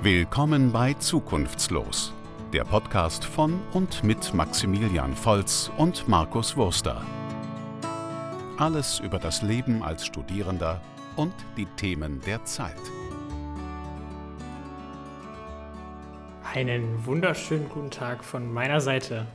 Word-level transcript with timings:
Willkommen 0.00 0.70
bei 0.70 0.94
Zukunftslos, 0.94 2.14
der 2.52 2.62
Podcast 2.62 3.24
von 3.24 3.60
und 3.72 4.04
mit 4.04 4.32
Maximilian 4.32 5.12
Volz 5.16 5.72
und 5.76 6.06
Markus 6.06 6.56
Wurster. 6.56 7.04
Alles 8.58 9.00
über 9.00 9.18
das 9.18 9.42
Leben 9.42 9.82
als 9.82 10.06
Studierender 10.06 10.80
und 11.16 11.34
die 11.56 11.66
Themen 11.74 12.20
der 12.20 12.44
Zeit. 12.44 12.76
Einen 16.54 17.04
wunderschönen 17.04 17.68
guten 17.68 17.90
Tag 17.90 18.22
von 18.22 18.52
meiner 18.52 18.80
Seite. 18.80 19.26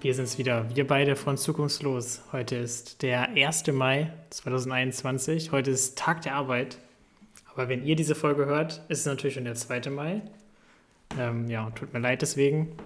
Wir 0.00 0.14
sind 0.14 0.26
es 0.26 0.38
wieder, 0.38 0.72
wir 0.72 0.86
beide 0.86 1.16
von 1.16 1.36
Zukunftslos. 1.36 2.22
Heute 2.30 2.54
ist 2.54 3.02
der 3.02 3.30
1. 3.30 3.66
Mai 3.72 4.12
2021. 4.30 5.50
Heute 5.50 5.72
ist 5.72 5.98
Tag 5.98 6.22
der 6.22 6.36
Arbeit. 6.36 6.78
Aber 7.56 7.70
wenn 7.70 7.86
ihr 7.86 7.96
diese 7.96 8.14
Folge 8.14 8.44
hört, 8.44 8.82
ist 8.88 9.00
es 9.00 9.06
natürlich 9.06 9.34
schon 9.34 9.44
der 9.44 9.54
2. 9.54 9.88
Mai. 9.88 10.20
Ähm, 11.18 11.48
ja, 11.48 11.70
tut 11.70 11.90
mir 11.94 12.00
leid 12.00 12.20
deswegen. 12.20 12.76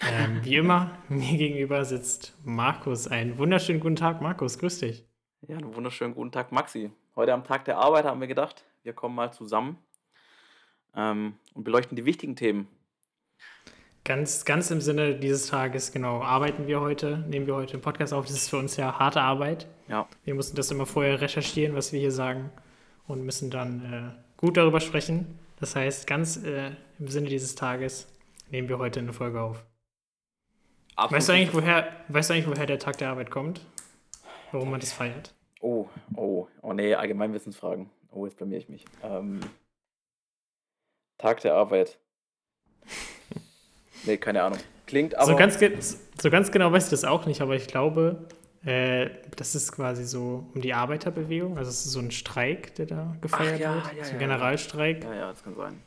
Ähm, 0.00 0.40
wie 0.42 0.56
immer, 0.56 0.92
mir 1.10 1.36
gegenüber 1.36 1.84
sitzt 1.84 2.34
Markus. 2.42 3.06
Einen 3.06 3.36
wunderschönen 3.36 3.80
guten 3.80 3.96
Tag, 3.96 4.22
Markus. 4.22 4.58
Grüß 4.58 4.78
dich. 4.78 5.04
Ja, 5.46 5.58
einen 5.58 5.74
wunderschönen 5.74 6.14
guten 6.14 6.32
Tag, 6.32 6.52
Maxi. 6.52 6.90
Heute 7.16 7.34
am 7.34 7.44
Tag 7.44 7.66
der 7.66 7.76
Arbeit 7.76 8.06
haben 8.06 8.18
wir 8.18 8.26
gedacht, 8.26 8.64
wir 8.82 8.94
kommen 8.94 9.14
mal 9.14 9.30
zusammen 9.30 9.76
ähm, 10.96 11.34
und 11.52 11.64
beleuchten 11.64 11.94
die 11.94 12.06
wichtigen 12.06 12.34
Themen. 12.34 12.66
Ganz, 14.04 14.46
ganz 14.46 14.70
im 14.70 14.80
Sinne 14.80 15.16
dieses 15.16 15.48
Tages, 15.48 15.92
genau, 15.92 16.22
arbeiten 16.22 16.66
wir 16.66 16.80
heute, 16.80 17.18
nehmen 17.28 17.46
wir 17.46 17.56
heute 17.56 17.72
den 17.72 17.82
Podcast 17.82 18.14
auf. 18.14 18.24
Das 18.24 18.34
ist 18.34 18.48
für 18.48 18.56
uns 18.56 18.78
ja 18.78 18.98
harte 18.98 19.20
Arbeit. 19.20 19.68
Ja. 19.86 20.08
Wir 20.24 20.34
mussten 20.34 20.56
das 20.56 20.70
immer 20.70 20.86
vorher 20.86 21.20
recherchieren, 21.20 21.76
was 21.76 21.92
wir 21.92 22.00
hier 22.00 22.10
sagen 22.10 22.50
und 23.06 23.24
müssen 23.24 23.50
dann 23.50 23.92
äh, 23.92 24.38
gut 24.40 24.56
darüber 24.56 24.80
sprechen. 24.80 25.38
Das 25.60 25.76
heißt, 25.76 26.06
ganz 26.06 26.36
äh, 26.42 26.72
im 26.98 27.08
Sinne 27.08 27.28
dieses 27.28 27.54
Tages 27.54 28.08
nehmen 28.50 28.68
wir 28.68 28.78
heute 28.78 29.00
eine 29.00 29.12
Folge 29.12 29.40
auf. 29.40 29.64
Weißt 30.96 31.28
du, 31.28 31.32
eigentlich, 31.32 31.54
woher, 31.54 31.88
weißt 32.08 32.30
du 32.30 32.34
eigentlich, 32.34 32.48
woher 32.48 32.66
der 32.66 32.78
Tag 32.78 32.98
der 32.98 33.08
Arbeit 33.08 33.30
kommt? 33.30 33.60
Warum 34.52 34.70
man 34.70 34.80
das 34.80 34.92
feiert? 34.92 35.34
Oh, 35.60 35.88
oh, 36.14 36.46
oh 36.62 36.72
nee, 36.72 36.94
Allgemeinwissensfragen. 36.94 37.90
Oh, 38.10 38.26
jetzt 38.26 38.36
blamier 38.36 38.58
ich 38.58 38.68
mich. 38.68 38.84
Ähm, 39.02 39.40
Tag 41.18 41.40
der 41.40 41.54
Arbeit. 41.54 41.98
nee, 44.04 44.16
keine 44.16 44.42
Ahnung. 44.42 44.58
Klingt 44.86 45.16
aber. 45.16 45.26
So 45.26 45.36
ganz, 45.36 45.58
so 46.20 46.30
ganz 46.30 46.52
genau 46.52 46.70
weiß 46.70 46.84
ich 46.84 46.90
das 46.90 47.04
auch 47.04 47.26
nicht, 47.26 47.40
aber 47.40 47.56
ich 47.56 47.66
glaube, 47.66 48.28
äh, 48.64 49.10
das 49.36 49.54
ist 49.54 49.72
quasi 49.72 50.04
so 50.04 50.46
um 50.54 50.60
die 50.60 50.72
Arbeiterbewegung. 50.74 51.58
Also 51.58 51.70
es 51.70 51.84
ist 51.84 51.92
so 51.92 52.00
ein 52.00 52.10
Streik, 52.10 52.74
der 52.76 52.86
da 52.86 53.16
gefeiert 53.20 53.60
ja, 53.60 53.74
wird. 53.74 53.94
ja, 53.96 54.04
so 54.04 54.12
ein 54.12 54.18
Generalstreik. 54.18 55.04
Ja, 55.04 55.14
ja, 55.14 55.28
das 55.30 55.42
kann 55.42 55.54
sein. 55.54 55.82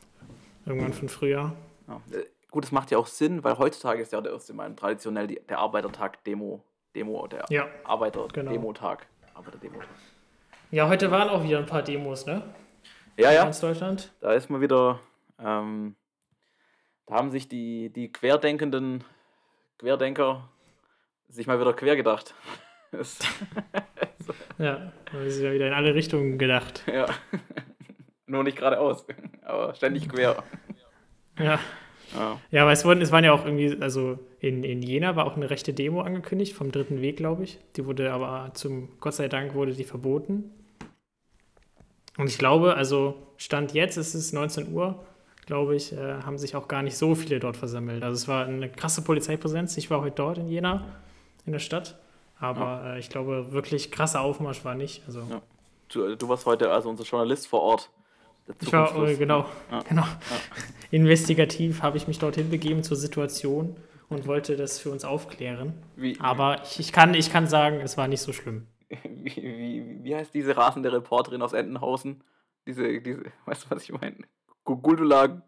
Irgendwann 0.66 0.92
von 0.92 1.08
früher. 1.08 1.54
Ja. 1.86 2.00
Äh, 2.12 2.24
Gut, 2.50 2.64
das 2.64 2.72
macht 2.72 2.90
ja 2.90 2.96
auch 2.96 3.06
Sinn, 3.06 3.44
weil 3.44 3.58
heutzutage 3.58 4.00
ist 4.00 4.12
ja 4.12 4.22
der 4.22 4.32
1. 4.32 4.54
Mai 4.54 4.70
traditionell 4.70 5.26
die, 5.26 5.38
der 5.48 5.58
Arbeitertag 5.58 6.24
Demo, 6.24 6.64
Demo, 6.94 7.26
der 7.26 7.44
Ja, 7.50 7.68
Arbeiter-Demotag. 7.84 9.06
Arbeiter-Demotag. 9.34 9.88
Ja, 10.70 10.88
heute 10.88 11.10
waren 11.10 11.28
auch 11.28 11.44
wieder 11.44 11.58
ein 11.58 11.66
paar 11.66 11.82
Demos, 11.82 12.24
ne? 12.24 12.42
Ja, 13.18 13.32
ja, 13.32 13.44
ganz 13.44 13.60
Deutschland. 13.60 14.12
da 14.20 14.32
ist 14.32 14.48
mal 14.48 14.62
wieder, 14.62 15.00
ähm, 15.38 15.94
da 17.06 17.16
haben 17.16 17.30
sich 17.30 17.48
die, 17.48 17.90
die 17.90 18.10
querdenkenden 18.10 19.04
Querdenker 19.78 20.48
sich 21.28 21.46
mal 21.46 21.60
wieder 21.60 21.74
quer 21.74 21.96
gedacht. 21.96 22.34
Ja, 24.58 24.92
da 25.12 25.20
ist 25.22 25.40
ja 25.40 25.52
wieder 25.52 25.68
in 25.68 25.72
alle 25.72 25.94
Richtungen 25.94 26.36
gedacht. 26.38 26.82
ja. 26.92 27.06
Nur 28.26 28.44
nicht 28.44 28.58
geradeaus, 28.58 29.06
aber 29.42 29.74
ständig 29.74 30.06
quer. 30.08 30.42
Ja. 31.38 31.58
Ja. 32.14 32.40
Ja, 32.50 32.62
aber 32.62 32.72
es, 32.72 32.84
wurden, 32.84 33.00
es 33.00 33.12
waren 33.12 33.24
ja 33.24 33.32
auch 33.32 33.44
irgendwie, 33.44 33.80
also 33.80 34.18
in, 34.40 34.64
in 34.64 34.82
Jena 34.82 35.16
war 35.16 35.26
auch 35.26 35.36
eine 35.36 35.50
rechte 35.50 35.72
Demo 35.72 36.00
angekündigt, 36.00 36.54
vom 36.54 36.72
dritten 36.72 37.00
Weg, 37.00 37.18
glaube 37.18 37.44
ich. 37.44 37.58
Die 37.76 37.86
wurde 37.86 38.12
aber 38.12 38.50
zum, 38.54 38.98
Gott 39.00 39.14
sei 39.14 39.28
Dank, 39.28 39.54
wurde 39.54 39.72
die 39.72 39.84
verboten. 39.84 40.50
Und 42.16 42.28
ich 42.28 42.38
glaube, 42.38 42.74
also 42.74 43.14
Stand 43.36 43.72
jetzt, 43.74 43.96
es 43.96 44.14
ist 44.14 44.32
19 44.32 44.72
Uhr, 44.72 45.04
glaube 45.46 45.76
ich, 45.76 45.92
äh, 45.92 46.22
haben 46.22 46.38
sich 46.38 46.56
auch 46.56 46.68
gar 46.68 46.82
nicht 46.82 46.96
so 46.96 47.14
viele 47.14 47.40
dort 47.40 47.56
versammelt. 47.56 48.02
Also 48.02 48.14
es 48.14 48.28
war 48.28 48.46
eine 48.46 48.68
krasse 48.68 49.02
Polizeipräsenz. 49.02 49.76
Ich 49.76 49.90
war 49.90 50.00
heute 50.00 50.16
dort 50.16 50.38
in 50.38 50.48
Jena, 50.48 50.84
in 51.46 51.52
der 51.52 51.60
Stadt. 51.60 51.98
Aber 52.40 52.94
äh, 52.94 52.98
ich 52.98 53.10
glaube, 53.10 53.52
wirklich 53.52 53.90
krasser 53.90 54.20
Aufmarsch 54.20 54.64
war 54.64 54.74
nicht. 54.74 55.02
Also 55.06 55.20
Ja. 55.28 55.42
Du, 55.88 56.16
du 56.16 56.28
warst 56.28 56.44
heute 56.44 56.70
also 56.70 56.90
unser 56.90 57.04
Journalist 57.04 57.46
vor 57.48 57.62
Ort. 57.62 57.90
Ich 58.60 58.72
war, 58.72 59.08
äh, 59.08 59.16
genau, 59.16 59.46
Ja. 59.70 59.82
genau. 59.88 60.04
Investigativ 60.90 61.82
habe 61.82 61.96
ich 61.96 62.08
mich 62.08 62.18
dorthin 62.18 62.50
begeben 62.50 62.82
zur 62.82 62.96
Situation 62.96 63.76
und 64.08 64.26
wollte 64.26 64.56
das 64.56 64.78
für 64.78 64.90
uns 64.90 65.04
aufklären. 65.04 65.74
Wie, 65.96 66.18
Aber 66.20 66.62
ich, 66.62 66.80
ich, 66.80 66.92
kann, 66.92 67.14
ich 67.14 67.30
kann 67.30 67.46
sagen, 67.46 67.80
es 67.80 67.96
war 67.96 68.08
nicht 68.08 68.20
so 68.20 68.32
schlimm. 68.32 68.66
wie, 68.88 69.36
wie, 69.36 69.98
wie 70.02 70.16
heißt 70.16 70.32
diese 70.32 70.56
rasende 70.56 70.92
Reporterin 70.92 71.42
aus 71.42 71.52
Entenhausen? 71.52 72.22
Diese, 72.66 73.00
diese, 73.00 73.24
weißt 73.46 73.64
du, 73.64 73.70
was 73.70 73.82
ich 73.82 73.92
meine? 73.92 74.16
Guguldula. 74.64 75.42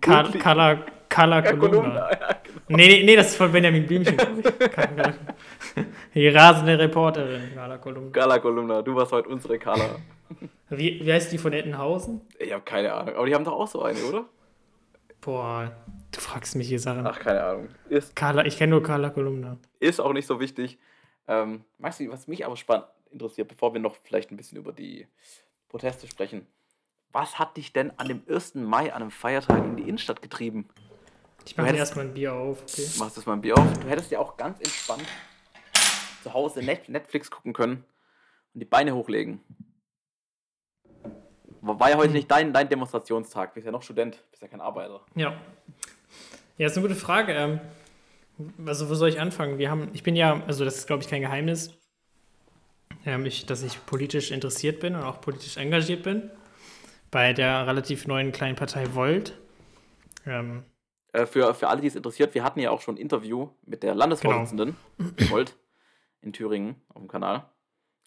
Kar 0.00 0.30
Carla, 0.32 0.84
Carla 1.08 1.44
Ja, 1.44 1.52
Kolumna. 1.56 2.10
Ja, 2.10 2.16
genau. 2.16 2.56
Nee, 2.68 2.86
nee, 2.88 3.02
nee, 3.04 3.16
das 3.16 3.28
ist 3.28 3.36
von 3.36 3.50
Benjamin 3.50 3.86
Blümchen, 3.86 4.16
Die 6.14 6.28
rasende 6.28 6.78
Reporterin, 6.78 7.54
Carla 7.54 7.78
Kolumna. 7.78 8.10
Carla 8.12 8.38
Kolumna, 8.38 8.82
du 8.82 8.94
warst 8.94 9.12
heute 9.12 9.28
unsere 9.28 9.58
Carla. 9.58 9.96
Wie, 10.68 11.04
wie 11.04 11.12
heißt 11.12 11.32
die 11.32 11.38
von 11.38 11.52
Ettenhausen? 11.52 12.20
Ich 12.38 12.52
habe 12.52 12.62
keine 12.62 12.92
Ahnung. 12.92 13.16
Aber 13.16 13.26
die 13.26 13.34
haben 13.34 13.44
doch 13.44 13.54
auch 13.54 13.66
so 13.66 13.82
eine, 13.82 13.98
oder? 14.04 14.24
Boah, 15.20 15.72
du 16.12 16.20
fragst 16.20 16.54
mich 16.56 16.68
hier 16.68 16.78
Sachen. 16.78 17.06
Ach, 17.06 17.18
keine 17.18 17.42
Ahnung. 17.42 17.68
Ist, 17.88 18.14
Carla, 18.14 18.44
ich 18.44 18.56
kenne 18.56 18.70
nur 18.70 18.82
Carla 18.82 19.10
Kolumna. 19.10 19.58
ist 19.80 20.00
auch 20.00 20.12
nicht 20.12 20.26
so 20.26 20.38
wichtig. 20.40 20.78
Ähm, 21.26 21.64
Maxi, 21.78 22.08
was 22.10 22.26
mich 22.28 22.46
aber 22.46 22.56
spannend 22.56 22.86
interessiert, 23.10 23.48
bevor 23.48 23.72
wir 23.74 23.80
noch 23.80 23.96
vielleicht 23.96 24.30
ein 24.30 24.36
bisschen 24.36 24.58
über 24.58 24.72
die 24.72 25.06
Proteste 25.68 26.06
sprechen. 26.06 26.46
Was 27.12 27.38
hat 27.38 27.56
dich 27.56 27.72
denn 27.72 27.92
an 27.98 28.08
dem 28.08 28.22
1. 28.28 28.54
Mai, 28.56 28.92
an 28.92 29.02
einem 29.02 29.10
Feiertag, 29.10 29.64
in 29.64 29.76
die 29.76 29.82
Innenstadt 29.82 30.22
getrieben? 30.22 30.68
Ich 31.44 31.56
mache 31.56 31.72
Du 31.72 31.76
erstmal 31.76 32.04
ein 32.04 32.14
Bier 32.14 32.34
auf, 32.34 32.62
okay? 32.62 32.86
Du 32.92 32.98
machst 33.00 33.16
das 33.16 33.26
mal 33.26 33.32
ein 33.32 33.40
Bier 33.40 33.58
auf. 33.58 33.78
Du 33.78 33.88
hättest 33.88 34.10
ja 34.10 34.20
auch 34.20 34.36
ganz 34.36 34.58
entspannt 34.60 35.06
zu 36.22 36.32
Hause 36.32 36.62
Net 36.62 36.88
Netflix 36.88 37.30
gucken 37.30 37.52
können 37.52 37.84
und 38.54 38.60
die 38.60 38.66
Beine 38.66 38.94
hochlegen. 38.94 39.40
War 41.62 41.90
ja 41.90 41.96
heute 41.96 42.12
nicht 42.12 42.30
dein, 42.30 42.52
dein 42.52 42.68
Demonstrationstag. 42.68 43.54
Bist 43.54 43.66
ja 43.66 43.72
noch 43.72 43.82
Student, 43.82 44.22
bist 44.30 44.42
ja 44.42 44.48
kein 44.48 44.60
Arbeiter. 44.60 45.00
Ja. 45.14 45.34
Ja, 46.58 46.66
ist 46.66 46.76
eine 46.76 46.86
gute 46.86 46.98
Frage. 46.98 47.32
Ähm, 47.32 47.60
also, 48.66 48.88
wo 48.88 48.94
soll 48.94 49.08
ich 49.08 49.20
anfangen? 49.20 49.58
Wir 49.58 49.70
haben, 49.70 49.90
ich 49.92 50.02
bin 50.02 50.16
ja, 50.16 50.42
also 50.46 50.64
das 50.64 50.76
ist, 50.76 50.86
glaube 50.86 51.02
ich, 51.02 51.08
kein 51.08 51.22
Geheimnis, 51.22 51.74
ähm, 53.04 53.26
ich, 53.26 53.46
dass 53.46 53.62
ich 53.62 53.84
politisch 53.84 54.30
interessiert 54.30 54.80
bin 54.80 54.94
und 54.94 55.02
auch 55.02 55.20
politisch 55.20 55.56
engagiert 55.56 56.02
bin. 56.02 56.30
Bei 57.10 57.32
der 57.32 57.66
relativ 57.66 58.06
neuen 58.06 58.32
kleinen 58.32 58.56
Partei 58.56 58.94
Volt. 58.94 59.36
Ähm, 60.26 60.64
Äh, 61.12 61.26
für, 61.26 61.54
für 61.54 61.68
alle, 61.68 61.80
die 61.80 61.88
es 61.88 61.96
interessiert, 61.96 62.34
wir 62.34 62.44
hatten 62.44 62.60
ja 62.60 62.70
auch 62.70 62.80
schon 62.82 62.94
ein 62.94 62.98
Interview 62.98 63.48
mit 63.66 63.82
der 63.82 63.94
Landesvorsitzenden 63.96 64.76
Volt 65.28 65.56
in 66.22 66.32
Thüringen 66.32 66.76
auf 66.88 67.02
dem 67.02 67.08
Kanal. 67.08 67.46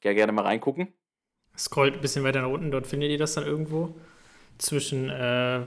Gerne, 0.02 0.16
gerne 0.16 0.32
mal 0.32 0.44
reingucken. 0.44 0.94
scrollt 1.58 1.96
ein 1.96 2.02
bisschen 2.02 2.24
weiter 2.24 2.42
nach 2.42 2.50
unten, 2.50 2.72
dort 2.72 2.88
findet 2.88 3.10
ihr 3.12 3.18
das 3.18 3.34
dann 3.34 3.46
irgendwo. 3.46 3.96
Zwischen, 4.58 5.10
äh, 5.10 5.66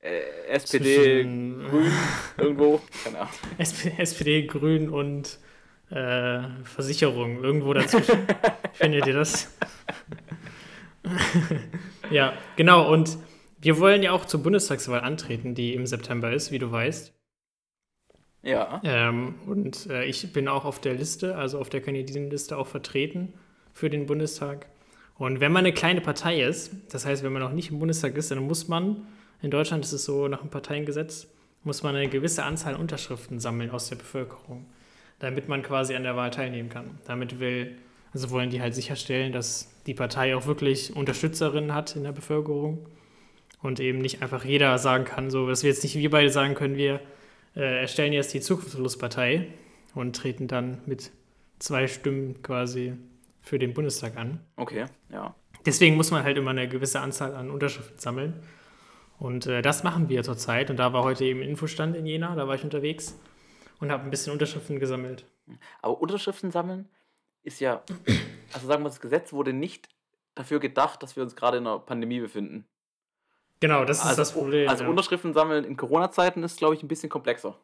Äh, 0.00 0.20
SPD, 0.48 0.96
zwischen 0.96 1.64
Grün, 1.64 1.92
irgendwo. 2.36 2.80
Keine 3.04 3.20
Ahnung. 3.20 3.32
SP, 3.56 3.94
SPD, 3.98 4.46
Grün 4.46 4.90
und 4.90 5.38
äh, 5.90 6.40
Versicherung. 6.64 7.42
Irgendwo 7.42 7.72
dazwischen 7.72 8.26
findet 8.74 9.06
ihr 9.06 9.14
das. 9.14 9.56
ja, 12.10 12.34
genau. 12.56 12.92
Und 12.92 13.18
wir 13.60 13.78
wollen 13.78 14.02
ja 14.02 14.12
auch 14.12 14.24
zur 14.24 14.42
Bundestagswahl 14.42 15.00
antreten, 15.00 15.54
die 15.54 15.74
im 15.74 15.86
September 15.86 16.32
ist, 16.32 16.52
wie 16.52 16.58
du 16.58 16.70
weißt. 16.70 17.12
Ja. 18.42 18.80
Ähm, 18.84 19.36
und 19.46 19.86
äh, 19.88 20.04
ich 20.04 20.32
bin 20.32 20.48
auch 20.48 20.64
auf 20.64 20.80
der 20.80 20.94
Liste, 20.94 21.36
also 21.36 21.60
auf 21.60 21.68
der 21.68 21.80
Kandidatenliste 21.80 22.56
auch 22.56 22.66
vertreten 22.66 23.34
für 23.72 23.88
den 23.88 24.06
Bundestag. 24.06 24.66
Und 25.16 25.40
wenn 25.40 25.52
man 25.52 25.64
eine 25.64 25.72
kleine 25.72 26.00
Partei 26.00 26.42
ist, 26.42 26.72
das 26.90 27.06
heißt, 27.06 27.22
wenn 27.22 27.32
man 27.32 27.42
noch 27.42 27.52
nicht 27.52 27.70
im 27.70 27.78
Bundestag 27.78 28.16
ist, 28.16 28.30
dann 28.30 28.40
muss 28.40 28.66
man, 28.66 29.06
in 29.40 29.50
Deutschland 29.50 29.84
ist 29.84 29.92
es 29.92 30.04
so 30.04 30.26
nach 30.26 30.40
dem 30.40 30.50
Parteiengesetz, 30.50 31.28
muss 31.62 31.84
man 31.84 31.94
eine 31.94 32.08
gewisse 32.08 32.42
Anzahl 32.42 32.74
an 32.74 32.80
Unterschriften 32.80 33.38
sammeln 33.38 33.70
aus 33.70 33.88
der 33.88 33.96
Bevölkerung, 33.96 34.66
damit 35.20 35.48
man 35.48 35.62
quasi 35.62 35.94
an 35.94 36.02
der 36.02 36.16
Wahl 36.16 36.30
teilnehmen 36.30 36.68
kann. 36.68 36.98
Damit 37.04 37.38
will, 37.38 37.76
also 38.12 38.30
wollen 38.30 38.50
die 38.50 38.60
halt 38.60 38.74
sicherstellen, 38.74 39.32
dass 39.32 39.70
die 39.86 39.94
Partei 39.94 40.36
auch 40.36 40.46
wirklich 40.46 40.94
Unterstützerinnen 40.94 41.74
hat 41.74 41.96
in 41.96 42.04
der 42.04 42.12
Bevölkerung 42.12 42.86
und 43.62 43.80
eben 43.80 43.98
nicht 43.98 44.22
einfach 44.22 44.44
jeder 44.44 44.76
sagen 44.78 45.04
kann, 45.04 45.30
so, 45.30 45.48
dass 45.48 45.62
wir 45.62 45.70
jetzt 45.70 45.82
nicht 45.82 45.96
wir 45.96 46.10
beide 46.10 46.30
sagen 46.30 46.54
können, 46.54 46.76
wir 46.76 47.00
äh, 47.56 47.80
erstellen 47.80 48.12
jetzt 48.12 48.34
die 48.34 48.40
Zukunftslospartei 48.40 49.48
und 49.94 50.16
treten 50.16 50.48
dann 50.48 50.82
mit 50.86 51.10
zwei 51.58 51.86
Stimmen 51.86 52.42
quasi 52.42 52.94
für 53.40 53.58
den 53.58 53.72
Bundestag 53.72 54.16
an. 54.16 54.40
Okay, 54.56 54.86
ja. 55.10 55.34
Deswegen 55.64 55.96
muss 55.96 56.10
man 56.10 56.24
halt 56.24 56.36
immer 56.36 56.50
eine 56.50 56.68
gewisse 56.68 57.00
Anzahl 57.00 57.34
an 57.34 57.50
Unterschriften 57.50 57.98
sammeln. 57.98 58.34
Und 59.18 59.46
äh, 59.46 59.62
das 59.62 59.84
machen 59.84 60.08
wir 60.08 60.24
zurzeit. 60.24 60.70
Und 60.70 60.76
da 60.78 60.92
war 60.92 61.04
heute 61.04 61.24
eben 61.24 61.40
Infostand 61.40 61.94
in 61.94 62.06
Jena, 62.06 62.34
da 62.34 62.48
war 62.48 62.56
ich 62.56 62.64
unterwegs 62.64 63.16
und 63.78 63.92
habe 63.92 64.02
ein 64.02 64.10
bisschen 64.10 64.32
Unterschriften 64.32 64.80
gesammelt. 64.80 65.24
Aber 65.80 66.00
Unterschriften 66.00 66.50
sammeln 66.50 66.88
ist 67.42 67.60
ja, 67.60 67.82
also 68.52 68.66
sagen 68.66 68.82
wir, 68.82 68.88
das 68.88 69.00
Gesetz 69.00 69.32
wurde 69.32 69.52
nicht 69.52 69.88
dafür 70.34 70.60
gedacht, 70.60 71.02
dass 71.02 71.16
wir 71.16 71.22
uns 71.22 71.36
gerade 71.36 71.58
in 71.58 71.66
einer 71.66 71.78
Pandemie 71.78 72.20
befinden. 72.20 72.66
Genau, 73.60 73.84
das 73.84 73.98
ist 73.98 74.06
also, 74.06 74.16
das 74.16 74.32
Problem. 74.32 74.68
Also 74.68 74.84
ja. 74.84 74.90
Unterschriften 74.90 75.34
sammeln 75.34 75.64
in 75.64 75.76
Corona-Zeiten 75.76 76.42
ist, 76.42 76.58
glaube 76.58 76.74
ich, 76.74 76.82
ein 76.82 76.88
bisschen 76.88 77.08
komplexer. 77.08 77.56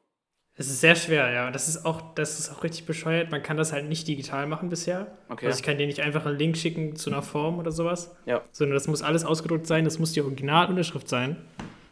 Es 0.55 0.69
ist 0.69 0.81
sehr 0.81 0.97
schwer, 0.97 1.31
ja. 1.31 1.51
Das 1.51 1.69
ist 1.69 1.85
auch, 1.85 2.15
das 2.15 2.39
ist 2.39 2.51
auch 2.51 2.65
richtig 2.65 2.85
bescheuert. 2.85 3.31
Man 3.31 3.43
kann 3.43 3.57
das 3.57 3.73
halt 3.73 3.89
nicht 3.89 4.07
digital 4.09 4.47
machen 4.47 4.69
bisher. 4.69 5.17
Okay. 5.29 5.47
Also 5.47 5.59
ich 5.59 5.65
kann 5.65 5.79
dir 5.79 5.87
nicht 5.87 6.01
einfach 6.01 6.27
einen 6.27 6.37
Link 6.37 6.57
schicken 6.57 6.97
zu 6.97 7.11
einer 7.11 7.23
Form 7.23 7.59
oder 7.59 7.71
sowas. 7.71 8.17
Ja. 8.27 8.43
Sondern 8.51 8.75
das 8.75 8.89
muss 8.89 9.03
alles 9.03 9.25
ausgedruckt 9.25 9.67
sein, 9.67 9.85
das 9.85 10.01
muss 10.01 10.13
die 10.13 10.21
Originalunterschrift 10.21 11.09
sein. 11.09 11.37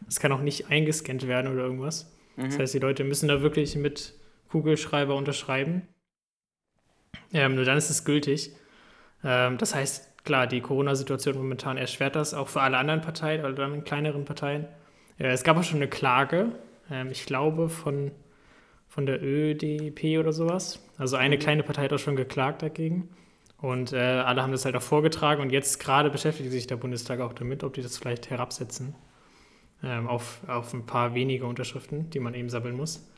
Das 0.04 0.20
kann 0.20 0.32
auch 0.32 0.40
nicht 0.40 0.68
eingescannt 0.68 1.26
werden 1.26 1.52
oder 1.52 1.62
irgendwas. 1.62 2.12
Mhm. 2.36 2.44
Das 2.44 2.58
heißt, 2.58 2.74
die 2.74 2.80
Leute 2.80 3.04
müssen 3.04 3.28
da 3.28 3.40
wirklich 3.40 3.76
mit 3.76 4.14
Kugelschreiber 4.50 5.14
unterschreiben. 5.14 5.88
Ähm, 7.32 7.54
nur 7.54 7.64
dann 7.64 7.76
ist 7.76 7.90
es 7.90 8.04
gültig. 8.04 8.52
Ähm, 9.24 9.58
das 9.58 9.74
heißt, 9.74 10.24
klar, 10.24 10.46
die 10.46 10.60
Corona-Situation 10.60 11.36
momentan 11.36 11.76
erschwert 11.76 12.16
das, 12.16 12.34
auch 12.34 12.48
für 12.48 12.60
alle 12.60 12.78
anderen 12.78 13.00
Parteien 13.00 13.44
oder 13.44 13.54
dann 13.54 13.84
kleineren 13.84 14.24
Parteien. 14.24 14.66
Äh, 15.18 15.28
es 15.28 15.44
gab 15.44 15.56
auch 15.56 15.64
schon 15.64 15.78
eine 15.78 15.88
Klage, 15.88 16.52
ähm, 16.90 17.10
ich 17.10 17.26
glaube, 17.26 17.68
von, 17.68 18.10
von 18.88 19.06
der 19.06 19.22
ÖDP 19.22 20.18
oder 20.18 20.32
sowas. 20.32 20.84
Also 20.98 21.16
eine 21.16 21.38
kleine 21.38 21.62
Partei 21.62 21.84
hat 21.84 21.92
auch 21.92 21.98
schon 21.98 22.16
geklagt 22.16 22.62
dagegen. 22.62 23.08
Und 23.58 23.92
äh, 23.92 23.96
alle 23.96 24.42
haben 24.42 24.52
das 24.52 24.64
halt 24.66 24.76
auch 24.76 24.82
vorgetragen 24.82 25.40
und 25.40 25.50
jetzt 25.50 25.80
gerade 25.80 26.10
beschäftigt 26.10 26.50
sich 26.50 26.66
der 26.66 26.76
Bundestag 26.76 27.20
auch 27.20 27.32
damit, 27.32 27.64
ob 27.64 27.72
die 27.72 27.82
das 27.82 27.96
vielleicht 27.96 28.28
herabsetzen 28.28 28.94
ähm, 29.82 30.06
auf, 30.08 30.40
auf 30.46 30.74
ein 30.74 30.84
paar 30.84 31.14
wenige 31.14 31.46
Unterschriften, 31.46 32.10
die 32.10 32.20
man 32.20 32.34
eben 32.34 32.50
sammeln 32.50 32.76
muss. 32.76 33.08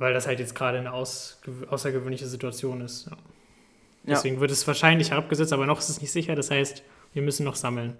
Weil 0.00 0.14
das 0.14 0.26
halt 0.26 0.40
jetzt 0.40 0.54
gerade 0.54 0.78
eine 0.78 0.94
außergewöhnliche 0.94 2.26
Situation 2.26 2.80
ist. 2.80 3.04
Ja. 3.04 3.12
Ja. 3.12 4.14
Deswegen 4.14 4.40
wird 4.40 4.50
es 4.50 4.66
wahrscheinlich 4.66 5.10
herabgesetzt, 5.10 5.52
aber 5.52 5.66
noch 5.66 5.78
ist 5.78 5.90
es 5.90 6.00
nicht 6.00 6.10
sicher. 6.10 6.34
Das 6.34 6.50
heißt, 6.50 6.82
wir 7.12 7.20
müssen 7.20 7.44
noch 7.44 7.54
sammeln. 7.54 7.98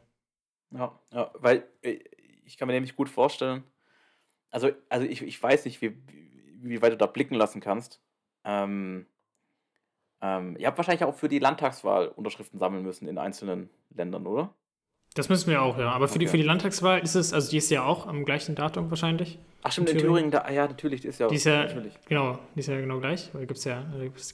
Ja, 0.70 0.98
ja, 1.12 1.30
weil 1.34 1.62
äh, 1.82 1.98
ich 2.46 2.56
kann 2.56 2.68
mir 2.68 2.72
nämlich 2.72 2.96
gut 2.96 3.10
vorstellen, 3.10 3.64
also, 4.50 4.70
also 4.88 5.06
ich, 5.06 5.20
ich 5.20 5.42
weiß 5.42 5.66
nicht, 5.66 5.82
wie, 5.82 5.94
wie 6.62 6.80
weit 6.80 6.92
du 6.92 6.96
da 6.96 7.04
blicken 7.04 7.34
lassen 7.34 7.60
kannst. 7.60 8.00
Ähm, 8.44 9.04
ähm, 10.22 10.56
ihr 10.58 10.68
habt 10.68 10.78
wahrscheinlich 10.78 11.04
auch 11.04 11.14
für 11.14 11.28
die 11.28 11.38
Landtagswahl 11.38 12.08
Unterschriften 12.08 12.58
sammeln 12.58 12.82
müssen 12.82 13.08
in 13.08 13.18
einzelnen 13.18 13.68
Ländern, 13.90 14.26
oder? 14.26 14.54
Das 15.14 15.28
müssen 15.28 15.50
wir 15.50 15.60
auch, 15.62 15.76
ja. 15.78 15.90
Aber 15.90 16.06
für, 16.08 16.18
die, 16.18 16.26
Okay. 16.26 16.30
für 16.32 16.36
die 16.36 16.44
Landtagswahl 16.44 17.00
ist 17.00 17.16
es, 17.16 17.32
also 17.32 17.50
die 17.50 17.56
ist 17.56 17.68
ja 17.70 17.84
auch 17.84 18.06
am 18.06 18.24
gleichen 18.24 18.54
Datum 18.54 18.90
wahrscheinlich. 18.90 19.38
Ach 19.62 19.72
stimmt, 19.72 19.90
In 19.90 19.96
in 19.96 20.00
Thüringen? 20.02 20.30
Thüringen, 20.30 20.46
da, 20.46 20.50
ja, 20.50 20.66
natürlich, 20.68 21.00
die 21.00 21.08
ist 21.08 21.18
ja, 21.18 21.28
Die 21.28 21.34
ist 21.34 21.44
ja, 21.44 21.64
natürlich. 21.64 21.92
genau, 22.08 22.38
die 22.54 22.60
ist 22.60 22.68
ja 22.68 22.80
genau 22.80 23.00
gleich, 23.00 23.28
weil 23.32 23.46
gibt's 23.46 23.64
ja, 23.64 23.82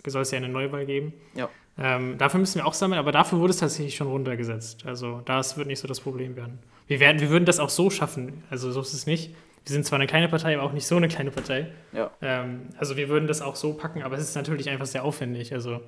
da 0.05 0.11
soll 0.11 0.23
es 0.23 0.31
ja 0.31 0.37
eine 0.37 0.49
Neuwahl 0.49 0.85
geben. 0.85 1.15
Ja. 1.35 1.49
Ähm, 1.79 2.17
dafür 2.19 2.41
müssen 2.41 2.57
wir 2.59 2.67
auch 2.67 2.75
sammeln, 2.75 2.99
aber 2.99 3.11
dafür 3.13 3.39
wurde 3.39 3.51
es 3.51 3.59
tatsächlich 3.59 3.97
schon 3.97 4.07
runtergesetzt. 4.07 4.87
Also 4.87 5.23
das 5.25 5.57
wird 5.57 5.67
nicht 5.67 5.79
so 5.79 5.89
das 5.89 6.01
Problem 6.01 6.37
werden. 6.37 6.59
Wir, 6.87 7.01
werden, 7.01 7.21
wir 7.21 7.31
würden 7.31 7.45
das 7.45 7.59
auch 7.59 7.69
so 7.71 7.91
schaffen. 7.91 8.45
Also 8.51 8.71
so 8.71 8.81
ist 8.81 8.93
es 8.95 9.07
nicht. 9.07 9.31
Wir 9.65 9.73
sind 9.73 9.85
zwar 9.85 9.99
eine 9.99 10.07
kleine 10.07 10.29
Partei, 10.29 10.55
aber 10.57 10.63
auch 10.63 10.73
nicht 10.73 10.87
so 10.87 10.97
eine 10.97 11.09
kleine 11.09 11.31
Partei. 11.31 11.67
Ja. 11.93 12.11
Ähm, 12.23 12.69
also 12.79 12.97
wir 12.97 13.09
würden 13.09 13.27
das 13.27 13.43
auch 13.43 13.57
so 13.57 13.75
packen, 13.75 14.03
aber 14.03 14.17
es 14.17 14.23
ist 14.23 14.37
natürlich 14.37 14.71
einfach 14.71 14.87
sehr 14.87 15.05
aufwendig. 15.05 15.53
Also 15.53 15.81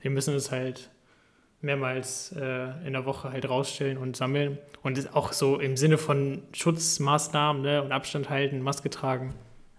wir 0.00 0.10
müssen 0.10 0.34
es 0.34 0.50
halt 0.52 0.90
mehrmals 1.66 2.32
äh, 2.32 2.68
in 2.86 2.94
der 2.94 3.04
Woche 3.04 3.30
halt 3.30 3.46
rausstellen 3.48 3.98
und 3.98 4.16
sammeln. 4.16 4.56
Und 4.82 5.14
auch 5.14 5.32
so 5.32 5.58
im 5.60 5.76
Sinne 5.76 5.98
von 5.98 6.42
Schutzmaßnahmen 6.54 7.60
ne, 7.62 7.82
und 7.82 7.92
Abstand 7.92 8.30
halten, 8.30 8.62
Maske 8.62 8.88
tragen, 8.88 9.34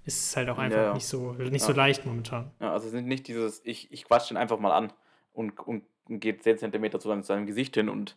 ist 0.05 0.29
es 0.29 0.35
halt 0.37 0.49
auch 0.49 0.57
einfach 0.57 0.77
Ja, 0.77 0.83
ja. 0.85 0.93
nicht, 0.93 1.07
so, 1.07 1.33
nicht 1.33 1.63
so 1.63 1.71
Ja. 1.71 1.77
leicht 1.77 2.05
momentan. 2.05 2.51
ja 2.61 2.71
also 2.73 2.85
es 2.85 2.91
sind 2.91 3.07
nicht 3.07 3.27
dieses, 3.27 3.61
ich, 3.65 3.91
ich 3.91 4.05
quatsch 4.05 4.29
den 4.29 4.37
einfach 4.37 4.59
mal 4.59 4.71
an 4.71 4.93
und, 5.33 5.59
und, 5.59 5.83
und 6.07 6.19
geht 6.19 6.43
10 6.43 6.59
Zentimeter 6.59 6.99
zu 6.99 7.07
seinem, 7.09 7.23
seinem 7.23 7.45
Gesicht 7.47 7.75
hin 7.75 7.89
und 7.89 8.15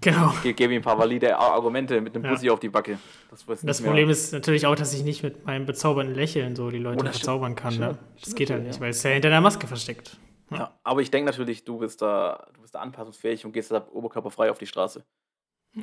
Genau. 0.00 0.32
ge- 0.42 0.52
gebe 0.52 0.72
ihm 0.74 0.80
ein 0.80 0.82
paar 0.84 0.98
valide 0.98 1.36
Ar- 1.38 1.52
Argumente 1.52 2.00
mit 2.00 2.14
einem 2.14 2.24
Ja. 2.24 2.30
Bussi 2.32 2.50
auf 2.50 2.58
die 2.58 2.68
Backe. 2.68 2.98
Das, 3.30 3.44
Das 3.46 3.62
nicht 3.62 3.80
mehr. 3.80 3.88
Problem 3.90 4.10
ist 4.10 4.32
natürlich 4.32 4.66
auch, 4.66 4.74
dass 4.74 4.92
ich 4.92 5.04
nicht 5.04 5.22
mit 5.22 5.46
meinem 5.46 5.64
bezaubernden 5.64 6.14
Lächeln 6.16 6.56
so 6.56 6.70
die 6.70 6.78
Leute 6.78 7.04
Oh, 7.04 7.08
verzaubern 7.08 7.54
kann. 7.54 7.78
Ne? 7.78 7.96
Das 8.14 8.22
Stimmt 8.22 8.36
geht 8.36 8.50
halt 8.50 8.58
natürlich, 8.60 8.66
nicht, 8.66 8.74
ja. 8.76 8.80
weil 8.82 8.90
es 8.90 9.02
ja 9.04 9.10
hinter 9.10 9.28
der 9.30 9.40
Maske 9.40 9.66
versteckt. 9.68 10.16
Ja, 10.50 10.78
aber 10.82 11.00
ich 11.00 11.10
denke 11.10 11.30
natürlich, 11.30 11.64
du 11.64 11.78
bist 11.78 12.02
da, 12.02 12.48
du 12.54 12.60
bist 12.62 12.74
da 12.74 12.80
anpassungsfähig 12.80 13.44
und 13.44 13.52
gehst 13.52 13.70
da 13.70 13.86
oberkörperfrei 13.92 14.50
auf 14.50 14.58
die 14.58 14.66
Straße. 14.66 15.04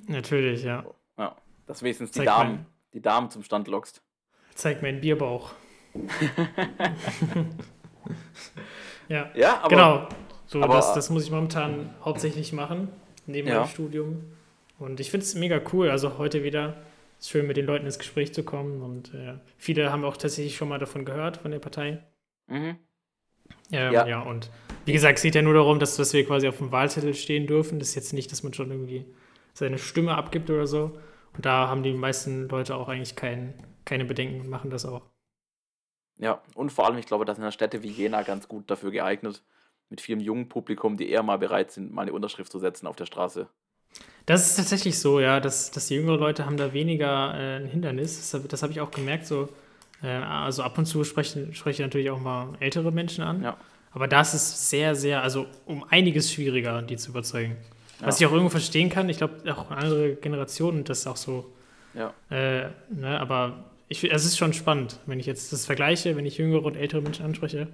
Natürlich, 0.07 0.63
ja. 0.63 0.83
Ja, 1.17 1.35
dass 1.65 1.81
wenigstens 1.81 2.11
die 2.11 2.25
Damen, 2.25 2.51
mal. 2.55 2.65
die 2.93 3.01
Damen 3.01 3.29
zum 3.29 3.43
Stand 3.43 3.67
lockst. 3.69 4.03
Zeig 4.55 4.81
meinen 4.81 4.99
Bierbauch. 4.99 5.51
ja, 9.07 9.31
Ja, 9.35 9.59
aber 9.61 9.69
genau. 9.69 10.09
So, 10.47 10.61
aber- 10.61 10.75
das, 10.75 10.93
das 10.93 11.09
muss 11.09 11.23
ich 11.23 11.31
momentan 11.31 11.93
hauptsächlich 12.03 12.53
machen, 12.53 12.89
neben 13.25 13.47
Ja. 13.47 13.59
meinem 13.61 13.67
Studium. 13.69 14.23
Und 14.79 14.99
ich 14.99 15.09
finde 15.11 15.25
es 15.25 15.35
mega 15.35 15.59
cool. 15.73 15.89
Also 15.89 16.17
heute 16.17 16.43
wieder 16.43 16.75
ist 17.19 17.29
schön, 17.29 17.47
mit 17.47 17.57
den 17.57 17.65
Leuten 17.65 17.85
ins 17.85 17.97
Gespräch 17.99 18.33
zu 18.33 18.43
kommen. 18.43 18.81
Und 18.81 19.13
äh, 19.13 19.39
viele 19.57 19.91
haben 19.91 20.05
auch 20.05 20.17
tatsächlich 20.17 20.55
schon 20.55 20.69
mal 20.69 20.77
davon 20.79 21.03
gehört, 21.03 21.37
von 21.37 21.51
der 21.51 21.59
Partei. 21.59 22.03
Mhm. 22.47 22.77
Ähm, 23.71 23.93
Ja. 23.93 24.07
ja. 24.07 24.19
und 24.21 24.49
wie 24.85 24.93
gesagt, 24.93 25.17
es 25.17 25.23
geht 25.23 25.35
ja 25.35 25.41
nur 25.41 25.53
darum, 25.53 25.79
dass, 25.79 25.97
dass 25.97 26.13
wir 26.13 26.25
quasi 26.25 26.47
auf 26.47 26.57
dem 26.57 26.71
Wahlzettel 26.71 27.13
stehen 27.13 27.45
dürfen. 27.45 27.79
Das 27.79 27.89
ist 27.89 27.95
jetzt 27.95 28.13
nicht, 28.13 28.31
dass 28.31 28.43
man 28.43 28.53
schon 28.53 28.71
irgendwie 28.71 29.05
seine 29.53 29.77
Stimme 29.77 30.15
abgibt 30.15 30.49
oder 30.49 30.65
so. 30.65 30.97
Und 31.35 31.45
da 31.45 31.67
haben 31.67 31.83
die 31.83 31.93
meisten 31.93 32.47
Leute 32.47 32.75
auch 32.75 32.87
eigentlich 32.87 33.15
kein, 33.15 33.53
keine 33.83 34.05
Bedenken 34.05 34.39
und 34.41 34.49
machen 34.49 34.69
das 34.69 34.85
auch. 34.85 35.01
Ja, 36.19 36.41
und 36.55 36.71
vor 36.71 36.85
allem, 36.85 36.97
ich 36.97 37.05
glaube, 37.05 37.25
dass 37.25 37.37
in 37.37 37.43
einer 37.43 37.51
Städte 37.51 37.83
wie 37.83 37.89
Jena 37.89 38.23
ganz 38.23 38.47
gut 38.47 38.71
dafür 38.71 38.91
geeignet, 38.91 39.43
mit 39.89 40.01
vielem 40.01 40.21
jungen 40.21 40.49
Publikum, 40.49 40.97
die 40.97 41.09
eher 41.09 41.21
mal 41.23 41.37
bereit 41.37 41.71
sind, 41.71 41.93
mal 41.93 42.03
eine 42.03 42.13
Unterschrift 42.13 42.51
zu 42.51 42.59
setzen 42.59 42.87
auf 42.87 42.95
der 42.95 43.05
Straße. 43.05 43.47
Das 44.25 44.49
ist 44.49 44.55
tatsächlich 44.55 44.99
so, 44.99 45.19
ja, 45.19 45.39
dass, 45.39 45.71
dass 45.71 45.87
die 45.87 45.95
jüngere 45.95 46.17
Leute 46.17 46.45
haben 46.45 46.57
da 46.57 46.73
weniger 46.73 47.33
äh, 47.35 47.57
ein 47.57 47.65
Hindernis. 47.65 48.31
Das, 48.31 48.47
das 48.47 48.63
habe 48.63 48.73
ich 48.73 48.81
auch 48.81 48.91
gemerkt. 48.91 49.25
So, 49.25 49.47
also 50.01 50.63
ab 50.63 50.77
und 50.77 50.85
zu 50.85 51.03
sprechen, 51.03 51.53
spreche 51.53 51.81
ich 51.81 51.85
natürlich 51.87 52.09
auch 52.09 52.19
mal 52.19 52.49
ältere 52.59 52.91
Menschen 52.91 53.23
an. 53.23 53.43
Ja. 53.43 53.57
Aber 53.93 54.07
da 54.07 54.21
ist 54.21 54.33
es 54.33 54.69
sehr, 54.69 54.93
sehr, 54.95 55.23
also 55.23 55.47
um 55.65 55.83
einiges 55.89 56.31
schwieriger, 56.31 56.81
die 56.83 56.97
zu 56.97 57.09
überzeugen. 57.11 57.57
Was 57.99 58.19
Ja. 58.19 58.25
ich 58.25 58.29
auch 58.29 58.33
irgendwo 58.33 58.51
verstehen 58.51 58.89
kann. 58.89 59.09
Ich 59.09 59.17
glaube, 59.17 59.35
auch 59.51 59.71
andere 59.71 60.13
Generationen 60.15 60.83
das 60.83 61.07
auch 61.07 61.17
so. 61.17 61.51
Ja. 61.95 62.13
Äh, 62.29 62.67
ne, 62.89 63.19
aber 63.19 63.63
ich, 63.89 64.03
es 64.03 64.25
ist 64.25 64.37
schon 64.37 64.53
spannend, 64.53 64.99
wenn 65.07 65.19
ich 65.19 65.25
jetzt 65.25 65.51
das 65.51 65.65
vergleiche, 65.65 66.15
wenn 66.15 66.25
ich 66.25 66.37
jüngere 66.37 66.63
und 66.65 66.75
ältere 66.75 67.01
Menschen 67.01 67.25
anspreche. 67.25 67.67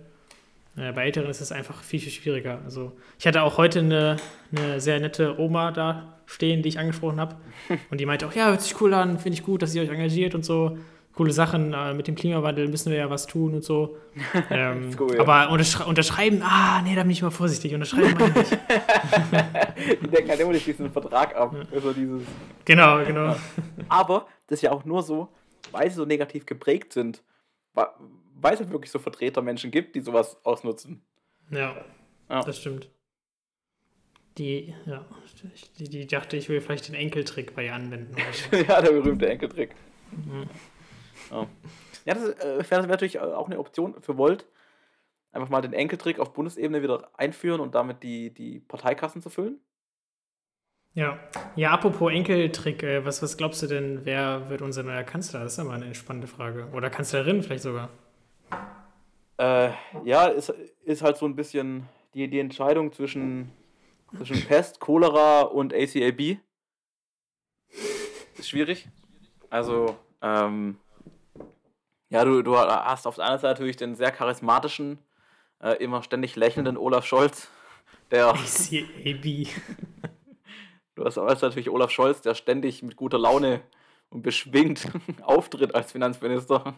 Äh, 0.77 0.94
bei 0.94 1.03
Älteren 1.06 1.30
ist 1.30 1.42
es 1.42 1.51
einfach 1.51 1.84
viel, 1.84 2.00
viel 2.00 2.12
schwieriger. 2.12 2.62
Also 2.63 2.94
ich 3.20 3.27
hatte 3.27 3.42
auch 3.44 3.58
heute 3.58 3.80
eine, 3.80 4.15
eine 4.56 4.80
sehr 4.80 5.00
nette 5.01 5.38
Oma 5.39 5.72
da 5.72 6.13
stehen, 6.25 6.62
die 6.62 6.70
ich 6.70 6.80
angesprochen 6.80 7.20
habe. 7.20 7.36
Und 7.92 8.00
die 8.00 8.06
meinte 8.06 8.25
auch, 8.27 8.34
ja, 8.34 8.48
hört 8.48 8.62
sich 8.62 8.80
cool 8.80 8.94
an, 8.94 9.20
finde 9.20 9.38
ich 9.38 9.44
gut, 9.44 9.62
dass 9.62 9.75
ihr 9.75 9.82
euch 9.82 9.89
engagiert 9.89 10.36
und 10.36 10.46
so. 10.46 10.77
Coole 11.15 11.32
Sachen, 11.32 11.74
äh, 11.74 11.93
mit 11.93 12.08
dem 12.08 12.15
Klimawandel 12.15 12.67
müssen 12.67 12.91
wir 12.91 12.98
ja 12.98 13.10
was 13.10 13.27
tun 13.27 13.53
und 13.53 13.63
so. 13.63 13.98
Ähm, 14.50 14.91
cool. 15.00 15.20
Aber 15.20 15.50
unterschre 15.51 15.86
unterschreiben, 15.86 16.41
ah, 16.43 16.82
nee, 16.84 16.96
da 16.96 17.01
bin 17.03 17.12
ich 17.12 17.22
mal 17.22 17.29
vorsichtig. 17.32 17.74
Unterschreiben 17.74 18.13
meine 18.17 18.29
ich 18.41 18.51
nicht. 18.51 18.60
Die 20.03 20.08
denken 20.08 20.29
halt 20.29 20.39
immer 20.39 20.51
nicht 20.51 20.65
diesen 20.67 20.91
Vertrag 20.91 21.36
ab. 21.36 21.55
Also 21.72 21.93
dieses 21.93 22.22
Genau, 22.65 23.03
genau. 23.05 23.36
Aber 23.89 24.27
das 24.48 24.60
ist 24.60 24.62
ja 24.63 24.72
auch 24.72 24.86
nur 24.86 25.01
so, 25.03 25.29
weil 25.72 25.89
sie 25.89 25.96
so 25.96 26.05
negativ 26.05 26.46
geprägt 26.46 26.93
sind, 26.93 27.24
weil 27.74 28.53
es 28.53 28.60
halt 28.60 28.72
wirklich 28.72 28.91
so 28.91 29.00
Vertretermenschen 29.00 29.72
gibt, 29.72 29.96
die 29.96 30.01
sowas 30.01 30.38
ausnutzen. 30.43 31.01
Ja, 31.50 31.75
Ja. 32.29 32.41
das 32.43 32.60
stimmt. 32.60 32.89
Die, 34.38 34.74
ja, 34.88 35.05
die, 35.77 35.89
die 35.89 36.08
dachte, 36.08 36.38
ich 36.38 36.50
will 36.50 36.60
vielleicht 36.60 36.88
den 36.88 36.96
Enkeltrick 36.96 37.53
bei 37.55 37.65
ihr 37.65 37.74
anwenden. 37.75 38.15
ja, 38.67 38.82
der 38.82 38.91
berühmte 38.91 39.29
Enkeltrick. 39.29 39.75
Mhm. 40.12 40.48
Ja, 41.32 41.48
ja 42.06 42.13
das 42.13 42.30
äh, 42.30 42.70
wäre 42.70 42.84
wär 42.84 42.88
natürlich 42.88 43.20
auch 43.20 43.48
eine 43.48 43.60
Option 43.60 44.01
für 44.01 44.18
Volt. 44.18 44.46
Einfach 45.32 45.50
mal 45.50 45.62
den 45.62 45.74
Enkeltrick 45.74 46.20
auf 46.20 46.34
Bundesebene 46.34 46.84
wieder 46.84 47.10
einführen 47.18 47.60
und 47.60 47.74
damit 47.74 48.03
die, 48.03 48.32
die 48.34 48.60
Parteikassen 48.60 49.22
zu 49.22 49.30
füllen. 49.30 49.60
Ja. 50.96 51.18
ja, 51.56 51.72
apropos 51.72 52.12
Enkeltrick, 52.12 52.84
äh, 52.84 53.03
was, 53.03 53.24
was 53.24 53.36
glaubst 53.36 53.63
du 53.63 53.68
denn, 53.68 54.01
wer 54.03 54.50
wird 54.50 54.62
unser 54.62 54.84
neuer 54.84 55.03
Kanzler? 55.03 55.39
Das 55.39 55.53
ist 55.53 55.58
ja 55.58 55.63
mal 55.63 55.82
eine 55.82 55.96
spannende 55.96 56.27
Frage. 56.27 56.70
Oder 56.72 56.92
Kanzlerin 56.92 57.42
vielleicht 57.42 57.63
sogar. 57.63 57.89
Äh, 59.38 59.72
ja, 60.03 60.27
ist, 60.27 60.53
ist 60.84 61.01
halt 61.01 61.18
so 61.18 61.25
ein 61.25 61.36
bisschen 61.36 61.89
die, 62.13 62.27
die 62.27 62.39
Entscheidung 62.39 62.92
zwischen, 62.92 63.51
zwischen 64.15 64.46
Pest, 64.46 64.80
Cholera 64.80 65.42
und 65.42 65.74
ACAB. 65.74 66.38
Ist 68.38 68.50
schwierig. 68.50 68.88
Also, 69.50 69.96
ähm, 70.22 70.77
ja, 72.13 72.24
du, 72.24 72.43
du 72.43 72.55
hast 72.55 73.08
auf 73.08 73.15
der 73.15 73.25
einen 73.25 73.39
Seite 73.39 73.53
natürlich 73.53 73.75
den 73.75 73.96
sehr 73.96 74.12
charismatischen, 74.12 75.00
äh, 75.60 75.84
immer 75.84 76.03
ständig 76.03 76.36
lächelnden 76.36 76.77
Olaf 76.77 77.08
Scholz, 77.08 77.50
der, 78.12 78.27
ACAB. 78.27 79.24
du 80.96 81.03
hast 81.03 81.17
auf 81.17 81.24
der 81.24 81.24
anderen 81.24 81.39
Seite 81.39 81.46
natürlich 81.48 81.72
Olaf 81.72 81.89
Scholz, 81.89 82.22
der 82.22 82.36
ständig 82.36 82.84
mit 82.84 82.98
guter 82.98 83.17
Laune 83.17 83.62
und 84.10 84.22
beschwingt 84.22 84.88
auftritt 85.24 85.74
als 85.74 85.91
Finanzminister. 85.91 86.75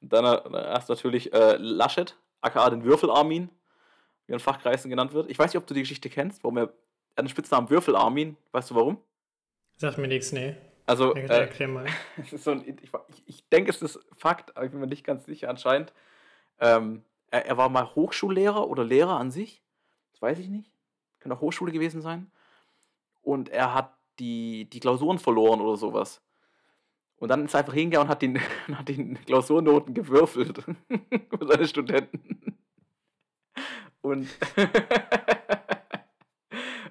Und 0.00 0.12
dann, 0.12 0.24
äh, 0.24 0.42
dann 0.44 0.54
hast 0.74 0.88
du 0.88 0.92
natürlich 0.92 1.32
äh, 1.32 1.56
Laschet, 1.56 2.16
aka 2.40 2.70
den 2.70 2.84
Würfel-Armin, 2.84 3.50
wie 4.26 4.32
er 4.32 4.34
in 4.34 4.40
Fachkreisen 4.40 4.90
genannt 4.90 5.12
wird. 5.12 5.28
Ich 5.28 5.40
weiß 5.40 5.52
nicht, 5.52 5.60
ob 5.60 5.66
du 5.66 5.74
die 5.74 5.80
Geschichte 5.80 6.08
kennst, 6.08 6.44
warum 6.44 6.56
er, 6.56 6.62
er 6.62 6.68
hat 6.68 7.24
den 7.24 7.28
Spitznamen 7.28 7.68
Würfel-Armin. 7.68 8.36
Weißt 8.52 8.70
du 8.70 8.76
warum? 8.76 8.98
Sagt 9.76 9.98
mir 9.98 10.06
nichts, 10.06 10.30
nee. 10.30 10.54
Also, 10.90 11.14
Ja, 11.14 11.22
äh, 11.22 11.40
Erklär 11.42 11.68
mal. 11.68 11.86
es 12.16 12.32
ist 12.32 12.42
so 12.42 12.50
ein, 12.50 12.64
ich, 12.66 12.90
ich, 13.26 13.48
denke, 13.48 13.70
es 13.70 13.80
ist 13.80 14.00
Fakt, 14.16 14.56
aber 14.56 14.66
ich 14.66 14.72
bin 14.72 14.80
mir 14.80 14.88
nicht 14.88 15.04
ganz 15.04 15.24
sicher 15.24 15.48
anscheinend. 15.48 15.92
Ähm, 16.58 17.04
er, 17.30 17.46
er 17.46 17.56
war 17.56 17.68
mal 17.68 17.94
Hochschullehrer 17.94 18.68
oder 18.68 18.82
Lehrer 18.82 19.16
an 19.16 19.30
sich. 19.30 19.62
Das 20.10 20.20
weiß 20.20 20.40
ich 20.40 20.48
nicht. 20.48 20.72
Könnte 21.20 21.36
auch 21.36 21.42
Hochschule 21.42 21.70
gewesen 21.70 22.02
sein. 22.02 22.32
Und 23.22 23.50
er 23.50 23.72
hat 23.72 23.96
die, 24.18 24.68
die 24.68 24.80
Klausuren 24.80 25.20
verloren 25.20 25.60
oder 25.60 25.76
sowas. 25.76 26.22
Und 27.18 27.28
dann 27.28 27.44
ist 27.44 27.54
er 27.54 27.60
einfach 27.60 27.74
hingegangen 27.74 28.08
und 28.08 28.10
hat 28.10 28.22
die, 28.22 28.40
hat 28.74 28.88
die 28.88 29.14
Klausurnoten 29.14 29.94
gewürfelt 29.94 30.58
für 30.88 31.46
seine 31.46 31.68
Studenten. 31.68 32.58
Und, 34.00 34.28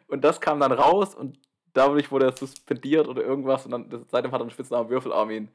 und 0.08 0.22
das 0.24 0.40
kam 0.40 0.62
dann 0.62 0.72
raus 0.72 1.16
und 1.16 1.38
dadurch 1.80 2.12
wurde 2.12 2.26
er 2.26 2.36
suspendiert 2.36 3.08
oder 3.08 3.24
irgendwas 3.24 3.66
und 3.66 3.72
dann 3.72 4.06
seitdem 4.10 4.32
hat 4.32 4.42
er 4.42 4.44
einen 4.44 4.52
Spitznamen 4.52 4.90
Würfelarmin. 4.90 5.50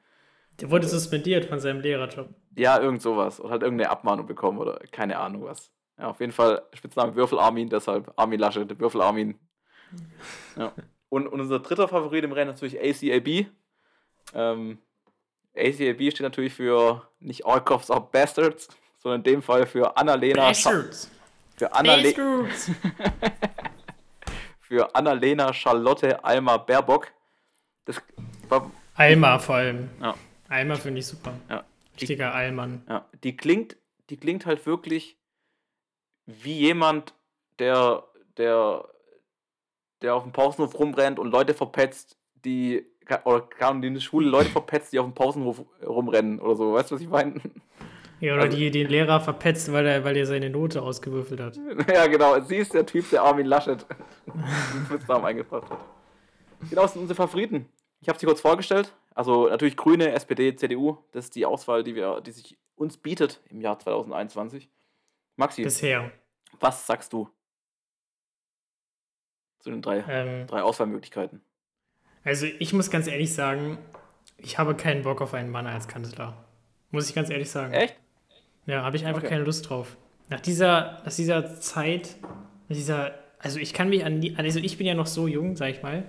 Der 0.61 0.71
wurde 0.71 0.87
suspendiert 0.87 1.45
von 1.47 1.61
seinem 1.61 1.81
Lehrerjob. 1.81 2.28
Ja, 2.57 2.81
irgend 2.81 3.02
sowas. 3.02 3.40
Oder 3.40 3.54
hat 3.54 3.62
irgendeine 3.62 3.90
Abmahnung 3.90 4.26
bekommen 4.26 4.59
oder 4.59 4.78
keine 4.90 5.19
Ahnung 5.19 5.45
was. 5.45 5.71
Ja, 5.99 6.09
auf 6.09 6.21
jeden 6.21 6.33
Fall 6.33 6.62
Spitzname 6.73 7.14
Würfelarmin, 7.14 7.69
deshalb 7.69 8.12
Armin 8.16 8.40
Laschet, 8.40 8.81
Würfelarmin. 8.81 9.38
Ja. 10.57 10.73
Und, 11.09 11.28
und 11.28 11.40
unser 11.40 11.61
dritter 11.61 11.88
Favorit 11.88 12.25
im 12.25 12.33
Rennen 12.33 12.52
ist 12.52 12.62
natürlich 12.62 12.81
ACAB. 12.81 13.47
Ähm, 14.35 14.78
ACAB 15.57 16.11
steht 16.11 16.21
natürlich 16.21 16.54
für 16.54 17.07
nicht 17.21 17.45
All 17.45 17.62
Cops 17.62 17.90
are 17.90 18.09
Bastards, 18.11 18.69
sondern 18.99 19.21
in 19.21 19.25
dem 19.25 19.43
Fall 19.43 19.66
für 19.66 19.97
Annalena, 19.97 20.49
Bastards! 20.49 21.11
für 21.57 21.73
Annale 21.73 22.02
Bastards! 22.02 22.71
für 24.75 24.93
Annalena 24.93 25.52
Charlotte 25.52 26.25
Alma 26.25 26.57
Baerbock. 26.57 27.12
Das 27.85 28.02
war, 28.49 28.73
Alma 28.95 29.38
vor 29.38 29.54
allem. 29.54 29.88
Ja. 30.00 30.16
Alma 30.49 30.75
finde 30.75 30.99
ich 30.99 31.07
super. 31.07 31.33
ja, 31.49 31.64
die, 31.95 32.00
Richtiger 32.00 32.35
Allmann. 32.35 32.83
ja, 32.88 33.09
die 33.23 33.37
klingt, 33.37 33.76
die 34.11 34.16
klingt 34.16 34.47
halt 34.47 34.66
wirklich 34.66 35.16
wie 36.26 36.59
jemand, 36.59 37.14
der, 37.61 38.02
der, 38.37 38.88
der 40.02 40.16
auf 40.16 40.25
dem 40.25 40.33
Pausenhof 40.33 40.76
rumrennt 40.76 41.21
und 41.21 41.31
Leute 41.31 41.54
verpetzt, 41.54 42.19
die 42.45 42.85
oder 43.25 43.43
kann 43.43 43.81
die 43.81 43.88
in 43.88 43.95
der 43.95 44.00
Schule 44.00 44.28
Leute 44.28 44.50
verpetzt, 44.50 44.93
die 44.93 44.99
auf 44.99 45.07
dem 45.07 45.14
Pausenhof 45.14 45.64
rumrennen 45.87 46.40
oder 46.40 46.57
so. 46.57 46.73
Weißt 46.73 46.90
du, 46.90 46.97
was 46.97 47.02
ich 47.02 47.09
meine? 47.09 47.40
Ja, 48.25 48.35
oder 48.35 48.45
Also- 48.45 48.57
die 48.57 48.71
den 48.71 48.88
Lehrer 48.88 49.21
verpetzt, 49.21 49.73
weil 49.73 49.87
er, 49.87 50.04
weil 50.04 50.16
er 50.16 50.26
seine 50.26 50.50
Note 50.50 50.81
ausgewürfelt 50.83 51.40
hat. 51.40 51.57
Ja, 51.93 52.07
genau. 52.07 52.40
Sie 52.40 52.57
ist 52.57 52.73
der 52.75 52.87
Typ, 52.87 53.09
der 53.11 53.23
Armin 53.23 53.47
Laschet 53.47 53.85
den 54.26 54.85
Spitznamen 54.87 55.25
eingebracht 55.26 55.71
hat. 55.71 55.78
Genau, 56.71 56.83
das 56.83 56.93
sind 56.95 57.02
unsere 57.02 57.16
Favoriten. 57.16 57.69
Ich 58.00 58.09
habe 58.09 58.19
sie 58.19 58.26
kurz 58.26 58.40
vorgestellt. 58.40 58.95
Also 59.14 59.49
natürlich 59.49 59.76
Grüne, 59.76 60.12
SPD, 60.12 60.57
CDU. 60.57 60.99
Das 61.12 61.26
ist 61.26 61.35
die 61.37 61.47
Auswahl, 61.47 61.85
die, 61.85 61.95
wir, 61.95 62.21
die 62.21 62.33
sich 62.33 62.57
uns 62.76 62.97
bietet 62.97 63.40
im 63.50 63.61
Jahr 63.61 63.78
2021. 63.78 64.69
Maxi, 65.37 65.62
Bisher. 65.62 66.11
was 66.61 66.87
sagst 66.87 67.12
du 67.12 67.28
zu 69.61 69.71
den 69.71 69.83
drei, 69.83 70.04
Ähm, 70.09 70.47
drei 70.47 70.62
Auswahlmöglichkeiten? 70.62 71.40
also 72.25 72.47
ich 72.47 72.73
muss 72.73 72.90
ganz 72.90 73.07
ehrlich 73.07 73.35
sagen, 73.35 73.78
ich 74.38 74.59
habe 74.59 74.75
keinen 74.75 75.02
Bock 75.02 75.21
auf 75.21 75.35
einen 75.35 75.50
Mann 75.50 75.66
als 75.66 75.88
Kanzler. 75.88 76.45
Muss 76.90 77.09
ich 77.09 77.14
ganz 77.14 77.31
ehrlich 77.31 77.50
sagen. 77.50 77.73
Echt? 77.73 77.97
Ja, 78.66 78.83
habe 78.83 78.97
ich 78.97 79.04
einfach 79.06 79.21
Okay. 79.23 79.30
keine 79.30 79.44
Lust 79.44 79.68
drauf. 79.68 79.97
Nach 80.30 80.40
dieser, 80.40 81.02
nach 81.04 81.12
dieser 81.14 81.61
Zeit, 81.61 82.16
nach 82.68 82.76
dieser, 82.76 83.12
also 83.38 83.59
ich 83.59 83.73
kann 83.75 83.88
mich 83.90 84.04
an 84.04 84.21
die, 84.21 84.37
also 84.37 84.59
ich 84.59 84.78
bin 84.78 84.87
ja 84.87 84.94
noch 84.94 85.06
so 85.06 85.26
jung, 85.28 85.56
sag 85.56 85.71
ich 85.71 85.83
mal, 85.83 86.04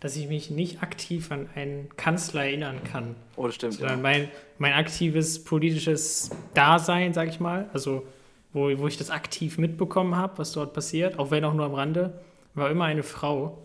dass 0.00 0.16
ich 0.16 0.28
mich 0.28 0.50
nicht 0.50 0.82
aktiv 0.82 1.32
an 1.32 1.48
einen 1.54 1.88
Kanzler 1.96 2.44
erinnern 2.44 2.80
kann. 2.84 3.14
Oh, 3.36 3.46
das 3.46 3.54
stimmt. 3.54 3.74
Sondern 3.74 3.96
Ja. 3.98 4.02
mein, 4.02 4.28
mein 4.58 4.74
aktives 4.74 5.42
politisches 5.42 6.30
Dasein, 6.52 7.14
sag 7.14 7.28
ich 7.28 7.40
mal, 7.40 7.70
also 7.72 8.04
wo, 8.52 8.70
wo 8.78 8.86
ich 8.86 8.98
das 8.98 9.08
aktiv 9.10 9.56
mitbekommen 9.56 10.14
habe, 10.14 10.36
was 10.38 10.52
dort 10.52 10.74
passiert, 10.74 11.18
auch 11.18 11.30
wenn 11.30 11.44
auch 11.44 11.54
nur 11.54 11.64
am 11.64 11.74
Rande, 11.74 12.12
war 12.54 12.70
immer 12.70 12.84
eine 12.84 13.02
Frau, 13.02 13.62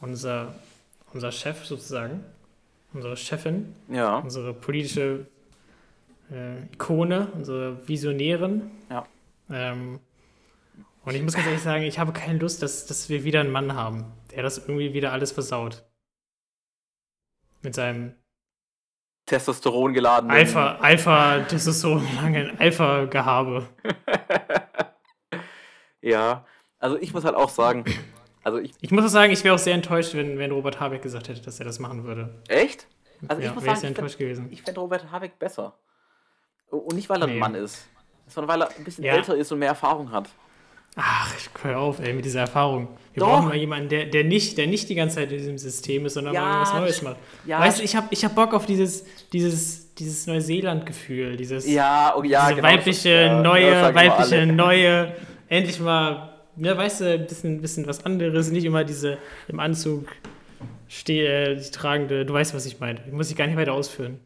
unser, 0.00 0.54
unser 1.12 1.32
Chef 1.32 1.64
sozusagen, 1.64 2.24
unsere 2.92 3.16
Chefin, 3.16 3.74
ja. 3.88 4.18
unsere 4.18 4.54
politische 4.54 5.26
äh, 6.30 6.64
Ikone, 6.72 7.28
unsere 7.34 7.86
Visionärin. 7.88 8.70
Ja. 8.90 9.06
Ähm, 9.50 10.00
und 11.04 11.14
ich 11.14 11.22
muss 11.22 11.34
ganz 11.34 11.46
ehrlich 11.46 11.62
sagen, 11.62 11.84
ich 11.84 11.98
habe 11.98 12.12
keine 12.12 12.38
Lust, 12.38 12.62
dass, 12.62 12.86
dass 12.86 13.08
wir 13.08 13.24
wieder 13.24 13.40
einen 13.40 13.52
Mann 13.52 13.74
haben, 13.74 14.12
der 14.30 14.42
das 14.42 14.58
irgendwie 14.58 14.94
wieder 14.94 15.12
alles 15.12 15.32
versaut. 15.32 15.84
Mit 17.62 17.74
seinem 17.74 18.14
Testosteron 19.26 19.94
geladen. 19.94 20.30
Alpha, 20.30 20.76
Alpha, 20.76 21.40
das 21.40 21.66
ist 21.66 21.80
so 21.80 22.00
lange 22.16 22.52
Alpha-Gehabe. 22.58 23.66
Ja. 26.04 26.44
Also 26.78 26.98
ich 26.98 27.14
muss 27.14 27.24
halt 27.24 27.34
auch 27.34 27.48
sagen, 27.48 27.84
also 28.42 28.58
ich. 28.58 28.72
Ich 28.82 28.90
muss 28.90 29.04
auch 29.04 29.08
sagen, 29.08 29.32
ich 29.32 29.42
wäre 29.42 29.54
auch 29.54 29.58
sehr 29.58 29.74
enttäuscht, 29.74 30.14
wenn, 30.14 30.38
wenn 30.38 30.50
Robert 30.52 30.78
Habeck 30.78 31.00
gesagt 31.00 31.28
hätte, 31.28 31.40
dass 31.40 31.58
er 31.58 31.64
das 31.64 31.78
machen 31.78 32.04
würde. 32.04 32.42
Echt? 32.48 32.86
Also 33.26 33.40
ja, 33.40 33.48
ich 33.48 33.54
muss 33.54 33.64
wäre 33.64 33.74
sagen, 33.74 33.86
ich 33.86 33.96
enttäuscht 33.96 34.18
gewesen. 34.18 34.48
Ich 34.52 34.62
fände 34.62 34.80
Robert 34.80 35.10
Habeck 35.10 35.38
besser. 35.38 35.78
Und 36.78 36.96
nicht, 36.96 37.08
weil 37.08 37.20
er 37.20 37.28
ein 37.28 37.34
Nee. 37.34 37.40
Mann 37.40 37.54
ist, 37.54 37.86
sondern 38.28 38.48
weil 38.60 38.62
er 38.68 38.76
ein 38.76 38.84
bisschen 38.84 39.04
Ja. 39.04 39.14
älter 39.14 39.34
ist 39.36 39.50
und 39.52 39.58
mehr 39.58 39.68
Erfahrung 39.68 40.10
hat. 40.12 40.28
Ach, 40.96 41.34
hör 41.62 41.78
auf, 41.80 41.98
ey, 41.98 42.12
mit 42.12 42.24
dieser 42.24 42.40
Erfahrung. 42.42 42.86
Wir 43.14 43.20
Doch. 43.20 43.28
brauchen 43.30 43.48
mal 43.48 43.56
jemanden, 43.56 43.88
der, 43.88 44.06
der, 44.06 44.22
nicht, 44.22 44.56
der 44.58 44.68
nicht 44.68 44.88
die 44.88 44.94
ganze 44.94 45.16
Zeit 45.16 45.32
in 45.32 45.38
diesem 45.38 45.58
System 45.58 46.06
ist, 46.06 46.14
sondern 46.14 46.34
Ja, 46.34 46.40
mal 46.40 46.60
was 46.60 46.72
Neues 46.74 47.02
macht. 47.02 47.16
ja, 47.44 47.58
weißt 47.58 47.80
du, 47.80 47.82
ich 47.82 47.96
habe 47.96 48.06
ich 48.10 48.24
hab 48.24 48.34
Bock 48.36 48.54
auf 48.54 48.64
dieses, 48.64 49.04
dieses, 49.32 49.92
dieses 49.96 50.28
Neuseeland-Gefühl, 50.28 51.36
dieses 51.36 51.66
Ja, 51.68 52.14
oh, 52.16 52.22
ja, 52.22 52.42
diese 52.46 52.54
genau. 52.60 52.68
weibliche, 52.68 53.08
ja, 53.10 53.42
neue, 53.42 53.92
weibliche, 53.94 54.46
neue, 54.46 55.16
endlich 55.48 55.80
mal, 55.80 56.32
ne, 56.54 56.76
weißt 56.78 57.00
du, 57.00 57.14
ein 57.14 57.26
bisschen, 57.26 57.60
bisschen 57.60 57.86
was 57.88 58.04
anderes, 58.04 58.52
nicht 58.52 58.64
immer 58.64 58.84
diese 58.84 59.18
im 59.48 59.58
Anzug 59.58 60.06
stehe, 60.86 61.54
äh, 61.54 61.56
die 61.56 61.70
tragende, 61.72 62.24
du 62.24 62.32
weißt, 62.34 62.54
was 62.54 62.66
ich 62.66 62.78
meine. 62.78 63.00
Ich 63.04 63.12
muss 63.12 63.28
ich 63.30 63.36
gar 63.36 63.48
nicht 63.48 63.56
weiter 63.56 63.72
ausführen. 63.72 64.20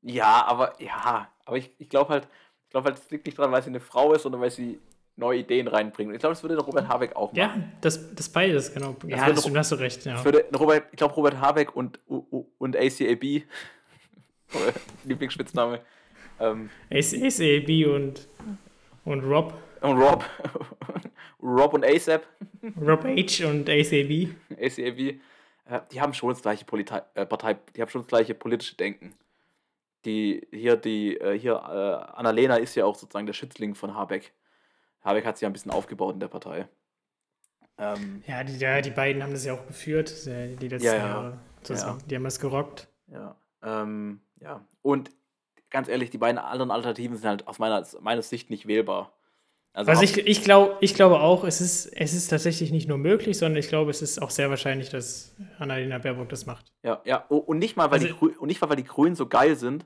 Ja, 0.00 0.46
aber 0.46 0.80
ja, 0.82 1.28
aber 1.44 1.56
ich, 1.56 1.70
ich 1.78 1.88
glaube 1.88 2.10
halt, 2.10 2.28
ich 2.64 2.70
glaube 2.70 2.88
halt, 2.88 2.98
es 2.98 3.10
liegt 3.10 3.26
nicht 3.26 3.38
dran, 3.38 3.52
weil 3.52 3.62
sie 3.62 3.70
eine 3.70 3.80
Frau 3.80 4.12
ist, 4.12 4.22
sondern 4.22 4.40
weil 4.40 4.50
sie 4.50 4.80
neue 5.16 5.40
Ideen 5.40 5.68
reinbringt. 5.68 6.08
Und 6.08 6.14
ich 6.14 6.20
glaube, 6.20 6.34
das 6.34 6.42
würde 6.42 6.56
der 6.56 6.64
Robert 6.64 6.88
Habeck 6.88 7.14
auch 7.14 7.32
machen. 7.32 7.38
Ja, 7.38 7.56
das, 7.80 8.14
das 8.14 8.28
beides, 8.28 8.72
genau. 8.72 8.96
Ja, 9.06 9.26
wird 9.26 9.36
das 9.36 9.42
stimmt, 9.42 9.56
hast 9.56 9.72
du 9.72 9.76
recht, 9.76 10.04
ja. 10.04 10.16
Ich, 10.16 10.24
würde 10.24 10.44
Robert, 10.56 10.84
ich 10.90 10.96
glaube, 10.96 11.14
Robert 11.14 11.40
Habeck 11.40 11.76
und, 11.76 12.00
und 12.06 12.76
ACAB, 12.76 13.22
Lieblingsspitzname, 15.04 15.80
ähm, 16.40 16.70
ACAB 16.90 17.86
und, 17.94 18.26
und 19.04 19.20
Rob, 19.20 19.54
und 19.80 19.98
Rob, 19.98 20.24
Rob 21.42 21.74
und 21.74 21.84
ASAP, 21.84 22.26
Rob 22.80 23.04
H 23.04 23.46
und 23.46 23.68
ACAB. 23.68 24.30
ACAB, 24.58 24.98
äh, 25.66 25.80
die 25.92 26.00
haben 26.00 26.14
schon 26.14 26.30
das 26.30 26.42
gleiche 26.42 26.64
Politei 26.64 27.02
äh, 27.14 27.26
Partei, 27.26 27.56
die 27.76 27.82
haben 27.82 27.90
schon 27.90 28.00
das 28.00 28.08
gleiche 28.08 28.34
politische 28.34 28.76
Denken. 28.76 29.14
Die 30.04 30.46
hier, 30.52 30.76
die, 30.76 31.16
äh, 31.18 31.38
hier, 31.38 31.54
äh, 31.54 32.12
Annalena 32.16 32.56
ist 32.56 32.74
ja 32.74 32.84
auch 32.84 32.94
sozusagen 32.94 33.26
der 33.26 33.32
Schützling 33.32 33.74
von 33.74 33.94
Habeck. 33.94 34.32
Habeck 35.02 35.24
hat 35.24 35.36
sich 35.36 35.42
ja 35.42 35.48
ein 35.48 35.52
bisschen 35.52 35.70
aufgebaut 35.70 36.14
in 36.14 36.20
der 36.20 36.28
Partei. 36.28 36.68
Ähm, 37.78 38.22
Ja, 38.26 38.44
die, 38.44 38.56
ja, 38.56 38.80
die 38.80 38.90
beiden 38.90 39.22
haben 39.22 39.32
das 39.32 39.44
ja 39.44 39.54
auch 39.54 39.66
geführt, 39.66 40.26
die 40.26 40.56
die 40.56 40.68
letzten 40.68 40.86
Ja, 40.86 40.94
ja. 40.94 41.06
Jahre 41.06 41.38
zusammen. 41.62 42.02
Die 42.08 42.14
haben 42.16 42.24
das 42.24 42.38
gerockt. 42.40 42.88
ja, 43.08 43.36
ähm, 43.62 44.20
ja. 44.40 44.64
Und 44.82 45.10
ganz 45.70 45.88
ehrlich, 45.88 46.10
die 46.10 46.18
beiden 46.18 46.38
anderen 46.38 46.70
Alternativen 46.70 47.16
sind 47.16 47.26
halt 47.26 47.48
aus 47.48 47.58
meiner, 47.58 47.84
meiner 48.00 48.22
Sicht 48.22 48.50
nicht 48.50 48.66
wählbar. 48.66 49.12
Also, 49.72 49.90
Also 49.90 50.02
ich, 50.04 50.16
ich, 50.18 50.44
glaub, 50.44 50.76
ich 50.82 50.94
glaube 50.94 51.18
auch, 51.18 51.42
es 51.42 51.60
ist, 51.60 51.86
es 51.86 52.14
ist 52.14 52.28
tatsächlich 52.28 52.70
nicht 52.70 52.86
nur 52.88 52.98
möglich, 52.98 53.36
sondern 53.38 53.58
ich 53.58 53.66
glaube, 53.68 53.90
es 53.90 54.02
ist 54.02 54.22
auch 54.22 54.30
sehr 54.30 54.48
wahrscheinlich, 54.50 54.88
dass 54.90 55.34
Annalena 55.58 55.98
Baerbock 55.98 56.28
das 56.28 56.46
macht. 56.46 56.72
Ja, 56.84 57.00
ja. 57.04 57.16
Und 57.26 57.58
nicht 57.58 57.76
mal, 57.76 57.90
weil, 57.90 57.94
Also- 58.00 58.06
die, 58.06 58.12
Grü- 58.14 58.36
und 58.36 58.46
nicht 58.46 58.60
mal, 58.60 58.68
weil 58.68 58.76
die 58.76 58.84
Grünen 58.84 59.16
so 59.16 59.26
geil 59.26 59.56
sind, 59.56 59.84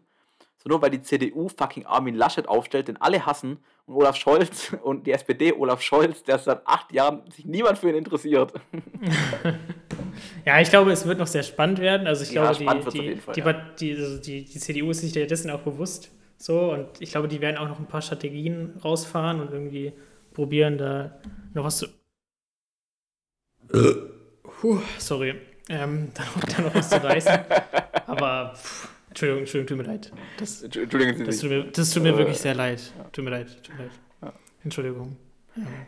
sondern 0.58 0.76
nur 0.78 0.82
weil 0.82 0.90
die 0.90 1.02
CDU 1.02 1.48
fucking 1.48 1.86
Armin 1.86 2.14
Laschet 2.14 2.48
aufstellt, 2.48 2.88
den 2.88 3.00
alle 3.00 3.24
hassen, 3.26 3.58
und 3.86 3.94
Olaf 3.94 4.16
Scholz 4.16 4.76
und 4.82 5.06
die 5.06 5.12
SPD 5.12 5.52
Olaf 5.52 5.80
Scholz, 5.80 6.22
der 6.22 6.38
seit 6.38 6.66
acht 6.66 6.92
Jahren 6.92 7.22
sich 7.30 7.46
niemand 7.46 7.78
für 7.78 7.88
ihn 7.88 7.96
interessiert. 7.96 8.52
Ja, 10.44 10.60
ich 10.60 10.70
glaube, 10.70 10.90
es 10.90 11.06
wird 11.06 11.18
noch 11.18 11.26
sehr 11.28 11.42
spannend 11.44 11.78
werden. 11.78 12.06
Also 12.06 12.24
ich 12.24 12.32
Ja, 12.32 12.50
glaube, 12.52 12.90
die, 12.90 13.14
die, 13.14 13.16
Fall, 13.16 13.34
die, 13.34 13.40
ja. 13.40 13.52
die, 13.78 13.94
also 13.96 14.18
die, 14.20 14.44
die 14.44 14.58
CDU 14.58 14.90
ist 14.90 15.00
sich 15.00 15.12
dessen 15.12 15.50
auch 15.50 15.60
bewusst. 15.60 16.10
So, 16.36 16.72
und 16.72 17.00
ich 17.00 17.10
glaube, 17.12 17.28
die 17.28 17.40
werden 17.40 17.56
auch 17.56 17.68
noch 17.68 17.78
ein 17.78 17.86
paar 17.86 18.02
Strategien 18.02 18.74
rausfahren 18.82 19.40
und 19.40 19.52
irgendwie 19.52 19.92
probieren, 20.32 20.78
da 20.78 21.20
noch 21.54 21.64
was 21.64 21.78
zu. 21.78 21.86
Puh, 24.42 24.80
sorry. 24.98 25.34
ähm, 25.68 26.08
da, 26.14 26.22
noch, 26.24 26.44
da 26.56 26.62
noch 26.62 26.74
was 26.74 26.90
zu 26.90 27.02
reißen. 27.02 27.38
Aber, 28.06 28.54
pff, 28.54 28.88
Entschuldigung, 29.18 29.40
Entschuldigung, 29.40 29.66
tut 29.66 29.86
mir 29.86 29.92
leid. 29.92 30.12
Das, 30.38 30.62
Entschuldigen 30.62 31.16
Sie 31.16 31.24
das 31.24 31.38
tut 31.38 31.50
mir, 31.50 31.64
das 31.64 31.90
tut 31.90 32.02
mir 32.04 32.10
Äh, 32.14 32.18
wirklich 32.18 32.38
sehr 32.38 32.54
leid. 32.54 32.80
Tut 33.12 33.24
mir 33.24 33.30
leid, 33.30 33.62
tut 33.64 33.76
mir 33.76 33.82
leid. 33.84 33.92
Ja. 34.22 34.32
Entschuldigung. 34.62 35.16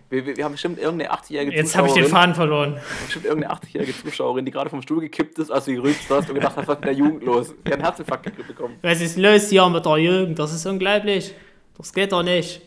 Wir, 0.08 0.26
wir, 0.26 0.37
wir 0.37 0.44
haben 0.44 0.52
bestimmt 0.52 0.80
irgendeine 0.80 1.12
80-jährige 1.12 1.52
Jetzt 1.52 1.76
habe 1.76 1.87
ich 1.87 1.92
den 1.94 2.02
Zuschauerin, 2.02 2.22
Faden 2.22 2.34
verloren. 2.34 2.80
bestimmt 3.04 3.26
irgendeine 3.26 3.54
80-jährige 3.54 3.92
Zuschauerin, 4.02 4.44
die 4.44 4.50
gerade 4.50 4.68
vom 4.68 4.82
Stuhl 4.82 5.00
gekippt 5.00 5.38
ist, 5.38 5.49
als 5.52 5.66
du 5.66 5.75
gerügt 5.76 6.00
hast 6.10 6.28
und 6.28 6.34
gedacht 6.34 6.56
hast, 6.56 6.66
was 6.66 6.75
ist 6.78 6.80
mit 6.80 6.84
der 6.87 6.92
Jugend 6.94 7.22
los? 7.22 7.54
Die 7.64 7.68
hat 7.68 7.75
einen 7.75 7.82
Herzinfarkt 7.84 8.46
bekommen. 8.49 8.75
Was 8.82 9.00
ist 9.00 9.16
los 9.16 9.49
hier 9.49 9.68
mit 9.68 9.87
der 9.87 9.96
Jugend? 9.99 10.37
Das 10.40 10.52
ist 10.52 10.66
unglaublich. 10.66 11.32
Das 11.76 11.92
geht 11.92 12.10
doch 12.10 12.25
nicht. 12.25 12.62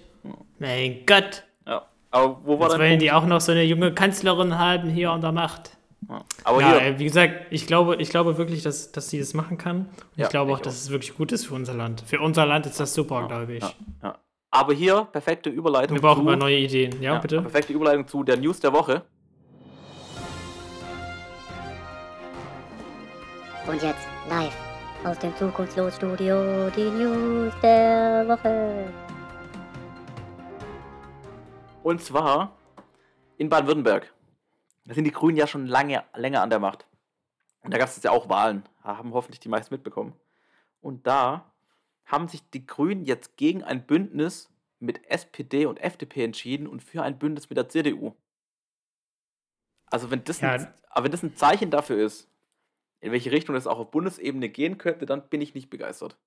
Mein 0.59 1.05
Gott. 1.05 1.43
Ja. 1.67 1.85
Aber 2.11 2.39
wo 2.45 2.57
war 2.57 2.69
Jetzt 2.69 2.79
wollen 2.79 2.89
Punkt? 2.91 3.01
die 3.01 3.11
auch 3.11 3.25
noch 3.25 3.41
so 3.41 3.51
eine 3.51 3.63
junge 3.63 3.93
Kanzlerin 3.93 4.57
haben 4.57 4.89
hier 4.89 5.11
an 5.11 5.19
der 5.19 5.33
Macht. 5.33 5.72
Ja. 6.09 6.25
Aber 6.43 6.61
ja, 6.61 6.79
hier, 6.79 6.99
wie 6.99 7.03
gesagt, 7.05 7.33
ich 7.51 7.67
glaube, 7.67 7.95
ich 7.97 8.09
glaube 8.09 8.37
wirklich, 8.37 8.63
dass, 8.63 8.91
dass 8.91 9.09
sie 9.09 9.19
das 9.19 9.33
machen 9.33 9.57
kann. 9.57 9.77
Und 9.77 9.87
Ja, 10.15 10.25
ich 10.25 10.29
glaube 10.29 10.51
auch, 10.53 10.57
ich 10.57 10.63
dass 10.63 10.73
auch. 10.75 10.81
es 10.85 10.89
wirklich 10.91 11.15
gut 11.15 11.31
ist 11.31 11.47
für 11.47 11.53
unser 11.55 11.73
Land. 11.73 12.03
Für 12.05 12.19
unser 12.19 12.45
Land 12.45 12.65
ist 12.65 12.79
das 12.79 12.93
super, 12.93 13.27
glaube 13.27 13.53
ich. 13.53 13.63
ja, 13.63 13.73
ja. 14.01 14.17
aber 14.51 14.73
hier 14.73 15.05
perfekte 15.11 15.49
Überleitung 15.49 15.95
Wir 15.97 16.01
brauchen 16.01 16.23
zu, 16.23 16.27
immer 16.29 16.35
neue 16.37 16.57
Ideen. 16.57 17.01
Ja, 17.01 17.13
ja, 17.13 17.19
bitte? 17.19 17.41
perfekte 17.41 17.73
Überleitung 17.73 18.07
zu 18.07 18.23
der 18.23 18.37
News 18.37 18.59
der 18.59 18.73
Woche. 18.73 19.03
Und 23.67 23.81
jetzt 23.81 24.07
live 24.29 24.55
aus 25.05 25.17
dem 25.19 25.35
Zukunftslos-Studio 25.37 26.69
die 26.75 26.89
News 26.89 27.53
der 27.61 28.25
Woche. 28.27 28.85
Und 31.83 32.01
zwar 32.01 32.55
in 33.37 33.49
Baden-Württemberg. 33.49 34.13
Da 34.85 34.93
sind 34.93 35.05
die 35.05 35.11
Grünen 35.11 35.37
ja 35.37 35.47
schon 35.47 35.65
lange, 35.67 36.03
länger 36.15 36.41
an 36.41 36.49
der 36.49 36.59
Macht. 36.59 36.85
Und 37.61 37.73
da 37.73 37.77
gab 37.77 37.87
es 37.87 38.01
ja 38.03 38.11
auch 38.11 38.29
Wahlen. 38.29 38.63
Da 38.83 38.97
haben 38.97 39.13
hoffentlich 39.13 39.39
die 39.39 39.49
meisten 39.49 39.73
mitbekommen. 39.73 40.13
Und 40.81 41.07
da 41.07 41.51
haben 42.05 42.27
sich 42.27 42.49
die 42.49 42.65
Grünen 42.65 43.05
jetzt 43.05 43.37
gegen 43.37 43.63
ein 43.63 43.85
Bündnis 43.85 44.49
mit 44.79 45.05
SPD 45.09 45.65
und 45.65 45.79
FDP 45.79 46.25
entschieden 46.25 46.67
und 46.67 46.83
für 46.83 47.01
ein 47.03 47.17
Bündnis 47.17 47.49
mit 47.49 47.57
der 47.57 47.69
CDU. 47.69 48.13
Also 49.85 50.11
wenn 50.11 50.23
das, 50.25 50.41
Ja. 50.41 50.51
ein, 50.51 50.73
aber 50.89 51.05
wenn 51.05 51.11
das 51.11 51.23
ein 51.23 51.35
Zeichen 51.37 51.71
dafür 51.71 52.03
ist, 52.03 52.29
in 52.99 53.11
welche 53.11 53.31
Richtung 53.31 53.55
das 53.55 53.67
auch 53.67 53.79
auf 53.79 53.91
Bundesebene 53.91 54.49
gehen 54.49 54.77
könnte, 54.77 55.05
dann 55.05 55.29
bin 55.29 55.39
ich 55.41 55.53
nicht 55.53 55.69
begeistert. 55.69 56.17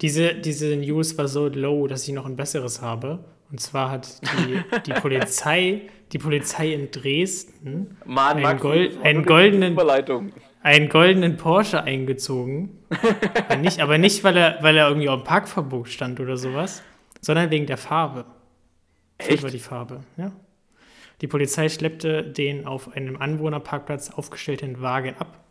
Diese, 0.00 0.34
diese 0.34 0.76
News 0.76 1.16
war 1.18 1.28
so 1.28 1.46
low, 1.48 1.86
dass 1.86 2.06
ich 2.08 2.14
noch 2.14 2.26
ein 2.26 2.36
besseres 2.36 2.80
habe. 2.82 3.24
Und 3.50 3.60
zwar 3.60 3.90
hat 3.90 4.20
die, 4.22 4.60
die 4.86 4.92
Polizei, 5.00 5.82
die 6.12 6.18
Polizei 6.18 6.72
in 6.72 6.90
Dresden 6.90 7.96
Mann, 8.04 8.38
Ein 8.38 8.42
Max, 8.42 8.62
Gold- 8.62 8.98
einen 9.02 9.24
goldenen- 9.24 9.76
einen 10.62 10.88
goldenen 10.88 11.36
Porsche 11.36 11.82
eingezogen. 11.82 12.78
aber, 13.48 13.56
nicht, 13.56 13.80
aber 13.80 13.98
nicht, 13.98 14.24
weil 14.24 14.36
er, 14.36 14.58
weil 14.62 14.76
er 14.76 14.88
irgendwie 14.88 15.08
auf 15.08 15.20
dem 15.22 15.24
Parkverbot 15.24 15.88
stand 15.88 16.18
oder 16.20 16.36
sowas, 16.36 16.82
sondern 17.20 17.50
wegen 17.50 17.66
der 17.66 17.76
Farbe. 17.78 18.24
Echt? 19.18 19.42
war 19.42 19.50
die 19.50 19.58
Farbe, 19.58 20.00
ja. 20.16 20.32
Die 21.20 21.28
Polizei 21.28 21.68
schleppte 21.68 22.24
den 22.24 22.66
auf 22.66 22.96
einem 22.96 23.16
Anwohnerparkplatz 23.16 24.10
aufgestellten 24.10 24.80
Wagen 24.80 25.14
ab. 25.18 25.44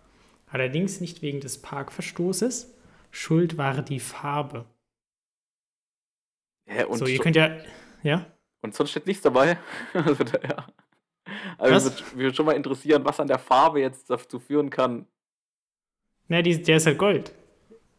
Allerdings 0.52 1.00
nicht 1.00 1.22
wegen 1.22 1.40
des 1.40 1.62
Parkverstoßes. 1.62 2.74
Schuld 3.12 3.58
war 3.58 3.82
die 3.82 4.00
Farbe. 4.00 4.66
Hä, 6.66 6.86
und 6.86 6.98
so, 6.98 7.06
ihr 7.06 7.20
könnt 7.20 7.36
ja. 7.36 7.58
Ja? 8.04 8.26
Und 8.62 8.74
sonst 8.74 8.92
steht 8.92 9.08
nichts 9.08 9.24
dabei. 9.24 9.58
Also, 9.94 10.24
da, 10.24 10.40
ja. 10.42 10.68
Also, 11.58 11.90
mich 11.90 12.16
würde- 12.16 12.36
schon 12.36 12.46
mal 12.46 12.54
interessieren, 12.54 13.06
was 13.06 13.20
an 13.20 13.28
der 13.28 13.40
Farbe 13.40 13.80
jetzt 13.82 14.10
dazu 14.10 14.40
führen 14.40 14.70
kann. 14.70 15.06
Na, 16.28 16.42
die, 16.42 16.62
der 16.62 16.78
ist 16.78 16.86
halt 16.86 16.98
Gold. 16.98 17.34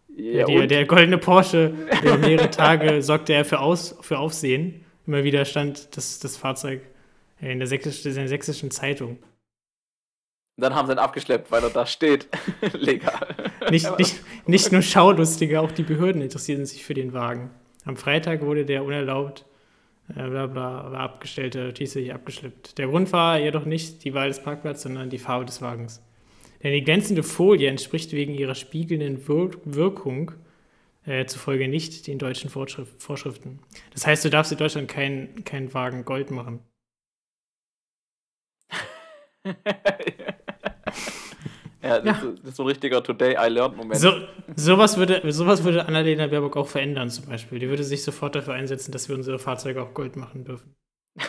Ja, 0.09 0.45
der, 0.47 0.67
der 0.67 0.87
goldene 0.87 1.19
Porsche, 1.19 1.69
über 2.03 2.19
mehrere 2.19 2.51
Tage 2.51 3.03
sorgte 3.03 3.33
er 3.33 3.45
für, 3.45 3.61
Aus, 3.61 3.97
für 4.01 4.19
Aufsehen. 4.19 4.85
Immer 5.07 5.25
wieder 5.25 5.45
stand 5.45 5.97
das, 5.97 6.19
das 6.21 6.37
Fahrzeug 6.37 6.83
in 7.41 7.59
der, 7.59 7.67
sächsischen, 7.67 8.11
in 8.11 8.17
der 8.17 8.29
sächsischen 8.29 8.71
Zeitung. 8.71 9.19
Dann 10.57 10.75
haben 10.75 10.87
sie 10.87 10.93
ihn 10.93 10.99
abgeschleppt, 10.99 11.51
weil 11.51 11.63
er 11.63 11.71
da 11.71 11.87
steht. 11.87 12.29
Legal. 12.73 13.51
Nicht, 13.71 13.99
nicht, 13.99 14.21
nicht 14.47 14.73
nur 14.73 14.83
Schaulustige, 14.83 15.61
auch 15.61 15.73
die 15.73 15.83
Behörden 15.83 16.23
interessierten 16.23 16.67
sich 16.67 16.85
für 16.85 16.95
den 16.95 17.13
Wagen. 17.13 17.51
Am 17.85 17.97
Freitag 17.97 18.43
wurde 18.43 18.65
der 18.65 18.85
unerlaubt 18.85 19.45
äh, 20.17 20.29
bla 20.29 20.47
bla, 20.47 20.93
war 20.93 21.21
hier 21.23 22.15
abgeschleppt. 22.15 22.79
Der 22.79 22.87
Grund 22.89 23.13
war 23.13 23.39
jedoch 23.39 23.65
nicht 23.65 24.05
die 24.05 24.15
Wahl 24.15 24.29
des 24.29 24.43
Parkplatzes, 24.43 24.83
sondern 24.85 25.11
die 25.11 25.19
Farbe 25.19 25.45
des 25.45 25.63
Wagens. 25.63 26.03
Denn 26.63 26.73
die 26.73 26.85
glänzende 26.85 27.23
Folie 27.23 27.69
entspricht 27.69 28.13
wegen 28.13 28.35
ihrer 28.35 28.55
spiegelnden 28.55 29.27
Wir 29.27 29.51
Wirkung 29.65 30.33
äh, 31.05 31.27
zufolge 31.27 31.69
nicht 31.69 32.07
den 32.07 32.19
deutschen 32.19 32.51
Vorschrif 32.51 32.89
Vorschriften. 32.99 33.61
Das 33.93 34.07
heißt, 34.07 34.25
du 34.25 34.31
darfst 34.31 34.53
in 34.53 34.59
Deutschland 34.59 34.89
keinen 34.89 35.45
keinen 35.45 35.73
Wagen 35.75 36.05
Gold 36.05 36.31
machen. 36.31 36.61
ja, 41.83 42.01
das, 42.01 42.05
Ja. 42.05 42.29
Ist, 42.29 42.39
das 42.43 42.49
ist 42.51 42.57
so 42.57 42.63
ein 42.63 42.69
richtiger 42.69 43.03
Today 43.03 43.37
I 43.39 43.49
Learned 43.49 43.77
Moment. 43.77 44.01
So, 44.01 44.13
sowas, 44.57 44.97
würde, 44.97 45.21
sowas 45.33 45.65
würde 45.65 45.87
Annalena 45.87 46.27
Baerbock 46.27 46.57
auch 46.57 46.69
verändern 46.69 47.11
zum 47.11 47.27
Beispiel. 47.27 47.59
Die 47.59 47.69
würde 47.69 47.85
sich 47.85 48.03
sofort 48.03 48.35
dafür 48.35 48.55
einsetzen, 48.55 48.93
dass 48.93 49.09
wir 49.09 49.17
unsere 49.17 49.39
Fahrzeuge 49.39 49.83
auch 49.83 49.93
Gold 49.95 50.17
machen 50.17 50.45
dürfen. 50.45 50.75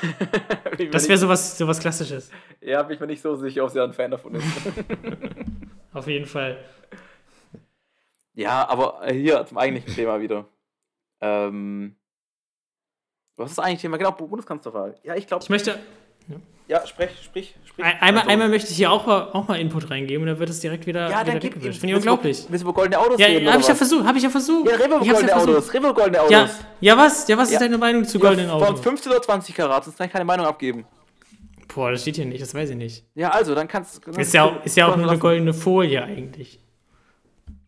Das 0.91 1.07
wäre 1.07 1.19
sowas, 1.19 1.55
sowas 1.55 1.79
Klassisches. 1.79 2.31
Ja, 2.59 2.81
bin 2.81 2.95
ich 2.95 2.99
mir 2.99 3.05
nicht 3.05 3.21
so 3.21 3.35
sicher, 3.35 3.63
ob 3.63 3.69
sie 3.69 3.79
ein 3.79 3.93
Fan 3.93 4.09
davon 4.09 4.33
ist. 4.33 4.45
Auf 5.93 6.07
jeden 6.07 6.25
Fall. 6.25 6.57
ja, 8.33 8.67
aber 8.67 9.05
hier 9.11 9.45
zum 9.45 9.59
eigentlichen 9.59 9.93
Thema 9.93 10.19
wieder. 10.19 10.47
Ähm, 11.21 11.95
was 13.35 13.51
ist 13.51 13.59
eigentlich 13.59 13.81
Thema? 13.81 13.97
Genau, 13.97 14.11
Bundeskanzlerwahl. 14.11 14.95
Ja, 15.03 15.15
ich 15.15 15.27
glaube. 15.27 15.43
Ich 15.43 15.49
möchte. 15.49 15.79
Ja, 16.67 16.88
sprich, 16.88 17.09
sprich, 17.23 17.53
sprich. 17.65 17.86
Ein, 17.86 17.99
einmal, 17.99 18.21
Also, 18.21 18.31
einmal 18.31 18.49
möchte 18.49 18.69
ich 18.71 18.77
hier 18.77 18.89
auch 18.91 19.05
mal, 19.05 19.29
auch 19.33 19.47
mal 19.47 19.59
Input 19.59 19.89
reingeben 19.89 20.23
und 20.23 20.27
dann 20.29 20.39
wird 20.39 20.49
es 20.49 20.62
direkt 20.62 20.88
wieder, 20.88 21.09
Ja, 21.09 21.17
dann 21.17 21.27
wieder 21.27 21.39
gib 21.39 21.55
weggewischt. 21.55 21.77
ihm. 21.77 21.79
Finde 21.81 21.91
ich 21.91 21.97
unglaublich. 21.97 22.47
Du 22.47 22.55
über 22.55 22.73
goldene 22.73 22.99
Autos 22.99 23.19
Ja, 23.19 23.27
reden? 23.27 23.45
habe 23.47 23.49
oder 23.57 23.59
ich 23.59 23.67
ja 23.67 23.75
versucht, 23.75 24.05
habe 24.05 24.17
ich 24.17 24.23
ja 24.23 24.29
versucht. 24.29 24.69
Ja, 24.69 24.75
reden 24.77 24.91
wir 24.91 24.99
goldene 24.99 25.19
ja 25.27 25.27
versucht. 25.27 25.49
Autos. 25.49 25.73
Reden 25.73 25.83
wir 25.83 25.93
goldene 25.93 26.17
Ja, 26.17 26.23
Autos. 26.43 26.55
ja, 26.79 26.97
was? 26.97 27.27
Ja, 27.27 27.38
was 27.38 27.49
Ja. 27.49 27.55
ist 27.57 27.62
deine 27.62 27.77
Meinung 27.77 28.05
zu 28.05 28.17
Ja, 28.17 28.23
goldenen 28.27 28.49
Von 28.49 28.63
Autos? 28.63 28.79
15 28.81 29.12
oder 29.12 29.21
20 29.21 29.55
Karat, 29.55 29.83
sonst 29.83 29.97
kann 29.97 30.07
ich 30.07 30.13
keine 30.13 30.25
Meinung 30.25 30.45
abgeben. 30.45 30.86
Boah, 31.75 31.91
das 31.91 32.01
steht 32.01 32.15
hier 32.15 32.25
nicht, 32.25 32.41
das 32.41 32.53
weiß 32.53 32.69
ich 32.69 32.75
nicht. 32.77 33.03
Ja, 33.15 33.31
also, 33.31 33.53
dann 33.55 33.67
kannst 33.67 34.05
du. 34.07 34.12
Ist 34.12 34.33
ja, 34.33 34.57
ist 34.63 34.77
ja 34.77 34.88
auch 34.88 34.95
nur 34.95 35.09
eine 35.09 35.19
goldene 35.19 35.53
Folie 35.53 36.01
eigentlich. 36.03 36.59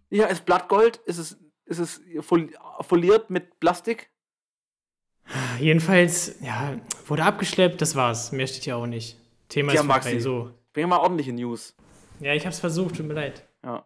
Ja, 0.09 0.27
ist 0.27 0.45
Blattgold? 0.45 0.97
Ist 1.05 1.17
es, 1.17 1.37
ist 1.65 1.79
es 1.79 2.01
fol- 2.19 2.49
foliert 2.81 3.29
mit 3.29 3.59
Plastik? 3.59 4.09
Jedenfalls, 5.59 6.35
ja, 6.41 6.79
wurde 7.07 7.23
abgeschleppt, 7.23 7.81
das 7.81 7.95
war's. 7.95 8.31
Mehr 8.31 8.47
steht 8.47 8.63
hier 8.63 8.77
auch 8.77 8.85
nicht. 8.85 9.17
Thema 9.49 9.73
Ja, 9.73 9.81
ist 9.81 9.85
vorbei, 9.85 9.95
Maxi. 9.95 10.19
so. 10.19 10.51
Bring 10.73 10.89
mal 10.89 10.97
ordentliche 10.99 11.33
News. 11.33 11.75
Ja, 12.19 12.33
ich 12.33 12.45
hab's 12.45 12.59
versucht, 12.59 12.95
tut 12.97 13.05
mir 13.05 13.13
leid. 13.13 13.45
Ja. 13.63 13.85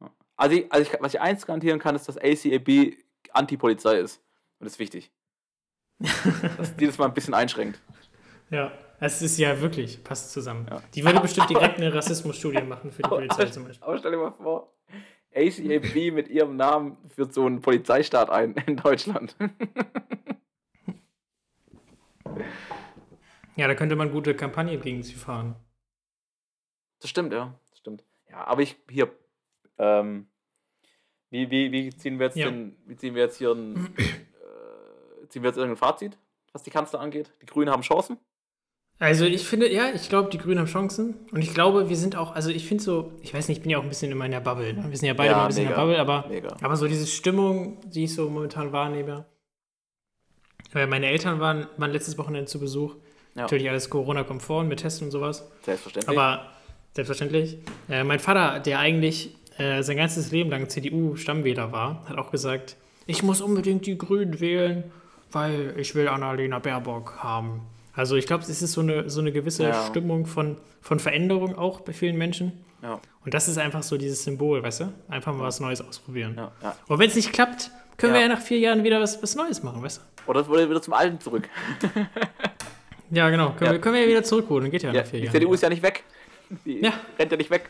Ja. 0.00 0.10
Also, 0.36 0.56
ich, 0.56 0.72
also 0.72 0.90
ich, 0.90 1.00
was 1.00 1.14
ich 1.14 1.20
eins 1.20 1.46
garantieren 1.46 1.78
kann, 1.78 1.94
ist, 1.94 2.06
dass 2.08 2.18
ACAB 2.18 2.96
Anti-Polizei 3.32 3.98
ist. 3.98 4.18
Und 4.58 4.66
das 4.66 4.74
ist 4.74 4.78
wichtig. 4.78 5.10
dass 6.58 6.76
die 6.76 6.86
das 6.86 6.98
mal 6.98 7.06
ein 7.06 7.14
bisschen 7.14 7.34
einschränkt. 7.34 7.80
Ja, 8.50 8.72
es 9.00 9.22
ist 9.22 9.38
ja 9.38 9.60
wirklich, 9.60 10.02
passt 10.04 10.32
zusammen. 10.32 10.66
Ja. 10.70 10.82
Die 10.94 11.04
würde 11.04 11.20
bestimmt 11.22 11.50
direkt 11.50 11.78
eine 11.78 11.94
Rassismusstudie 11.94 12.62
machen 12.62 12.90
für 12.92 13.02
die 13.02 13.08
Polizei 13.08 13.46
zum 13.46 13.64
Beispiel. 13.66 13.86
Aber 13.86 13.98
stell 13.98 14.10
dir 14.10 14.18
mal 14.18 14.32
vor, 14.32 14.73
ACAB 15.34 16.12
mit 16.12 16.28
ihrem 16.28 16.56
Namen 16.56 16.96
führt 17.08 17.34
so 17.34 17.46
einen 17.46 17.60
Polizeistaat 17.60 18.30
ein 18.30 18.54
in 18.66 18.76
Deutschland. 18.76 19.36
Ja, 23.56 23.68
da 23.68 23.74
könnte 23.74 23.96
man 23.96 24.10
gute 24.10 24.34
Kampagnen 24.34 24.80
gegen 24.80 25.02
sie 25.02 25.14
fahren. 25.14 25.56
Das 27.00 27.10
stimmt, 27.10 27.32
ja. 27.32 27.58
Das 27.70 27.78
stimmt. 27.78 28.04
Ja, 28.30 28.46
aber 28.46 28.62
ich 28.62 28.76
hier. 28.90 29.12
Ähm, 29.78 30.28
wie, 31.30 31.50
wie, 31.50 31.70
wie 31.72 31.90
ziehen 31.90 32.18
wir 32.18 32.26
jetzt 32.26 32.36
Ja. 32.36 32.50
den, 32.50 32.76
wie 32.86 32.96
ziehen 32.96 33.14
wir 33.14 33.22
jetzt 33.22 33.38
hier 33.38 33.52
ein, 33.52 33.94
äh, 33.96 35.28
ziehen 35.28 35.42
wir 35.42 35.50
jetzt 35.50 35.56
irgendein 35.56 35.76
Fazit, 35.76 36.16
was 36.52 36.62
die 36.62 36.70
Kanzler 36.70 37.00
angeht? 37.00 37.32
Die 37.42 37.46
Grünen 37.46 37.70
haben 37.70 37.82
Chancen. 37.82 38.18
Also 38.98 39.24
ich 39.24 39.46
finde, 39.46 39.72
ja, 39.72 39.90
ich 39.92 40.08
glaube, 40.08 40.30
die 40.30 40.38
Grünen 40.38 40.60
haben 40.60 40.66
Chancen. 40.66 41.16
Und 41.32 41.42
ich 41.42 41.52
glaube, 41.52 41.88
wir 41.88 41.96
sind 41.96 42.16
auch, 42.16 42.34
also 42.34 42.50
ich 42.50 42.66
finde 42.66 42.82
so, 42.82 43.12
ich 43.22 43.34
weiß 43.34 43.48
nicht, 43.48 43.58
ich 43.58 43.62
bin 43.62 43.70
ja 43.70 43.78
auch 43.78 43.82
ein 43.82 43.88
bisschen 43.88 44.12
in 44.12 44.16
meiner 44.16 44.40
Bubble. 44.40 44.72
Ne? 44.72 44.84
Wir 44.88 44.96
sind 44.96 45.08
ja 45.08 45.14
beide 45.14 45.32
Ja, 45.32 45.36
mal 45.36 45.42
ein 45.42 45.48
bisschen 45.48 45.64
mega, 45.64 45.82
in 45.82 45.88
der 45.88 45.96
Bubble, 45.96 46.00
aber, 46.00 46.28
mega. 46.28 46.56
aber 46.62 46.76
so 46.76 46.86
diese 46.86 47.06
Stimmung, 47.06 47.78
die 47.84 48.04
ich 48.04 48.14
so 48.14 48.28
momentan 48.30 48.72
wahrnehme. 48.72 49.26
Weil 50.72 50.86
meine 50.86 51.06
Eltern 51.06 51.40
waren, 51.40 51.66
waren 51.76 51.90
letztes 51.90 52.18
Wochenende 52.18 52.46
zu 52.46 52.60
Besuch. 52.60 52.94
Ja. 53.34 53.42
Natürlich 53.42 53.68
alles 53.68 53.90
Corona-konform 53.90 54.68
mit 54.68 54.80
Testen 54.80 55.08
und 55.08 55.10
sowas. 55.10 55.50
Selbstverständlich. 55.62 56.16
Aber 56.16 56.46
selbstverständlich. 56.94 57.58
Äh, 57.88 58.04
mein 58.04 58.20
Vater, 58.20 58.60
der 58.60 58.78
eigentlich 58.78 59.36
äh, 59.58 59.82
sein 59.82 59.96
ganzes 59.96 60.30
Leben 60.30 60.50
lang 60.50 60.68
CDU-Stammwähler 60.68 61.72
war, 61.72 62.04
hat 62.08 62.16
auch 62.16 62.30
gesagt, 62.30 62.76
ich 63.06 63.22
muss 63.22 63.40
unbedingt 63.40 63.86
die 63.86 63.98
Grünen 63.98 64.40
wählen, 64.40 64.84
weil 65.30 65.74
ich 65.78 65.94
will 65.94 66.08
Annalena 66.08 66.58
Baerbock 66.58 67.16
haben. 67.18 67.62
Also 67.96 68.16
ich 68.16 68.26
glaube, 68.26 68.42
es 68.42 68.48
ist 68.62 68.72
so 68.72 68.80
eine, 68.80 69.08
so 69.08 69.20
eine 69.20 69.30
gewisse 69.32 69.64
Ja. 69.64 69.86
Stimmung 69.86 70.26
von, 70.26 70.56
von 70.80 70.98
Veränderung 70.98 71.56
auch 71.56 71.80
bei 71.80 71.92
vielen 71.92 72.16
Menschen. 72.16 72.64
Ja, 72.82 73.00
Und 73.24 73.32
das 73.34 73.48
ist 73.48 73.56
einfach 73.56 73.82
so 73.82 73.96
dieses 73.96 74.24
Symbol, 74.24 74.62
weißt 74.62 74.80
du? 74.80 74.92
Einfach 75.08 75.32
mal 75.32 75.44
was 75.44 75.60
Neues 75.60 75.80
ausprobieren. 75.80 76.34
ja, 76.36 76.52
ja. 76.62 76.76
Und 76.88 76.98
wenn 76.98 77.08
es 77.08 77.14
nicht 77.16 77.32
klappt, 77.32 77.70
können 77.96 78.12
wir 78.12 78.20
Ja. 78.20 78.26
ja 78.26 78.34
nach 78.34 78.42
vier 78.42 78.58
Jahren 78.58 78.82
wieder 78.84 79.00
was, 79.00 79.22
was 79.22 79.34
Neues 79.36 79.62
machen, 79.62 79.82
weißt 79.82 79.98
du? 80.26 80.30
Oder 80.30 80.40
es 80.40 80.48
wurde 80.48 80.68
wieder 80.68 80.82
zum 80.82 80.92
Alten 80.94 81.20
zurück. 81.20 81.48
Ja, 83.10 83.30
genau. 83.30 83.50
Können, 83.52 83.66
Ja. 83.66 83.72
Wir, 83.72 83.80
können 83.80 83.94
wir 83.94 84.02
ja 84.02 84.08
wieder 84.08 84.22
zurückholen. 84.24 84.70
Geht 84.70 84.82
ja, 84.82 84.92
Ja, 84.92 85.02
nach 85.02 85.06
vier 85.08 85.20
die 85.20 85.26
Jahren. 85.26 85.34
CDU 85.34 85.46
wieder. 85.48 85.54
ist 85.54 85.62
ja 85.62 85.68
nicht 85.68 85.82
weg. 85.82 86.04
Die 86.64 86.80
Ja. 86.82 86.92
rennt 87.18 87.30
ja 87.30 87.36
nicht 87.38 87.50
weg. 87.50 87.68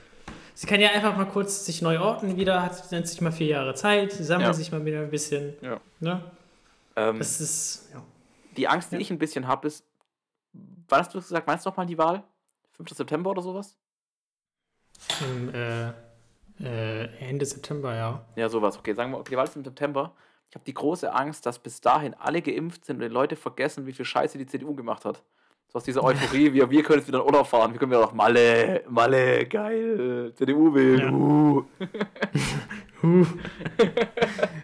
Sie 0.55 0.67
kann 0.67 0.81
ja 0.81 0.89
einfach 0.91 1.17
mal 1.17 1.25
kurz 1.27 1.67
sich 1.67 1.83
neu 1.83 1.99
orten 2.01 2.37
wieder, 2.37 2.63
hat 2.63 2.91
nennt 2.93 3.09
sich 3.09 3.21
mal 3.21 3.33
vier 3.33 3.49
Jahre 3.49 3.75
Zeit, 3.75 4.13
sie 4.13 4.23
sammelt 4.25 4.47
Ja. 4.49 4.55
sich 4.55 4.71
mal 4.71 4.85
wieder 4.85 5.01
ein 5.01 5.11
bisschen. 5.11 5.55
Ja. 5.61 5.81
Ne? 6.01 6.21
Ähm, 6.97 7.19
Das 7.19 7.41
ist, 7.41 7.89
ja. 7.93 8.03
die 8.57 8.69
Angst, 8.69 8.93
die 8.93 8.97
Ja. 8.97 9.01
ich 9.03 9.11
ein 9.11 9.19
bisschen 9.19 9.49
habe, 9.49 9.67
ist, 9.67 9.85
wann 10.89 11.01
hast 11.01 11.15
du 11.15 11.19
gesagt, 11.19 11.47
meinst 11.47 11.65
du 11.65 11.71
noch 11.71 11.77
mal 11.77 11.87
die 11.87 11.99
Wahl? 11.99 12.23
5. 12.73 12.91
September 12.91 13.31
oder 13.31 13.43
sowas? 13.43 13.77
Im, 15.21 15.53
äh, 15.55 15.89
äh, 16.61 17.07
Ende 17.19 17.47
September, 17.47 17.95
ja. 17.95 18.25
Ja, 18.37 18.49
sowas. 18.49 18.79
Okay, 18.79 18.95
sagen 18.95 19.13
wir, 19.13 19.19
okay, 19.19 19.31
die 19.31 19.37
Wahl 19.37 19.45
ist 19.45 19.57
im 19.57 19.65
September. 19.65 20.13
Ich 20.51 20.57
habe 20.57 20.65
die 20.65 20.75
große 20.75 21.13
Angst, 21.13 21.47
dass 21.47 21.59
bis 21.59 21.81
dahin 21.81 22.15
alle 22.15 22.41
geimpft 22.41 22.85
sind 22.85 22.97
und 22.97 23.03
die 23.03 23.09
Leute 23.09 23.37
vergessen, 23.37 23.87
wie 23.87 23.93
viel 23.93 24.05
Scheiße 24.05 24.39
die 24.39 24.47
CDU 24.47 24.75
gemacht 24.75 25.05
hat. 25.05 25.23
So 25.69 25.79
aus 25.79 25.85
dieser 25.85 26.05
Euphorie, 26.05 26.53
wir, 26.53 26.71
wir 26.71 26.83
können 26.83 27.01
jetzt 27.01 27.09
wieder 27.09 27.19
in 27.21 27.27
Urlaub 27.27 27.47
fahren, 27.47 27.73
wir 27.73 27.81
können 27.81 27.91
wieder 27.91 28.03
nach 28.03 28.13
Malle, 28.13 28.85
Malle, 28.89 29.47
geil, 29.47 30.33
CDU 30.37 30.73
will, 30.73 31.01
Ja. 31.01 31.89
Huh. 33.05 33.27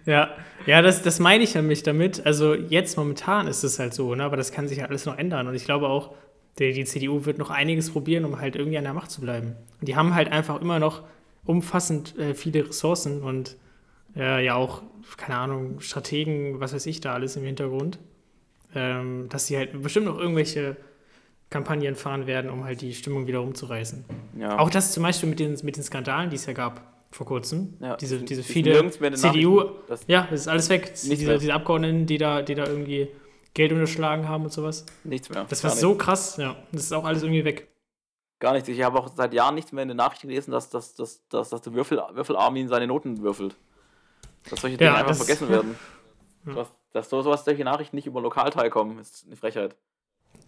ja, 0.07 0.31
ja 0.65 0.81
das, 0.81 1.03
das 1.03 1.19
meine 1.21 1.45
ich 1.45 1.55
nämlich 1.55 1.83
damit. 1.83 2.25
Also 2.25 2.55
jetzt 2.55 2.97
momentan 2.97 3.47
ist 3.47 3.63
es 3.65 3.79
halt 3.79 3.93
so, 3.93 4.15
ne? 4.15 4.25
aber 4.25 4.39
das 4.39 4.51
kann 4.51 4.67
sich 4.67 4.79
ja 4.79 4.87
alles 4.87 5.05
noch 5.05 5.19
ändern. 5.19 5.47
Und 5.47 5.55
ich 5.55 5.67
glaube 5.67 5.89
auch, 5.89 6.15
die, 6.59 6.73
die 6.73 6.85
CDU 6.85 7.27
wird 7.27 7.39
noch 7.39 7.51
einiges 7.51 7.91
probieren, 7.91 8.25
um 8.25 8.41
halt 8.41 8.57
irgendwie 8.57 8.79
an 8.79 8.85
der 8.85 8.95
Macht 8.95 9.11
zu 9.11 9.21
bleiben. 9.21 9.57
Und 9.79 9.89
die 9.89 9.97
haben 9.97 10.15
halt 10.15 10.33
einfach 10.33 10.61
immer 10.61 10.79
noch 10.79 11.03
umfassend 11.45 12.19
äh, 12.19 12.35
viele 12.35 12.69
Ressourcen 12.69 13.23
und 13.23 13.57
äh, 14.17 14.45
ja 14.45 14.55
auch, 14.55 14.83
keine 15.17 15.39
Ahnung, 15.39 15.81
Strategen, 15.81 16.61
was 16.61 16.73
weiß 16.73 16.87
ich 16.87 17.01
da 17.01 17.13
alles 17.15 17.37
im 17.37 17.45
Hintergrund. 17.45 17.99
Ähm, 18.75 19.29
dass 19.29 19.49
sie 19.49 19.57
halt 19.57 19.83
bestimmt 19.83 20.07
noch 20.07 20.19
irgendwelche 20.19 20.77
Kampagnen 21.51 21.97
fahren 21.97 22.29
werden, 22.29 22.49
um 22.49 22.65
halt 22.65 22.81
die 22.81 22.95
Stimmung 22.95 23.27
wieder 23.27 23.41
rumzureißen. 23.41 24.05
Ja. 24.39 24.59
Auch 24.59 24.71
das 24.71 24.93
zum 24.93 25.03
Beispiel 25.03 25.29
mit 25.29 25.41
den, 25.41 25.59
mit 25.65 25.77
den 25.77 25.83
Skandalen, 25.83 26.31
die 26.31 26.37
es 26.37 26.47
ja 26.47 26.53
gab 26.53 27.00
vor 27.13 27.27
kurzem. 27.27 27.75
Ja, 27.81 27.97
diese 27.97 28.19
die- 28.19 28.25
diese 28.27 28.43
viele 28.43 28.89
CDU, 28.91 29.65
ja, 30.07 30.27
das 30.31 30.41
ist 30.43 30.49
alles 30.49 30.69
weg. 30.69 30.93
Diese, 30.95 31.39
diese 31.39 31.55
Abgeordneten, 31.55 32.07
die 32.07 32.19
da, 32.19 32.43
die 32.43 32.55
da 32.55 32.67
irgendwie 32.67 33.09
Geld 33.55 33.73
unterschlagen 33.73 34.29
haben 34.29 34.45
und 34.45 34.53
sowas. 34.53 34.87
Nichts 35.05 35.29
mehr. 35.29 35.45
Das 35.49 35.65
war 35.65 35.71
so 35.71 35.95
krass, 35.97 36.37
ja. 36.37 36.57
Das 36.73 36.83
ist 36.85 36.93
auch 36.93 37.05
alles 37.05 37.23
irgendwie 37.23 37.45
weg. 37.45 37.69
Gar 38.39 38.53
nichts. 38.55 38.69
Ich 38.69 38.81
habe 38.83 38.99
auch 38.99 39.09
seit 39.15 39.35
Jahren 39.35 39.55
nichts 39.55 39.73
mehr 39.73 39.83
in 39.83 39.89
den 39.89 39.97
Nachrichten 39.97 40.29
gelesen, 40.29 40.53
dass, 40.53 40.71
dass, 40.71 40.95
dass, 40.95 41.27
dass, 41.29 41.51
dass 41.51 41.61
der 41.61 41.75
Würfel, 41.75 42.01
Würfel-Armin 42.15 42.69
seine 42.69 42.87
Noten 42.87 43.21
würfelt. 43.23 43.57
Dass 44.49 44.61
solche 44.63 44.77
Dinge 44.79 44.91
Ja, 44.93 44.97
einfach 44.97 45.15
vergessen 45.17 45.49
werden. 45.51 45.75
Ja. 46.47 46.55
Dass, 46.55 46.69
dass 46.93 47.11
so, 47.11 47.21
sowas, 47.23 47.45
solche 47.45 47.65
Nachrichten 47.65 47.97
nicht 47.97 48.07
über 48.07 48.21
Lokalteil 48.23 48.71
kommen, 48.71 48.99
ist 48.99 49.25
eine 49.27 49.37
Frechheit. 49.37 49.77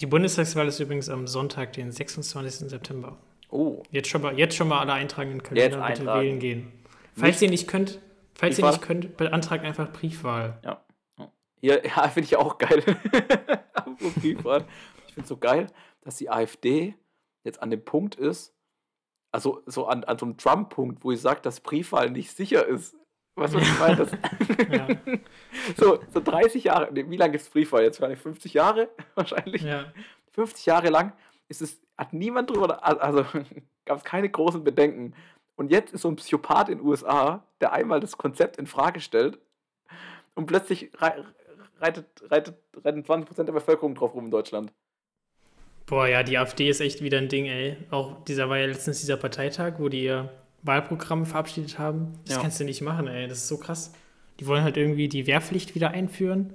Die 0.01 0.07
Bundestagswahl 0.07 0.67
ist 0.69 0.81
übrigens 0.81 1.11
am 1.11 1.27
Sonntag, 1.27 1.75
den 1.75 1.93
26. 1.93 2.71
September. 2.71 3.19
Oh, 3.53 3.83
Jetzt 3.91 4.09
schon 4.09 4.23
mal, 4.23 4.39
jetzt 4.39 4.57
schon 4.57 4.69
mal 4.69 4.81
alle 4.81 4.95
eintragen 4.95 5.33
in 5.33 5.39
den 5.39 5.57
Jetzt 5.57 5.73
Kalender, 5.75 5.87
bitte 5.89 6.07
wählen 6.07 6.39
gehen. 6.39 6.73
Falls 7.15 7.35
Nicht- 7.37 7.43
ihr 7.43 7.51
nicht 7.51 7.69
könnt, 7.69 8.01
falls 8.35 8.59
ihr 8.59 8.63
Briefwahl? 8.65 8.71
nicht 8.73 8.83
könnt, 8.83 9.17
beantragt 9.19 9.65
einfach 9.65 9.93
Briefwahl. 9.93 10.59
Hier, 11.61 11.83
ja, 11.87 12.09
finde 12.09 12.27
ich 12.27 12.37
auch 12.37 12.59
geil. 12.59 12.83
Briefwahl. 14.21 14.65
ich 15.07 15.15
finde 15.15 15.23
es 15.23 15.29
so 15.29 15.37
geil, 15.37 15.67
dass 16.03 16.17
die 16.17 16.31
AfD 16.31 16.95
jetzt 17.45 17.63
an 17.63 17.71
dem 17.71 17.85
Punkt 17.85 18.15
ist, 18.15 18.55
also 19.33 19.63
so 19.67 19.87
an, 19.87 20.05
an 20.05 20.19
so 20.19 20.27
einem 20.27 20.37
Trump-Punkt, 20.37 21.05
wo 21.05 21.13
ich 21.13 21.21
sage, 21.21 21.41
dass 21.43 21.61
Briefwahl 21.61 22.11
nicht 22.11 22.35
sicher 22.37 22.67
ist. 22.67 22.97
Was 23.35 23.55
ich 23.55 23.79
meine? 23.79 23.97
Das, 23.97 24.11
Ja. 24.71 24.89
so, 25.77 25.99
so 26.13 26.21
30 26.21 26.65
Jahre, 26.65 26.93
nee, 26.93 27.05
wie 27.09 27.17
lange 27.17 27.37
ist 27.37 27.51
Briefwahl 27.53 27.83
jetzt? 27.83 28.01
Wahrscheinlich 28.01 28.21
50 28.23 28.55
Jahre? 28.55 28.89
Wahrscheinlich. 29.15 29.63
ja. 29.63 29.93
50 30.33 30.67
Jahre 30.67 30.89
lang 30.91 31.13
ist 31.49 31.63
es, 31.63 31.81
hat 31.99 32.13
niemand 32.13 32.51
drüber, 32.51 32.85
also 32.85 33.25
gab 33.85 33.99
es 33.99 34.05
keine 34.05 34.29
großen 34.29 34.65
Bedenken. 34.65 35.15
Und 35.57 35.71
jetzt 35.71 35.93
ist 35.93 36.03
so 36.03 36.09
ein 36.09 36.17
Psychopath 36.17 36.69
in 36.69 36.79
den 36.79 36.87
USA, 36.87 37.45
der 37.61 37.73
einmal 37.73 38.01
das 38.01 38.17
Konzept 38.17 38.57
in 38.57 38.67
Frage 38.67 39.01
stellt 39.01 39.39
und 40.35 40.47
plötzlich 40.47 40.91
rei- 40.99 41.23
reitet, 41.81 42.07
reitet, 42.31 42.57
reiten 42.85 43.03
20% 43.05 43.45
der 43.45 43.53
Bevölkerung 43.53 43.95
drauf 43.95 44.15
rum 44.15 44.27
in 44.27 44.31
Deutschland. 44.31 44.73
Boah, 45.87 46.07
ja, 46.07 46.23
die 46.23 46.39
AfD 46.39 46.69
ist 46.69 46.81
echt 46.81 47.03
wieder 47.03 47.19
ein 47.19 47.29
Ding, 47.29 47.47
ey. 47.47 47.77
Auch 47.91 48.25
dieser 48.25 48.49
war 48.49 48.57
ja 48.59 48.67
letztens 48.67 49.01
dieser 49.01 49.17
Parteitag, 49.17 49.75
wo 49.79 49.89
die 49.89 50.05
ihr 50.05 50.31
Wahlprogramm 50.63 51.27
verabschiedet 51.27 51.79
haben. 51.79 52.13
Das 52.25 52.37
Ja. 52.37 52.41
kannst 52.43 52.61
du 52.61 52.65
nicht 52.65 52.81
machen, 52.83 53.09
ey. 53.09 53.27
Das 53.29 53.39
ist 53.39 53.49
so 53.49 53.59
krass. 53.59 53.93
Die 54.41 54.47
wollen 54.47 54.63
halt 54.63 54.77
irgendwie 54.77 55.09
die 55.09 55.27
Wehrpflicht 55.27 55.75
wieder 55.75 55.91
einführen, 55.91 56.55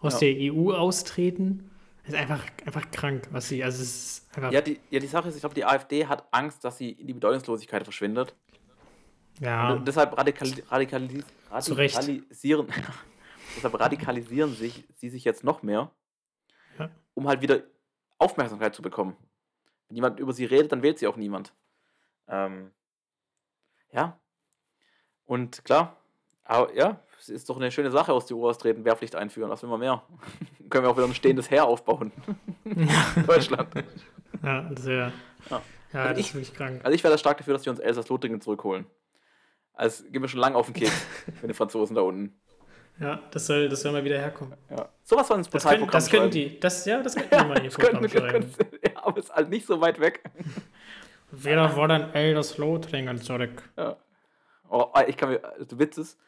aus 0.00 0.20
Ja. 0.20 0.28
der 0.28 0.52
EU 0.54 0.72
austreten. 0.72 1.69
Ist 2.12 2.18
einfach, 2.18 2.44
einfach 2.66 2.90
krank, 2.90 3.28
was 3.30 3.48
sie, 3.48 3.62
also 3.62 3.82
es 3.82 3.88
ist 4.22 4.36
einfach, 4.36 4.52
Ja 4.52 4.60
die, 4.60 4.80
ja, 4.90 4.98
die 5.00 5.06
Sache 5.06 5.28
ist, 5.28 5.34
ich 5.36 5.40
glaube, 5.40 5.54
die 5.54 5.64
AfD 5.64 6.06
hat 6.06 6.26
Angst, 6.32 6.64
dass 6.64 6.76
sie 6.78 6.90
in 6.90 7.06
die 7.06 7.12
Bedeutungslosigkeit 7.14 7.82
verschwindet. 7.84 8.34
ja, 9.40 9.72
Und 9.72 9.86
deshalb 9.86 10.16
radikali 10.18 10.62
radikali 10.68 11.24
Zu 11.60 11.74
Recht. 11.74 11.96
radikalisieren, 11.96 12.66
deshalb 13.56 13.78
radikalisieren 13.78 14.54
sich, 14.54 14.86
sie 14.96 15.08
sich 15.08 15.24
jetzt 15.24 15.44
noch 15.44 15.62
mehr, 15.62 15.90
Ja. 16.78 16.90
um 17.14 17.28
halt 17.28 17.42
wieder 17.42 17.62
Aufmerksamkeit 18.18 18.74
zu 18.74 18.82
bekommen. 18.82 19.16
Wenn 19.88 19.96
jemand 19.96 20.20
über 20.20 20.32
sie 20.32 20.44
redet, 20.44 20.72
dann 20.72 20.82
wählt 20.82 20.98
sie 20.98 21.06
auch 21.06 21.16
niemand. 21.16 21.52
Ähm, 22.28 22.70
ja. 23.92 24.18
Und 25.24 25.64
klar, 25.64 25.96
aber 26.44 26.74
ja, 26.74 27.00
ist 27.28 27.48
doch 27.48 27.56
eine 27.56 27.70
schöne 27.70 27.90
Sache 27.90 28.12
aus 28.12 28.26
der 28.26 28.36
EU 28.36 28.48
austreten, 28.48 28.84
Wehrpflicht 28.84 29.14
einführen, 29.14 29.50
was 29.50 29.62
will 29.62 29.70
man 29.70 29.80
mehr? 29.80 30.02
Können 30.70 30.84
wir 30.84 30.90
auch 30.90 30.96
wieder 30.96 31.06
ein 31.06 31.14
stehendes 31.14 31.50
Heer 31.50 31.64
aufbauen. 31.66 32.12
in 32.64 32.88
Deutschland. 33.26 33.68
ja, 34.42 34.68
ist 34.70 34.86
ja, 34.86 34.92
Ja. 34.94 35.12
ja, 35.50 36.00
Also 36.00 36.08
das 36.10 36.18
ich- 36.18 36.26
ist 36.28 36.34
wirklich 36.34 36.54
krank. 36.54 36.80
Also 36.84 36.94
ich 36.94 37.02
wäre 37.04 37.12
da 37.14 37.18
stark 37.18 37.38
dafür, 37.38 37.54
dass 37.54 37.64
wir 37.64 37.70
uns 37.70 37.80
Elsass-Lothringen 37.80 38.40
zurückholen. 38.40 38.86
Also 39.74 40.04
gehen 40.10 40.20
wir 40.22 40.28
schon 40.28 40.40
lange 40.40 40.56
auf 40.56 40.66
den 40.66 40.74
Keks 40.74 41.06
mit 41.26 41.42
den 41.44 41.54
Franzosen 41.54 41.94
da 41.96 42.02
unten. 42.02 42.34
Ja, 42.98 43.18
das 43.30 43.46
soll, 43.46 43.68
das 43.70 43.80
soll 43.80 43.92
mal 43.92 44.04
wieder 44.04 44.18
herkommen. 44.18 44.54
Ja. 44.68 44.88
Sowas 45.04 45.26
soll 45.28 45.38
ins 45.38 45.48
Das 45.48 45.62
können, 45.62 45.80
Parteiprogramm 45.80 45.92
das 45.92 46.10
können 46.10 46.30
die, 46.30 46.60
das, 46.60 46.84
ja, 46.84 47.02
das 47.02 47.14
könnten 47.14 47.30
die 47.38 47.44
mal 47.46 47.58
in 47.58 47.64
ihr 47.64 47.70
Programm 47.70 48.06
können, 48.08 48.54
ja, 48.84 49.02
aber 49.02 49.18
es 49.18 49.24
ist 49.26 49.34
halt 49.34 49.48
nicht 49.48 49.66
so 49.66 49.80
weit 49.80 49.98
weg. 50.00 50.22
Wir 51.30 51.76
wollen 51.76 52.12
Elsass-Lothringen 52.12 53.18
zurück. 53.22 53.62
Oh, 54.68 54.86
ich 55.06 55.16
kann 55.16 55.30
mir, 55.30 55.40
du 55.66 55.78
Witz 55.78 55.96
ist, 55.96 56.18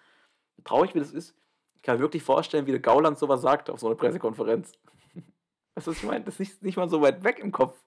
traurig 0.65 0.95
wie 0.95 0.99
das 1.01 1.13
ist, 1.13 1.35
ich 1.75 1.83
kann 1.83 1.97
mir 1.97 2.03
wirklich 2.03 2.23
vorstellen, 2.23 2.67
wie 2.67 2.71
der 2.73 2.81
Gauland 2.81 3.19
sowas 3.19 3.41
sagt 3.43 3.69
auf 3.71 3.81
so 3.81 3.87
einer 3.89 3.97
Pressekonferenz. 3.97 4.73
Weißt 5.75 5.87
du, 5.87 5.91
was 5.91 5.99
ich 5.99 6.05
meine? 6.05 6.25
Das 6.25 6.35
ist 6.35 6.41
nicht, 6.41 6.63
nicht 6.63 6.77
mal 6.77 6.89
so 6.89 7.01
weit 7.03 7.25
weg 7.25 7.39
im 7.39 7.51
Kopf. 7.53 7.83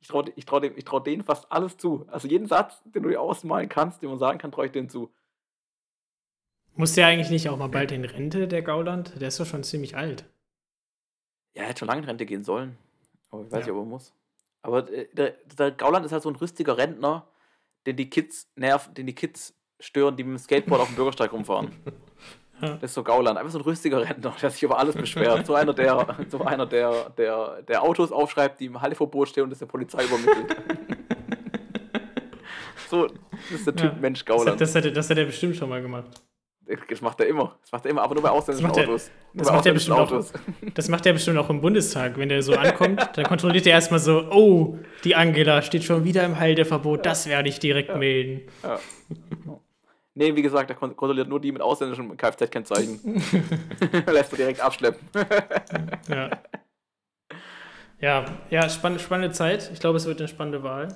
Ich 0.00 0.08
traue 0.08 0.30
ich 0.36 0.44
trau 0.44 0.60
dem, 0.60 0.76
ich 0.76 0.84
trau 0.84 1.00
denen 1.00 1.22
fast 1.24 1.50
alles 1.50 1.76
zu. 1.76 2.06
Also 2.08 2.28
jeden 2.28 2.46
Satz, 2.46 2.82
den 2.84 3.02
du 3.02 3.08
dir 3.08 3.20
ausmalen 3.20 3.68
kannst, 3.68 4.02
den 4.02 4.10
man 4.10 4.18
sagen 4.18 4.38
kann, 4.38 4.52
traue 4.52 4.66
ich 4.66 4.72
denen 4.72 4.88
zu. 4.88 5.12
Muss 6.74 6.92
der 6.94 7.06
eigentlich 7.06 7.30
nicht 7.30 7.48
auch 7.48 7.56
mal 7.56 7.68
bald 7.68 7.90
in 7.92 8.04
Rente, 8.04 8.46
der 8.48 8.62
Gauland? 8.62 9.18
Der 9.20 9.28
ist 9.28 9.40
doch 9.40 9.46
schon 9.46 9.64
ziemlich 9.64 9.96
alt. 9.96 10.26
Ja, 11.54 11.62
er 11.62 11.68
hätte 11.70 11.80
schon 11.80 11.88
lange 11.88 12.02
in 12.02 12.08
Rente 12.08 12.26
gehen 12.26 12.44
sollen. 12.44 12.76
Aber 13.30 13.42
ich 13.42 13.46
weiß 13.50 13.52
Ja. 13.52 13.58
nicht, 13.58 13.70
ob 13.70 13.78
er 13.78 13.84
muss. 13.88 14.12
Aber 14.62 14.92
äh, 14.92 15.08
der, 15.14 15.30
der 15.58 15.70
Gauland 15.72 16.04
ist 16.04 16.12
halt 16.12 16.22
so 16.22 16.28
ein 16.30 16.36
rüstiger 16.36 16.76
Rentner, 16.76 17.26
den 17.86 17.96
die 17.96 18.10
Kids 18.10 18.50
nerven, 18.56 18.92
den 18.94 19.06
die 19.06 19.14
Kids 19.14 19.54
stören, 19.80 20.16
die 20.16 20.24
mit 20.24 20.34
dem 20.34 20.38
Skateboard 20.38 20.80
auf 20.82 20.88
dem 20.88 20.96
Bürgersteig 20.96 21.32
rumfahren. 21.32 21.70
Ja. 21.84 21.92
Das 22.58 22.84
ist 22.84 22.94
so 22.94 23.02
Gauland, 23.04 23.36
einfach 23.36 23.52
so 23.52 23.58
ein 23.58 23.64
rüstiger 23.64 24.00
Rentner, 24.00 24.34
der 24.40 24.48
sich 24.48 24.62
über 24.62 24.78
alles 24.78 24.94
beschwert. 24.94 25.44
So 25.44 25.54
einer, 25.54 25.74
der, 25.74 26.16
so 26.30 26.40
einer, 26.42 26.64
der, 26.64 27.10
der, 27.10 27.60
der 27.60 27.82
Autos 27.82 28.10
aufschreibt, 28.10 28.58
die 28.60 28.64
im 28.64 28.80
Halteverbot 28.80 29.28
stehen 29.28 29.44
und 29.44 29.50
das 29.50 29.58
der 29.58 29.66
Polizei 29.66 30.02
übermittelt. 30.04 30.56
so, 32.88 33.08
das 33.08 33.50
ist 33.50 33.66
der 33.66 33.76
Typ 33.76 33.92
Ja. 33.92 33.98
Mensch 34.00 34.20
Das, 34.20 34.24
Gauland. 34.26 34.50
hat- 34.52 34.60
das, 34.62 34.74
hat, 34.74 34.86
er- 34.86 34.90
das 34.92 35.10
hat 35.10 35.18
er 35.18 35.26
bestimmt 35.26 35.54
schon 35.56 35.68
mal 35.68 35.82
gemacht. 35.82 36.06
Das 36.88 37.02
macht 37.02 37.20
er 37.20 37.26
immer. 37.26 37.56
Das 37.60 37.72
macht 37.72 37.84
er 37.84 37.90
immer, 37.90 38.02
aber 38.02 38.14
nur 38.14 38.22
bei 38.22 38.30
ausländischen 38.30 38.70
er- 38.70 38.88
Autos. 38.88 39.10
Das 39.34 39.52
macht 39.52 39.66
er 39.66 39.72
bestimmt 39.74 39.98
auch. 39.98 40.24
Das 40.74 40.88
macht 40.88 41.04
er 41.04 41.12
bestimmt 41.12 41.36
auch 41.36 41.50
im 41.50 41.60
Bundestag. 41.60 42.16
Wenn 42.16 42.30
der 42.30 42.42
so 42.42 42.54
ankommt, 42.54 43.06
dann 43.16 43.26
kontrolliert 43.26 43.66
er 43.66 43.72
erstmal 43.74 44.00
so, 44.00 44.30
oh, 44.32 44.78
die 45.04 45.14
Angela 45.14 45.60
steht 45.60 45.84
schon 45.84 46.04
wieder 46.04 46.24
im 46.24 46.40
Halteverbot, 46.40 47.04
das 47.04 47.28
werde 47.28 47.50
ich 47.50 47.58
direkt 47.60 47.94
melden. 47.96 48.48
Ja. 48.62 48.78
Nee, 50.18 50.34
wie 50.34 50.40
gesagt, 50.42 50.70
er 50.70 50.76
kon- 50.76 50.96
kontrolliert 50.96 51.28
nur 51.28 51.40
die 51.40 51.52
mit 51.52 51.60
ausländischem 51.60 52.16
Kfz-Kennzeichen. 52.16 53.00
Lässt 54.06 54.32
er 54.32 54.36
direkt 54.38 54.60
abschleppen. 54.60 55.06
Ja. 56.08 56.30
Ja, 58.00 58.24
ja 58.50 58.68
spann 58.68 58.98
spannende 58.98 59.32
Zeit. 59.34 59.70
Ich 59.72 59.80
glaube, 59.80 59.96
es 59.96 60.06
wird 60.06 60.18
eine 60.20 60.28
spannende 60.28 60.62
Wahl. 60.62 60.88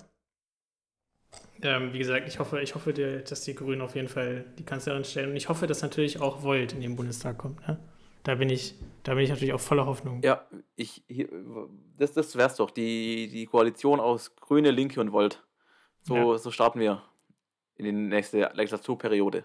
Ähm, 1.63 1.93
wie 1.93 1.99
gesagt, 1.99 2.27
ich 2.29 2.39
hoffe, 2.39 2.61
ich 2.61 2.75
hoffe, 2.75 2.93
dass 2.95 3.43
die 3.43 3.55
Grünen 3.55 3.83
auf 3.83 3.95
jeden 3.95 4.09
Fall 4.09 4.45
die 4.59 4.65
Kanzlerin 4.65 5.05
stellen. 5.05 5.31
Und 5.31 5.37
ich 5.37 5.49
hoffe, 5.49 5.67
dass 5.67 5.83
natürlich 5.83 6.21
auch 6.21 6.43
Volt 6.43 6.73
in 6.73 6.81
den 6.81 6.97
Bundestag 6.97 7.39
kommt. 7.39 7.67
Ne? 7.69 7.79
da 8.23 8.35
bin 8.35 8.51
ich, 8.51 8.75
da 9.03 9.15
bin 9.15 9.25
ich 9.25 9.31
natürlich 9.31 9.55
auch 9.55 9.61
voller 9.61 9.87
Hoffnung. 9.87 10.21
Ja, 10.23 10.47
ich, 10.77 11.03
hier, 11.09 11.29
das, 11.97 12.13
das 12.13 12.37
wär's 12.37 12.57
doch. 12.57 12.71
Die, 12.71 13.29
die 13.29 13.47
Koalition 13.47 13.99
aus 14.01 14.35
Grüne, 14.37 14.71
Linke 14.71 15.01
und 15.01 15.13
Volt. 15.13 15.43
So, 16.03 16.17
Ja. 16.33 16.39
so 16.39 16.51
starten 16.51 16.81
wir 16.81 17.03
in 17.81 17.85
die 17.87 17.93
nächste 17.93 18.51
Legislaturperiode. 18.55 19.45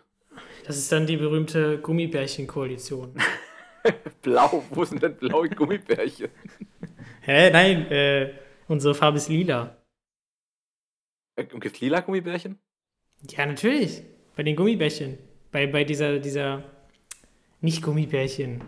Das 0.65 0.77
ist 0.77 0.91
dann 0.91 1.07
die 1.07 1.17
berühmte 1.17 1.79
Gummibärchen-Koalition. 1.79 3.13
Blau, 4.21 4.63
wo 4.71 4.83
sind 4.83 5.01
denn 5.03 5.15
blaue 5.15 5.49
Gummibärchen? 5.49 6.29
Hä? 7.21 7.51
Nein, 7.51 7.91
äh, 7.91 8.33
unsere 8.67 8.95
Farbe 8.95 9.17
ist 9.17 9.29
lila. 9.29 9.77
Äh, 11.35 11.45
Und 11.53 11.61
gibt's 11.61 11.79
lila 11.79 12.01
Gummibärchen? 12.01 12.59
Ja, 13.29 13.45
natürlich. 13.45 14.03
Bei 14.35 14.43
den 14.43 14.55
Gummibärchen. 14.55 15.17
Bei, 15.51 15.67
bei 15.67 15.83
dieser, 15.83 16.19
dieser, 16.19 16.63
nicht 17.61 17.81
Gummibärchen. 17.81 18.61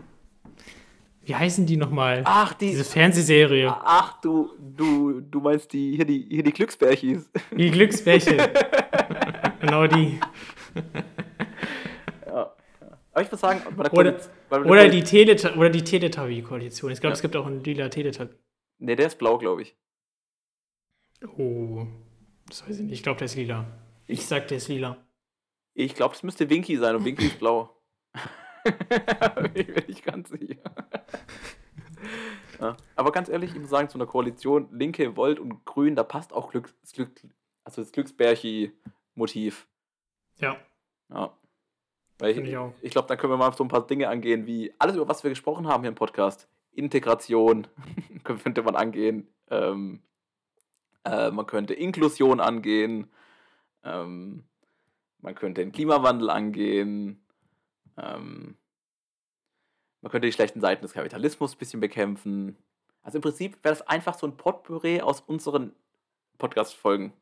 Wie 1.23 1.35
heißen 1.35 1.65
die 1.65 1.75
nochmal? 1.75 2.21
Ach, 2.23 2.53
die. 2.53 2.69
Diese 2.69 2.85
Fernsehserie. 2.85 3.67
Ach, 3.69 4.21
du, 4.21 4.53
du, 4.59 5.19
du 5.19 5.41
meinst 5.41 5.73
die, 5.73 5.95
hier 5.95 6.05
die, 6.05 6.25
hier 6.29 6.43
die 6.43 6.53
Glücksbärchis. 6.53 7.29
Die 7.51 7.69
Glücksbärchen. 7.71 8.37
genau 9.59 9.87
die. 9.87 10.19
Ja. 12.25 12.53
Aber 13.13 13.21
ich 13.23 13.27
würde 13.31 13.37
sagen, 13.37 13.61
bei 13.75 13.83
der 13.83 13.93
Oder- 13.93 14.19
Oder 14.65 14.89
die, 14.89 15.01
Teleta 15.03 15.55
oder 15.55 15.69
die 15.69 15.83
Teletubby-Koalition. 15.83 16.91
Ich 16.91 16.99
glaube, 16.99 17.11
Ja. 17.11 17.15
es 17.15 17.21
gibt 17.21 17.35
auch 17.35 17.47
einen 17.47 17.63
lila 17.63 17.89
Teletubby. 17.89 18.35
Nee, 18.79 18.95
der 18.95 19.07
ist 19.07 19.17
blau, 19.17 19.37
glaube 19.39 19.63
ich. 19.63 19.75
Oh, 21.37 21.87
das 22.47 22.67
weiß 22.67 22.77
ich 22.79 22.83
nicht. 22.83 22.93
Ich 22.93 23.03
glaube, 23.03 23.17
der 23.17 23.25
ist 23.25 23.35
lila. 23.35 23.65
Ich 24.05 24.25
sag, 24.27 24.47
der 24.49 24.57
ist 24.57 24.67
lila. 24.67 24.97
Ich 25.73 25.95
glaube, 25.95 26.13
es 26.13 26.21
müsste 26.21 26.47
Winky 26.49 26.77
sein 26.77 26.95
und 26.95 27.05
Winky 27.05 27.25
ist 27.27 27.39
blau. 27.39 27.75
ich 29.55 29.67
bin 29.67 29.83
nicht 29.87 30.03
ganz 30.03 30.29
sicher. 30.29 30.61
ja. 32.59 32.77
Aber 32.95 33.11
ganz 33.11 33.29
ehrlich, 33.29 33.51
ich 33.53 33.59
muss 33.59 33.69
sagen, 33.69 33.89
zu 33.89 33.97
einer 33.97 34.05
Koalition 34.05 34.67
Linke, 34.71 35.15
Volt 35.15 35.39
und 35.39 35.65
Grün, 35.65 35.95
da 35.95 36.03
passt 36.03 36.33
auch 36.33 36.51
Glück, 36.51 36.71
das 36.81 36.91
Glück, 36.93 37.09
also 37.63 37.81
das 37.81 37.91
Glücksbärchi-Motiv. 39.17 39.67
Ja, 40.39 40.57
Ja. 41.09 41.33
Weil 42.19 42.31
ich, 42.31 42.37
ich 42.37 42.57
ich 42.81 42.91
glaube, 42.91 43.07
da 43.07 43.15
können 43.15 43.33
wir 43.33 43.37
mal 43.37 43.53
so 43.53 43.63
ein 43.63 43.67
paar 43.67 43.85
Dinge 43.85 44.09
angehen, 44.09 44.47
wie 44.47 44.73
alles, 44.79 44.95
über 44.95 45.07
was 45.07 45.23
wir 45.23 45.29
gesprochen 45.29 45.67
haben 45.67 45.83
hier 45.83 45.89
im 45.89 45.95
Podcast. 45.95 46.47
Integration 46.71 47.67
könnte 48.23 48.63
man 48.63 48.75
angehen. 48.75 49.27
Ähm, 49.51 50.01
äh, 51.03 51.29
man 51.29 51.45
könnte 51.45 51.75
Inklusion 51.75 52.39
angehen. 52.39 53.11
Ähm, 53.83 54.45
man 55.19 55.35
könnte 55.35 55.61
den 55.61 55.71
Klimawandel 55.71 56.31
angehen. 56.31 57.23
Ähm, 57.97 58.57
man 60.01 60.11
könnte 60.11 60.27
die 60.27 60.33
schlechten 60.33 60.61
Seiten 60.61 60.81
des 60.81 60.93
Kapitalismus 60.93 61.53
ein 61.53 61.59
bisschen 61.59 61.79
bekämpfen. 61.79 62.57
Also 63.03 63.19
im 63.19 63.21
Prinzip 63.21 63.63
wäre 63.63 63.75
das 63.75 63.87
einfach 63.87 64.15
so 64.17 64.25
ein 64.25 64.37
Potpourri 64.37 65.01
aus 65.01 65.21
unseren 65.21 65.75
Podcast-Folgen, 66.39 67.13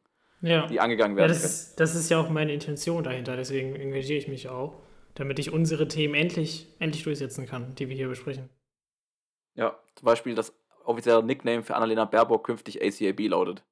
ja. 0.45 0.67
die 0.67 0.79
angegangen 0.79 1.17
ja 1.17 1.23
werden 1.23 1.33
das, 1.33 1.43
ist, 1.43 1.79
das 1.79 1.95
ist 1.95 2.09
ja 2.09 2.19
auch 2.19 2.29
meine 2.29 2.53
Intention 2.53 3.03
dahinter. 3.03 3.35
Deswegen 3.35 3.75
engagiere 3.75 4.19
ich 4.19 4.27
mich 4.27 4.49
auch, 4.49 4.81
damit 5.15 5.39
ich 5.39 5.51
unsere 5.51 5.87
Themen 5.87 6.15
endlich, 6.15 6.67
endlich 6.79 7.03
durchsetzen 7.03 7.45
kann, 7.45 7.75
die 7.75 7.89
wir 7.89 7.95
hier 7.95 8.07
besprechen. 8.07 8.49
Ja, 9.55 9.77
zum 9.95 10.05
Beispiel 10.05 10.35
das 10.35 10.53
offizielle 10.83 11.23
Nickname 11.23 11.63
für 11.63 11.75
Annalena 11.75 12.05
Baerbock 12.05 12.45
künftig 12.45 12.81
ACAB 12.81 13.27
lautet. 13.29 13.63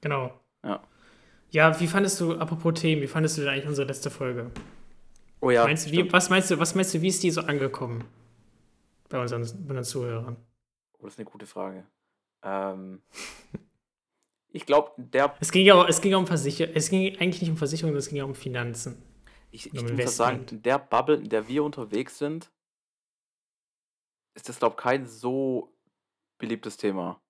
Genau. 0.00 0.32
Ja. 0.64 0.82
Ja, 1.50 1.80
wie 1.80 1.86
fandest 1.86 2.20
du, 2.20 2.34
apropos 2.34 2.74
Themen, 2.74 3.02
wie 3.02 3.08
fandest 3.08 3.36
du 3.36 3.42
denn 3.42 3.50
eigentlich 3.50 3.66
unsere 3.66 3.86
letzte 3.86 4.10
Folge? 4.10 4.50
Oh 5.40 5.50
ja. 5.50 5.64
meinst 5.64 5.86
du, 5.86 5.92
wie, 5.92 6.12
was, 6.12 6.30
meinst 6.30 6.50
du, 6.50 6.58
was 6.58 6.74
meinst 6.74 6.94
du, 6.94 7.00
wie 7.00 7.08
ist 7.08 7.22
die 7.22 7.30
so 7.30 7.40
angekommen? 7.40 8.04
Bei 9.08 9.20
unseren, 9.20 9.42
bei 9.42 9.70
unseren 9.70 9.84
Zuhörern. 9.84 10.36
Oh, 10.98 11.04
das 11.04 11.14
ist 11.14 11.18
eine 11.18 11.28
gute 11.28 11.46
Frage. 11.46 11.84
Ähm, 12.42 13.02
ich 14.52 14.66
glaube, 14.66 14.92
der. 14.96 15.34
Es 15.40 15.52
ging 15.52 15.64
ja 15.64 15.74
auch, 15.74 15.88
es 15.88 16.00
ging 16.00 16.14
um 16.14 16.26
Versicherung, 16.26 16.74
es 16.74 16.90
ging 16.90 17.16
eigentlich 17.18 17.42
nicht 17.42 17.50
um 17.50 17.56
Versicherung, 17.56 17.94
es 17.96 18.08
ging 18.08 18.18
ja 18.18 18.24
um 18.24 18.34
Finanzen. 18.34 19.02
Ich, 19.50 19.72
ich 19.72 19.80
Um 19.80 19.96
muss 19.96 20.16
sagen, 20.16 20.46
in 20.50 20.62
der 20.62 20.78
Bubble, 20.78 21.16
in 21.16 21.28
der 21.28 21.48
wir 21.48 21.64
unterwegs 21.64 22.18
sind, 22.18 22.50
ist 24.34 24.48
das, 24.48 24.58
glaube 24.58 24.76
ich, 24.76 24.82
kein 24.82 25.06
so 25.06 25.76
beliebtes 26.38 26.76
Thema. 26.76 27.20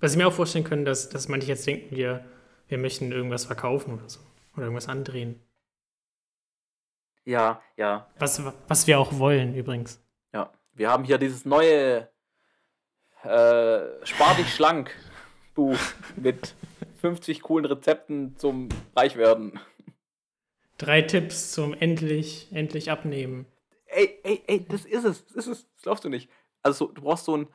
Was 0.00 0.12
ich 0.12 0.18
mir 0.18 0.26
auch 0.26 0.32
vorstellen 0.32 0.64
können, 0.64 0.84
dass, 0.84 1.08
dass 1.08 1.28
manche 1.28 1.48
jetzt 1.48 1.66
denken, 1.66 1.94
wir, 1.94 2.24
wir 2.68 2.78
möchten 2.78 3.12
irgendwas 3.12 3.44
verkaufen 3.44 3.94
oder 3.94 4.08
so. 4.08 4.20
Oder 4.54 4.64
irgendwas 4.64 4.88
andrehen. 4.88 5.40
Ja, 7.24 7.62
ja, 7.76 8.10
Was, 8.18 8.42
was 8.68 8.86
wir 8.86 8.98
auch 8.98 9.18
wollen 9.18 9.54
übrigens. 9.54 10.04
ja. 10.32 10.52
Wir 10.76 10.90
haben 10.90 11.04
hier 11.04 11.18
dieses 11.18 11.44
neue 11.44 12.08
äh, 13.22 14.06
Spar 14.06 14.34
dich 14.36 14.52
schlank 14.52 14.94
Buch 15.54 15.78
mit 16.16 16.54
50 17.00 17.42
coolen 17.42 17.64
Rezepten 17.64 18.36
zum 18.36 18.68
Reichwerden. 18.96 19.58
Drei 20.78 21.02
Tipps 21.02 21.52
zum 21.52 21.72
endlich, 21.74 22.48
endlich 22.52 22.90
abnehmen. 22.90 23.46
ey, 23.86 24.18
ey, 24.24 24.42
ey, 24.46 24.66
das 24.68 24.84
ist 24.84 25.04
es, 25.04 25.26
das 25.26 25.46
ist 25.46 25.46
es, 25.46 25.66
das 25.74 25.82
glaubst 25.82 26.04
du 26.04 26.08
nicht. 26.08 26.28
Also 26.62 26.86
so, 26.86 26.92
du 26.92 27.02
brauchst 27.02 27.24
so 27.26 27.36
ein, 27.36 27.46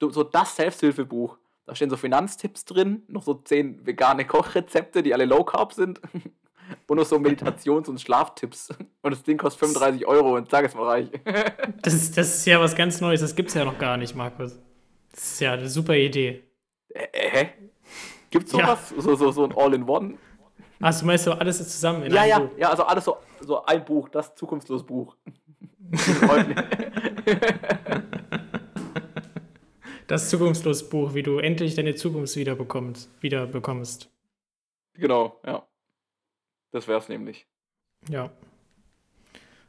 so 0.00 0.22
das 0.22 0.56
Selbsthilfebuch. 0.56 1.36
Da 1.66 1.74
stehen 1.74 1.90
so 1.90 1.96
Finanztipps 1.96 2.64
drin, 2.64 3.02
noch 3.08 3.24
so 3.24 3.34
zehn 3.34 3.84
vegane 3.84 4.24
Kochrezepte, 4.24 5.02
die 5.02 5.12
alle 5.12 5.24
Low 5.24 5.44
Carb 5.44 5.72
sind. 5.72 6.00
Und 6.88 6.96
noch 6.96 7.06
so 7.06 7.18
Meditations- 7.18 7.88
und 7.88 8.00
Schlaftipps. 8.00 8.70
Und 9.02 9.10
das 9.12 9.22
Ding 9.22 9.38
kostet 9.38 9.60
35 9.60 10.04
Euro 10.04 10.34
und 10.34 10.50
sag 10.50 10.64
es 10.64 10.74
mal 10.74 10.84
reich. 10.84 11.08
Das 11.80 11.94
ist, 11.94 12.16
das 12.16 12.38
ist 12.38 12.46
ja 12.46 12.60
was 12.60 12.74
ganz 12.74 13.00
Neues, 13.00 13.20
das 13.20 13.36
gibt 13.36 13.50
es 13.50 13.54
ja 13.54 13.64
noch 13.64 13.78
gar 13.78 13.96
nicht, 13.96 14.16
Markus. 14.16 14.58
Das 15.12 15.22
ist 15.22 15.40
ja 15.40 15.52
eine 15.52 15.68
super 15.68 15.94
Idee. 15.94 16.42
Äh, 17.12 17.30
hä? 17.30 17.48
Gibt's 18.30 18.52
Ja. 18.52 18.58
sowas? 18.76 18.88
So, 18.98 19.14
so, 19.16 19.30
so 19.30 19.44
ein 19.44 19.52
All-in-One? 19.56 20.14
Ach, 20.80 20.98
du 21.00 21.06
meinst 21.06 21.24
so 21.24 21.32
alles 21.32 21.60
ist 21.60 21.70
zusammen 21.72 22.02
in 22.04 22.12
Ja, 22.12 22.20
einem 22.22 22.30
ja, 22.30 22.38
Buch. 22.40 22.50
ja, 22.58 22.70
also 22.70 22.84
alles 22.84 23.04
so, 23.04 23.16
so 23.40 23.64
ein 23.64 23.84
Buch, 23.84 24.08
das 24.08 24.34
Zukunftslos-Buch. 24.34 25.16
Das 30.06 30.30
Zukunftslos-Buch, 30.30 31.14
wie 31.14 31.22
du 31.24 31.38
endlich 31.38 31.74
deine 31.74 31.96
Zukunft 31.96 32.36
wieder 32.36 32.54
bekommst, 32.54 33.10
wieder 33.20 33.46
bekommst. 33.46 34.08
genau, 34.94 35.40
ja. 35.44 35.66
Das 36.70 36.86
wär's 36.86 37.08
nämlich. 37.08 37.46
Ja. 38.08 38.30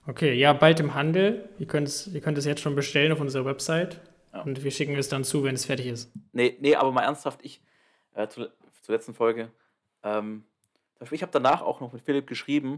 Okay, 0.06 0.34
ja, 0.34 0.54
bald 0.54 0.80
im 0.80 0.94
Handel. 0.94 1.50
Ihr 1.58 1.66
könnt 1.68 1.88
es, 1.88 2.08
ihr 2.08 2.22
könnt 2.22 2.38
es 2.38 2.46
jetzt 2.46 2.62
schon 2.62 2.76
bestellen 2.76 3.12
auf 3.12 3.20
unserer 3.20 3.46
Website. 3.46 4.00
Ja. 4.38 4.44
Und 4.44 4.64
wir 4.64 4.72
schicken 4.72 4.96
es 4.96 5.10
dann 5.10 5.24
zu, 5.24 5.44
wenn 5.44 5.56
es 5.56 5.66
fertig 5.66 5.88
ist. 5.88 6.12
Nee, 6.32 6.58
nee, 6.60 6.76
aber 6.76 6.92
mal 6.92 7.02
ernsthaft, 7.02 7.40
ich, 7.44 7.62
äh, 8.14 8.28
zu, 8.28 8.50
zur 8.82 8.96
letzten 8.96 9.14
Folge, 9.14 9.52
ähm, 10.04 10.44
ich 11.12 11.22
habe 11.22 11.32
danach 11.32 11.62
auch 11.62 11.82
noch 11.82 11.92
mit 11.94 12.02
Philipp 12.02 12.28
geschrieben 12.28 12.74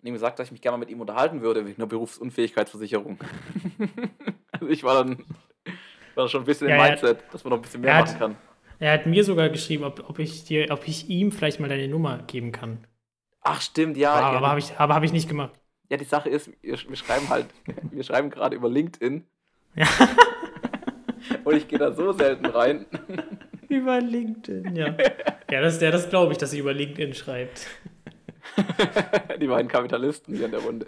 und 0.00 0.06
ihm 0.06 0.14
gesagt, 0.14 0.38
dass 0.38 0.48
ich 0.48 0.52
mich 0.52 0.60
gerne 0.62 0.76
mal 0.76 0.80
mit 0.80 0.90
ihm 0.90 1.00
unterhalten 1.00 1.40
würde 1.42 1.64
wegen 1.66 1.76
einer 1.76 1.86
Berufsunfähigkeitsversicherung. 1.86 3.18
also 4.52 4.68
ich 4.68 4.82
war 4.82 5.04
dann, 5.04 5.24
war 6.14 6.28
schon 6.28 6.42
ein 6.42 6.46
bisschen 6.46 6.68
Ja, 6.68 6.76
im 6.76 6.82
Mindset, 6.82 7.22
dass 7.32 7.44
man 7.44 7.50
noch 7.50 7.58
ein 7.58 7.62
bisschen 7.62 7.80
mehr 7.82 7.96
hat- 7.96 8.06
machen 8.06 8.18
kann. 8.18 8.36
Er 8.80 8.92
hat 8.92 9.06
mir 9.06 9.24
sogar 9.24 9.48
geschrieben, 9.48 9.84
ob, 9.84 10.08
ob, 10.08 10.18
ich 10.20 10.44
dir, 10.44 10.68
ob 10.70 10.86
ich 10.86 11.08
ihm 11.10 11.32
vielleicht 11.32 11.58
mal 11.58 11.68
deine 11.68 11.88
Nummer 11.88 12.18
geben 12.28 12.52
kann. 12.52 12.86
Ach, 13.40 13.60
stimmt, 13.60 13.96
ja. 13.96 14.12
aber 14.12 14.32
ja, 14.32 14.38
aber 14.38 14.48
habe 14.50 14.58
ich, 14.60 14.78
aber 14.78 14.94
hab 14.94 15.02
ich 15.02 15.12
nicht 15.12 15.28
gemacht. 15.28 15.52
ja, 15.90 15.96
die 15.96 16.04
Sache 16.04 16.28
ist, 16.28 16.50
wir, 16.62 16.78
wir 16.78 16.96
schreiben 16.96 17.28
halt, 17.28 17.46
wir 17.90 18.04
schreiben 18.04 18.30
gerade 18.30 18.54
über 18.56 18.68
LinkedIn. 18.68 19.26
Ja. 19.74 19.86
und 21.44 21.56
ich 21.56 21.68
gehe 21.68 21.78
da 21.78 21.92
so 21.92 22.12
selten 22.12 22.46
rein. 22.46 22.86
Über 23.68 24.00
LinkedIn, 24.00 24.76
ja. 24.76 24.96
ja, 25.50 25.60
das, 25.60 25.80
ja, 25.80 25.90
das 25.90 26.08
glaube 26.08 26.32
ich, 26.32 26.38
dass 26.38 26.52
sie 26.52 26.58
über 26.58 26.72
LinkedIn 26.72 27.12
schreibt. 27.12 27.66
die 29.40 29.46
beiden 29.46 29.68
Kapitalisten 29.68 30.34
hier 30.34 30.46
in 30.46 30.52
der 30.52 30.60
Runde. 30.60 30.86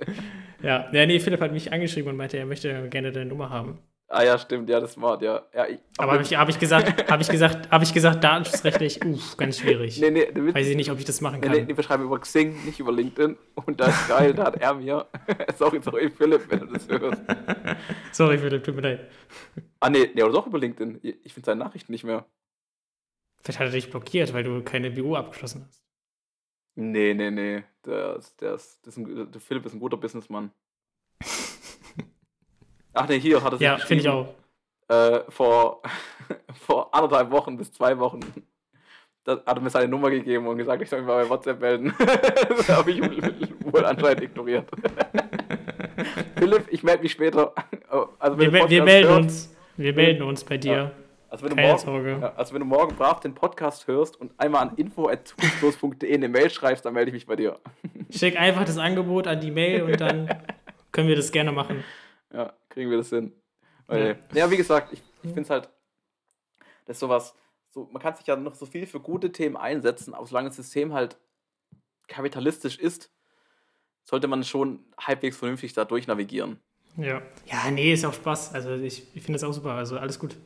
Ja, 0.63 0.89
ja, 0.91 1.05
nee, 1.05 1.21
Philipp 1.21 1.43
hat 1.43 1.53
mich 1.53 1.73
angeschrieben 1.73 2.11
und 2.11 2.17
meinte, 2.17 2.39
er 2.39 2.47
möchte 2.47 2.89
gerne 2.89 3.13
deine 3.13 3.27
Nummer 3.27 3.51
haben. 3.51 3.81
Ah 4.13 4.25
ja, 4.25 4.37
stimmt, 4.39 4.69
ja, 4.69 4.81
das 4.81 5.01
war 5.01 5.23
ja. 5.23 5.47
ja 5.55 5.69
ich, 5.69 5.79
Aber 5.97 6.13
habe 6.15 6.23
ich, 6.25 6.35
hab 6.37 6.49
ich 6.49 6.59
gesagt, 6.59 7.09
habe 7.09 7.23
ich 7.23 7.29
gesagt, 7.29 7.71
habe 7.71 7.85
ich 7.85 7.95
gesagt, 7.95 8.25
datenschutzrechtlich, 8.25 9.05
uff, 9.05 9.37
ganz 9.37 9.59
schwierig. 9.61 10.01
Nee, 10.01 10.11
nee, 10.11 10.27
der 10.33 10.47
Witz 10.47 10.55
Weiß 10.57 10.67
ich 10.67 10.75
nicht, 10.77 10.91
ob 10.91 10.99
ich 10.99 11.05
das 11.05 11.21
machen 11.21 11.39
Nee, 11.41 11.47
kann. 11.47 11.67
nee, 11.67 11.77
wir 11.77 11.85
schreiben 11.85 12.03
über 12.03 12.19
Xing, 12.19 12.65
nicht 12.65 12.81
über 12.81 12.91
LinkedIn. 12.91 13.39
Und 13.55 13.79
das 13.79 13.89
ist 14.01 14.09
geil, 14.09 14.35
da 14.35 14.47
hat 14.47 14.57
er 14.57 14.75
mir. 14.75 15.07
sorry, 15.57 15.81
sorry, 15.81 16.11
Philipp, 16.11 16.51
wenn 16.51 16.59
du 16.59 16.67
das 16.67 16.89
hörst. 16.89 17.23
Sorry, 18.13 18.37
Philipp, 18.39 18.65
tut 18.65 18.75
mir 18.75 18.83
leid. 18.83 19.11
Ah, 19.79 19.89
nee, 19.89 20.11
nee, 20.13 20.23
aber 20.23 20.33
doch 20.33 20.49
über 20.49 20.59
LinkedIn. 20.59 20.99
Ich 21.23 21.33
finde 21.33 21.47
seine 21.47 21.61
Nachrichten 21.63 21.93
nicht 21.93 22.03
mehr. 22.03 22.27
Vielleicht 23.43 23.61
hat 23.61 23.69
er 23.69 23.73
dich 23.73 23.91
blockiert, 23.91 24.35
weil 24.35 24.43
du 24.43 24.61
keine 24.65 24.91
BU 24.91 25.15
abgeschlossen 25.15 25.65
hast. 25.69 25.85
Nee, 26.75 27.15
nee, 27.15 27.31
nee. 27.31 27.63
Der, 27.87 28.17
ist- 28.17 28.41
der, 28.41 28.55
ist, 28.55 28.85
ein, 28.97 29.31
der 29.31 29.41
Philipp 29.41 29.65
ist 29.67 29.73
ein 29.75 29.81
guter 29.81 29.97
Businessmann. 29.97 30.51
Ach 32.95 33.09
nee, 33.09 33.19
hier 33.21 33.43
hat 33.43 33.53
er 33.53 33.59
sich 33.59 33.65
Ja, 33.65 33.79
finde 33.79 34.03
ich 34.03 34.09
auch. 34.09 34.29
Äh, 34.89 35.21
vor, 35.29 35.83
vor 36.67 36.93
anderthalb 36.95 37.31
Wochen 37.31 37.57
bis 37.57 37.73
zwei 37.73 37.99
Wochen. 37.99 38.21
Da 39.25 39.33
hat 39.47 39.57
er 39.59 39.61
mir 39.61 39.71
seine 39.71 39.89
Nummer 39.89 40.11
gegeben 40.11 40.47
und 40.47 40.57
gesagt, 40.59 40.83
ich 40.83 40.89
soll 40.89 41.01
mich 41.01 41.09
mal 41.09 41.23
bei 41.23 41.29
WhatsApp 41.31 41.61
melden. 41.61 41.95
das 42.49 42.69
habe 42.69 42.91
ich 42.91 43.01
wohl 43.03 43.85
anscheinend 43.85 44.23
ignoriert. 44.23 44.69
Philipp, 46.37 46.65
ich 46.71 46.83
melde 46.83 47.03
mich 47.03 47.13
später. 47.13 47.53
Also, 48.19 48.39
Wir, 48.39 48.53
wir 48.53 48.83
melden 48.85 49.09
hörst- 49.09 49.21
uns. 49.23 49.57
Wir 49.77 49.93
melden 49.95 50.23
uns 50.23 50.45
bei 50.45 50.57
dir. 50.59 50.93
Also 51.29 51.45
wenn, 51.45 51.51
du 51.51 51.57
Keine 51.57 51.69
morgen, 51.69 51.79
Sorge. 51.85 52.19
Ja, 52.21 52.33
also 52.35 52.55
wenn 52.55 52.61
du 52.61 52.67
morgen 52.67 52.97
brav 52.97 53.21
den 53.21 53.35
Podcast 53.35 53.87
hörst 53.87 54.21
und 54.21 54.33
einmal 54.37 54.63
an 54.63 54.73
info.zukunftslos.de 54.77 56.13
eine 56.13 56.29
Mail 56.29 56.51
schreibst, 56.51 56.85
dann 56.85 56.93
melde 56.95 57.11
ich 57.11 57.15
mich 57.15 57.27
bei 57.27 57.37
dir. 57.37 57.57
Schick 58.11 58.37
einfach 58.37 58.65
das 58.65 58.79
Angebot 58.79 59.29
an 59.29 59.41
die 59.41 59.53
Mail 59.53 59.85
und 59.85 60.01
dann 60.01 60.29
können 60.91 61.07
wir 61.07 61.15
das 61.15 61.31
gerne 61.31 61.53
machen. 61.53 61.85
Ja, 62.35 62.53
kriegen 62.71 62.91
wir 62.91 62.97
das 62.97 63.11
hin. 63.11 63.33
Weil, 63.87 64.19
ja. 64.33 64.51
wie 64.51 64.57
gesagt, 64.57 64.93
ich, 64.93 65.03
ich 65.23 65.29
finde 65.31 65.43
es 65.43 65.51
halt, 65.51 65.69
das 66.87 66.97
ist 66.97 67.01
sowas, 67.01 67.35
so, 67.71 67.89
man 67.93 68.01
kann 68.01 68.17
sich 68.17 68.27
ja 68.27 68.37
noch 68.37 68.55
so 68.55 68.67
viel 68.67 68.87
für 68.87 69.01
gute 69.01 69.31
Themen 69.33 69.57
einsetzen, 69.57 70.15
aber 70.15 70.27
solange 70.27 70.49
das 70.49 70.57
System 70.57 70.93
halt 70.93 71.19
kapitalistisch 72.09 72.79
ist, 72.79 73.13
sollte 74.05 74.27
man 74.27 74.43
schon 74.45 74.85
halbwegs 74.99 75.37
vernünftig 75.37 75.73
da 75.73 75.85
durchnavigieren. 75.85 76.59
Ja. 76.97 77.23
Ja, 77.47 77.71
nee, 77.71 77.93
ist 77.93 78.05
auch 78.05 78.15
Spaß. 78.15 78.55
Also 78.55 78.75
ich, 78.75 79.07
ich 79.15 79.23
finde 79.23 79.39
das 79.39 79.45
auch 79.45 79.53
super. 79.53 79.73
Also 79.73 79.99
alles 79.99 80.19
gut. 80.19 80.37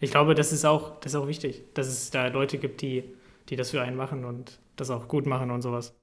Ich 0.00 0.10
glaube, 0.10 0.34
das 0.34 0.52
ist 0.52 0.64
auch, 0.64 1.00
das 1.00 1.12
ist 1.12 1.16
auch 1.18 1.26
wichtig, 1.26 1.64
dass 1.74 1.86
es 1.88 2.10
da 2.10 2.28
Leute 2.28 2.58
gibt, 2.58 2.82
die, 2.82 3.16
die 3.48 3.56
das 3.56 3.70
für 3.70 3.80
einen 3.80 3.96
machen 3.96 4.24
und 4.24 4.60
das 4.76 4.90
auch 4.90 5.08
gut 5.08 5.26
machen 5.26 5.50
und 5.50 5.62
sowas. 5.62 5.98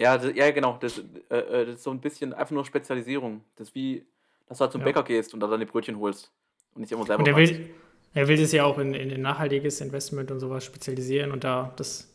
Ja, 0.00 0.18
das, 0.18 0.34
ja 0.34 0.50
genau, 0.50 0.78
das, 0.78 0.98
äh, 1.28 1.36
äh, 1.36 1.66
das 1.66 1.76
ist 1.76 1.82
so 1.84 1.90
ein 1.90 2.00
bisschen 2.00 2.32
einfach 2.32 2.52
nur 2.52 2.64
Spezialisierung. 2.64 3.44
Das 3.54 3.68
ist 3.68 3.74
wie, 3.74 4.06
dass 4.46 4.58
du 4.58 4.62
halt 4.62 4.72
zum 4.72 4.80
Ja. 4.80 4.86
Bäcker 4.86 5.02
gehst 5.02 5.34
und 5.34 5.40
da 5.40 5.46
deine 5.46 5.66
Brötchen 5.66 5.98
holst 5.98 6.32
und 6.74 6.82
nicht 6.82 6.92
immer 6.92 7.06
selber 7.06 7.20
Und 7.20 7.28
er 7.28 7.36
will, 7.36 7.70
er 8.14 8.28
will 8.28 8.36
das 8.36 8.52
ja 8.52 8.64
auch 8.64 8.78
in, 8.78 8.94
in 8.94 9.12
ein 9.12 9.20
nachhaltiges 9.20 9.80
Investment 9.80 10.30
und 10.30 10.40
sowas 10.40 10.64
spezialisieren 10.64 11.32
und 11.32 11.44
da 11.44 11.72
das, 11.76 12.12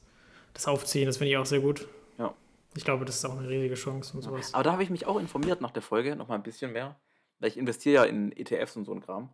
das 0.54 0.68
aufziehen. 0.68 1.06
Das 1.06 1.18
finde 1.18 1.32
ich 1.32 1.38
auch 1.38 1.46
sehr 1.46 1.60
gut. 1.60 1.88
Ja. 2.18 2.34
Ich 2.76 2.84
glaube, 2.84 3.06
das 3.06 3.16
ist 3.18 3.26
auch 3.26 3.38
eine 3.38 3.50
riesige 3.50 3.76
Chance 3.76 4.16
und 4.16 4.24
sowas. 4.24 4.54
Aber 4.54 4.64
da 4.64 4.72
habe 4.74 4.84
ich 4.84 4.90
mich 4.90 5.06
auch 5.06 5.20
informiert 5.20 5.62
nach 5.62 5.72
der 5.72 5.82
Folge, 5.82 6.16
noch 6.16 6.28
mal 6.28 6.36
ein 6.36 6.44
bisschen 6.44 6.74
mehr. 6.74 7.00
Weil 7.40 7.50
ich 7.50 7.58
investiere 7.58 7.96
ja 7.96 8.04
in 8.04 8.32
ETFs 8.36 8.76
und 8.76 8.86
so 8.86 8.94
ein 8.94 9.02
Kram. 9.02 9.30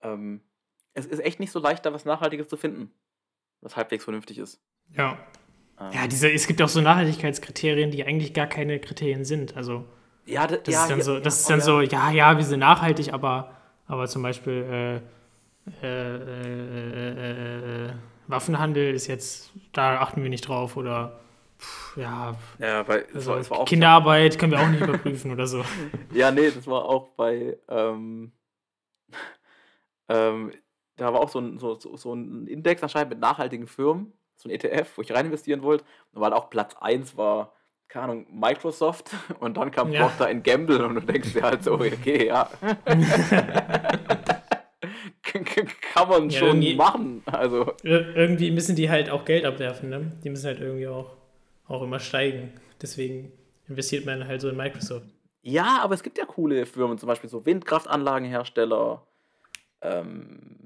Ähm, 0.00 0.40
es 0.94 1.06
ist 1.06 1.18
echt 1.20 1.40
nicht 1.40 1.50
so 1.50 1.58
leicht, 1.58 1.84
da 1.84 1.92
was 1.92 2.04
Nachhaltiges 2.04 2.48
zu 2.48 2.56
finden, 2.56 2.90
was 3.60 3.76
halbwegs 3.76 4.04
vernünftig 4.04 4.38
ist. 4.38 4.60
Ja. 4.96 5.18
Ähm, 5.78 5.90
Ja, 5.92 6.06
diese, 6.06 6.30
es 6.30 6.46
gibt 6.46 6.62
auch 6.62 6.68
so 6.68 6.80
Nachhaltigkeitskriterien, 6.80 7.90
die 7.90 8.04
eigentlich 8.04 8.32
gar 8.32 8.46
keine 8.46 8.78
Kriterien 8.80 9.24
sind. 9.24 9.56
Also 9.56 9.84
ja, 10.26 10.46
das 10.46 10.60
ja, 10.66 10.82
ist 10.82 10.90
dann 10.90 10.98
ja, 10.98 11.04
so, 11.04 11.14
ja, 11.14 11.20
das 11.20 11.40
ist 11.40 11.46
oh 11.46 11.48
dann 11.50 11.58
ja. 11.60 11.64
so, 11.64 11.80
ja, 11.80 12.10
ja, 12.10 12.36
wir 12.36 12.44
sind 12.44 12.60
nachhaltig, 12.60 13.12
aber, 13.12 13.52
aber 13.86 14.06
zum 14.08 14.22
Beispiel 14.22 14.52
äh, 14.52 14.96
äh, 15.82 16.16
äh, 16.16 17.10
äh, 17.12 17.86
äh, 17.86 17.92
Waffenhandel 18.26 18.94
ist 18.94 19.06
jetzt, 19.06 19.52
da 19.72 20.00
achten 20.00 20.22
wir 20.22 20.30
nicht 20.30 20.48
drauf 20.48 20.76
oder 20.76 21.20
pff, 21.58 21.96
ja, 21.96 22.34
Ja, 22.58 22.86
weil 22.86 23.06
es 23.08 23.14
also 23.14 23.30
war, 23.32 23.38
es 23.38 23.50
war 23.50 23.58
auch 23.60 23.64
Kinderarbeit 23.66 24.38
können 24.38 24.52
wir 24.52 24.60
auch 24.60 24.68
nicht 24.68 24.82
überprüfen 24.82 25.30
oder 25.32 25.46
so. 25.46 25.64
Ja, 26.12 26.30
nee, 26.30 26.50
das 26.50 26.66
war 26.66 26.84
auch 26.84 27.10
bei. 27.10 27.58
Ähm, 27.68 28.32
ähm, 30.08 30.52
da 30.96 31.12
war 31.12 31.20
auch 31.20 31.28
so 31.28 31.40
ein, 31.40 31.58
so, 31.58 31.74
so, 31.78 31.96
so 31.96 32.14
ein 32.14 32.46
Index 32.46 32.82
anscheinend 32.82 33.10
mit 33.10 33.20
nachhaltigen 33.20 33.66
Firmen, 33.66 34.12
so 34.34 34.48
ein 34.48 34.52
ETF, 34.52 34.96
wo 34.96 35.02
ich 35.02 35.12
rein 35.12 35.26
investieren 35.26 35.62
wollte. 35.62 35.84
Und 36.12 36.20
weil 36.20 36.32
auch 36.32 36.48
Platz 36.48 36.74
1 36.80 37.16
war, 37.16 37.52
keine 37.88 38.04
Ahnung, 38.04 38.26
Microsoft 38.30 39.10
und 39.40 39.56
dann 39.56 39.70
kam 39.70 39.90
Ja. 39.92 40.06
Procter 40.08 40.34
Gamble 40.34 40.84
und 40.84 40.96
du 40.96 41.00
denkst 41.00 41.32
dir 41.32 41.42
halt 41.42 41.64
so, 41.64 41.74
okay, 41.74 42.26
ja. 42.26 42.50
Kann 45.92 46.08
man 46.08 46.30
Ja, 46.30 46.38
schon 46.38 46.76
machen. 46.76 47.22
Also, 47.26 47.72
Ir 47.82 48.14
irgendwie 48.16 48.50
müssen 48.50 48.74
die 48.76 48.88
halt 48.90 49.10
auch 49.10 49.24
Geld 49.24 49.44
abwerfen, 49.44 49.88
ne? 49.90 50.12
Die 50.22 50.30
müssen 50.30 50.46
halt 50.46 50.60
irgendwie 50.60 50.86
auch, 50.88 51.16
auch 51.66 51.82
immer 51.82 51.98
steigen. 52.00 52.52
Deswegen 52.80 53.32
investiert 53.68 54.06
man 54.06 54.26
halt 54.26 54.40
so 54.40 54.48
in 54.48 54.56
Microsoft. 54.56 55.06
ja, 55.42 55.80
aber 55.82 55.94
es 55.94 56.02
gibt 56.02 56.18
ja 56.18 56.24
coole 56.26 56.66
Firmen, 56.66 56.98
zum 56.98 57.06
Beispiel 57.08 57.30
so 57.30 57.44
Windkraftanlagenhersteller, 57.46 59.06
ähm, 59.82 60.56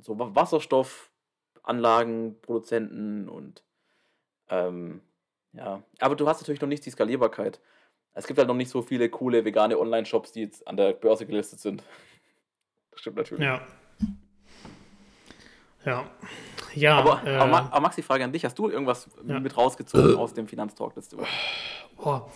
so 0.00 0.18
Wa- 0.18 0.30
Wasserstoffanlagenproduzenten 0.34 3.28
und 3.28 3.62
ähm, 4.48 5.00
ja, 5.52 5.82
aber 6.00 6.16
du 6.16 6.26
hast 6.28 6.40
natürlich 6.40 6.60
noch 6.60 6.68
nicht 6.68 6.84
die 6.86 6.90
Skalierbarkeit. 6.90 7.60
Es 8.14 8.26
gibt 8.26 8.38
halt 8.38 8.48
noch 8.48 8.54
nicht 8.54 8.70
so 8.70 8.82
viele 8.82 9.08
coole 9.08 9.44
vegane 9.44 9.78
Online-Shops, 9.78 10.32
die 10.32 10.42
jetzt 10.42 10.66
an 10.68 10.76
der 10.76 10.92
Börse 10.92 11.24
gelistet 11.26 11.60
sind. 11.60 11.82
Das 12.90 13.00
stimmt 13.00 13.16
natürlich. 13.16 13.42
Ja. 13.44 13.62
Ja. 15.84 16.04
Ja, 16.74 16.98
Aber, 16.98 17.22
äh, 17.26 17.34
aber, 17.36 17.50
Ma- 17.50 17.68
aber 17.70 17.80
Maxi, 17.80 18.02
Frage 18.02 18.24
an 18.24 18.32
dich. 18.32 18.44
Hast 18.44 18.58
du 18.58 18.68
irgendwas 18.68 19.08
Ja. 19.26 19.40
mit 19.40 19.56
rausgezogen 19.56 20.16
aus 20.16 20.32
dem 20.32 20.46
Finanztalk 20.46 20.94
letzte 20.96 21.18
Woche? 21.18 21.26
boah, 21.96 22.30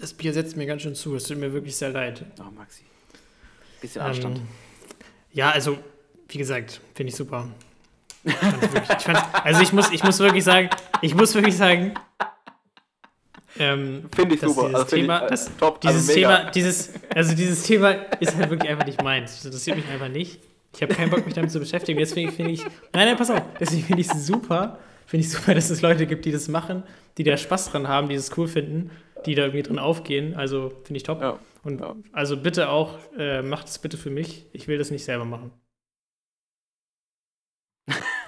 das 0.00 0.12
Bier 0.14 0.32
setzt 0.32 0.56
mir 0.56 0.66
ganz 0.66 0.82
schön 0.82 0.94
zu. 0.94 1.14
Es 1.16 1.24
tut 1.24 1.38
mir 1.38 1.52
wirklich 1.52 1.76
sehr 1.76 1.90
leid. 1.90 2.24
Oh, 2.40 2.50
Maxi. 2.50 2.84
Bisschen 3.80 4.02
Anstand. 4.02 4.38
Ähm, 4.38 4.48
ja, 5.32 5.50
also, 5.50 5.78
wie 6.28 6.38
gesagt, 6.38 6.80
finde 6.94 7.10
ich 7.10 7.16
super. 7.16 7.48
Ich 8.24 8.32
wirklich, 8.42 8.82
ich 8.90 9.04
fand's, 9.04 9.22
also 9.44 9.62
ich 9.62 9.72
muss, 9.72 9.90
ich 9.90 10.02
muss 10.04 10.18
wirklich 10.18 10.44
sagen, 10.44 10.68
ich 11.00 11.14
muss 11.14 11.34
wirklich 11.34 11.56
sagen, 11.56 11.94
ähm, 13.58 14.04
Finde 14.14 14.34
ich 14.34 14.40
super. 14.40 14.62
Dieses 14.68 14.74
Also 14.74 14.86
find 14.86 14.92
ich, 14.92 15.00
Thema, 15.02 15.26
äh, 15.26 15.30
das, 15.30 15.56
top. 15.58 15.80
dieses 15.80 16.08
Also. 16.08 16.14
Thema, 16.14 16.50
dieses, 16.50 16.92
also 17.14 17.34
dieses 17.34 17.62
Thema 17.64 17.90
ist 18.20 18.36
halt 18.36 18.50
wirklich 18.50 18.70
einfach 18.70 18.86
nicht 18.86 19.02
meins. 19.02 19.36
Das 19.36 19.44
interessiert 19.44 19.76
mich 19.76 19.88
einfach 19.88 20.08
nicht. 20.08 20.40
Ich 20.74 20.82
habe 20.82 20.94
keinen 20.94 21.10
Bock, 21.10 21.24
mich 21.24 21.34
damit 21.34 21.50
zu 21.50 21.58
beschäftigen. 21.60 21.98
Deswegen 21.98 22.30
finde 22.30 22.52
ich, 22.52 22.62
nein, 22.62 23.06
nein, 23.08 23.16
pass 23.16 23.30
auf. 23.30 23.42
Deswegen 23.58 23.82
finde 23.84 24.02
ich 24.02 24.08
es 24.12 24.26
super, 24.26 24.78
finde 25.06 25.24
ich 25.26 25.30
super, 25.32 25.54
dass 25.54 25.70
es 25.70 25.80
Leute 25.82 26.06
gibt, 26.06 26.24
die 26.24 26.32
das 26.32 26.48
machen, 26.48 26.82
die 27.16 27.24
da 27.24 27.36
Spaß 27.36 27.70
dran 27.70 27.88
haben, 27.88 28.08
die 28.08 28.16
das 28.16 28.36
cool 28.36 28.46
finden, 28.48 28.90
die 29.26 29.34
da 29.34 29.42
irgendwie 29.44 29.62
drin 29.62 29.78
aufgehen. 29.78 30.34
Also 30.36 30.70
finde 30.84 30.98
ich 30.98 31.02
top. 31.02 31.20
Ja. 31.22 31.38
Und 31.64 31.80
Ja. 31.80 31.96
also 32.12 32.36
bitte 32.36 32.68
auch, 32.68 32.98
äh, 33.18 33.42
macht 33.42 33.66
es 33.68 33.78
bitte 33.78 33.96
für 33.96 34.10
mich. 34.10 34.46
Ich 34.52 34.68
will 34.68 34.78
das 34.78 34.90
nicht 34.90 35.04
selber 35.04 35.24
machen. 35.24 35.50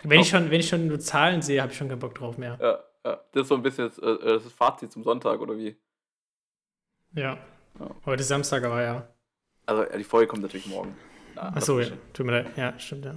Wenn 0.03 0.21
ich 0.21 0.31
schon, 0.31 0.51
wenn 0.51 0.61
ich 0.61 0.69
schon 0.69 0.87
nur 0.88 0.99
Zahlen 0.99 1.43
sehe, 1.43 1.61
habe 1.61 1.73
ich 1.73 1.79
schon 1.79 1.88
keinen 1.88 1.99
Bock 1.99 2.14
drauf 2.14 2.38
mehr. 2.38 2.59
Ja. 2.61 2.79
Das 3.02 3.18
ist 3.34 3.48
so 3.48 3.54
ein 3.54 3.62
bisschen 3.62 3.88
das, 3.88 3.98
äh, 3.98 4.18
das 4.24 4.52
Fazit 4.52 4.92
zum 4.92 5.02
Sonntag, 5.02 5.40
oder 5.40 5.56
wie? 5.56 5.76
Ja. 7.14 7.38
Ja. 7.78 7.90
Heute 8.04 8.20
ist 8.22 8.28
Samstag, 8.28 8.64
aber 8.64 8.82
ja. 8.82 9.08
Also 9.66 9.84
ja, 9.84 9.96
die 9.96 10.04
Folge 10.04 10.26
kommt 10.26 10.42
natürlich 10.42 10.66
morgen. 10.66 10.96
Ja, 11.36 11.42
Achso, 11.54 11.80
ja. 11.80 11.88
Tut 12.12 12.26
mir 12.26 12.32
leid. 12.32 12.56
Ja, 12.56 12.78
stimmt, 12.78 13.04
ja. 13.04 13.14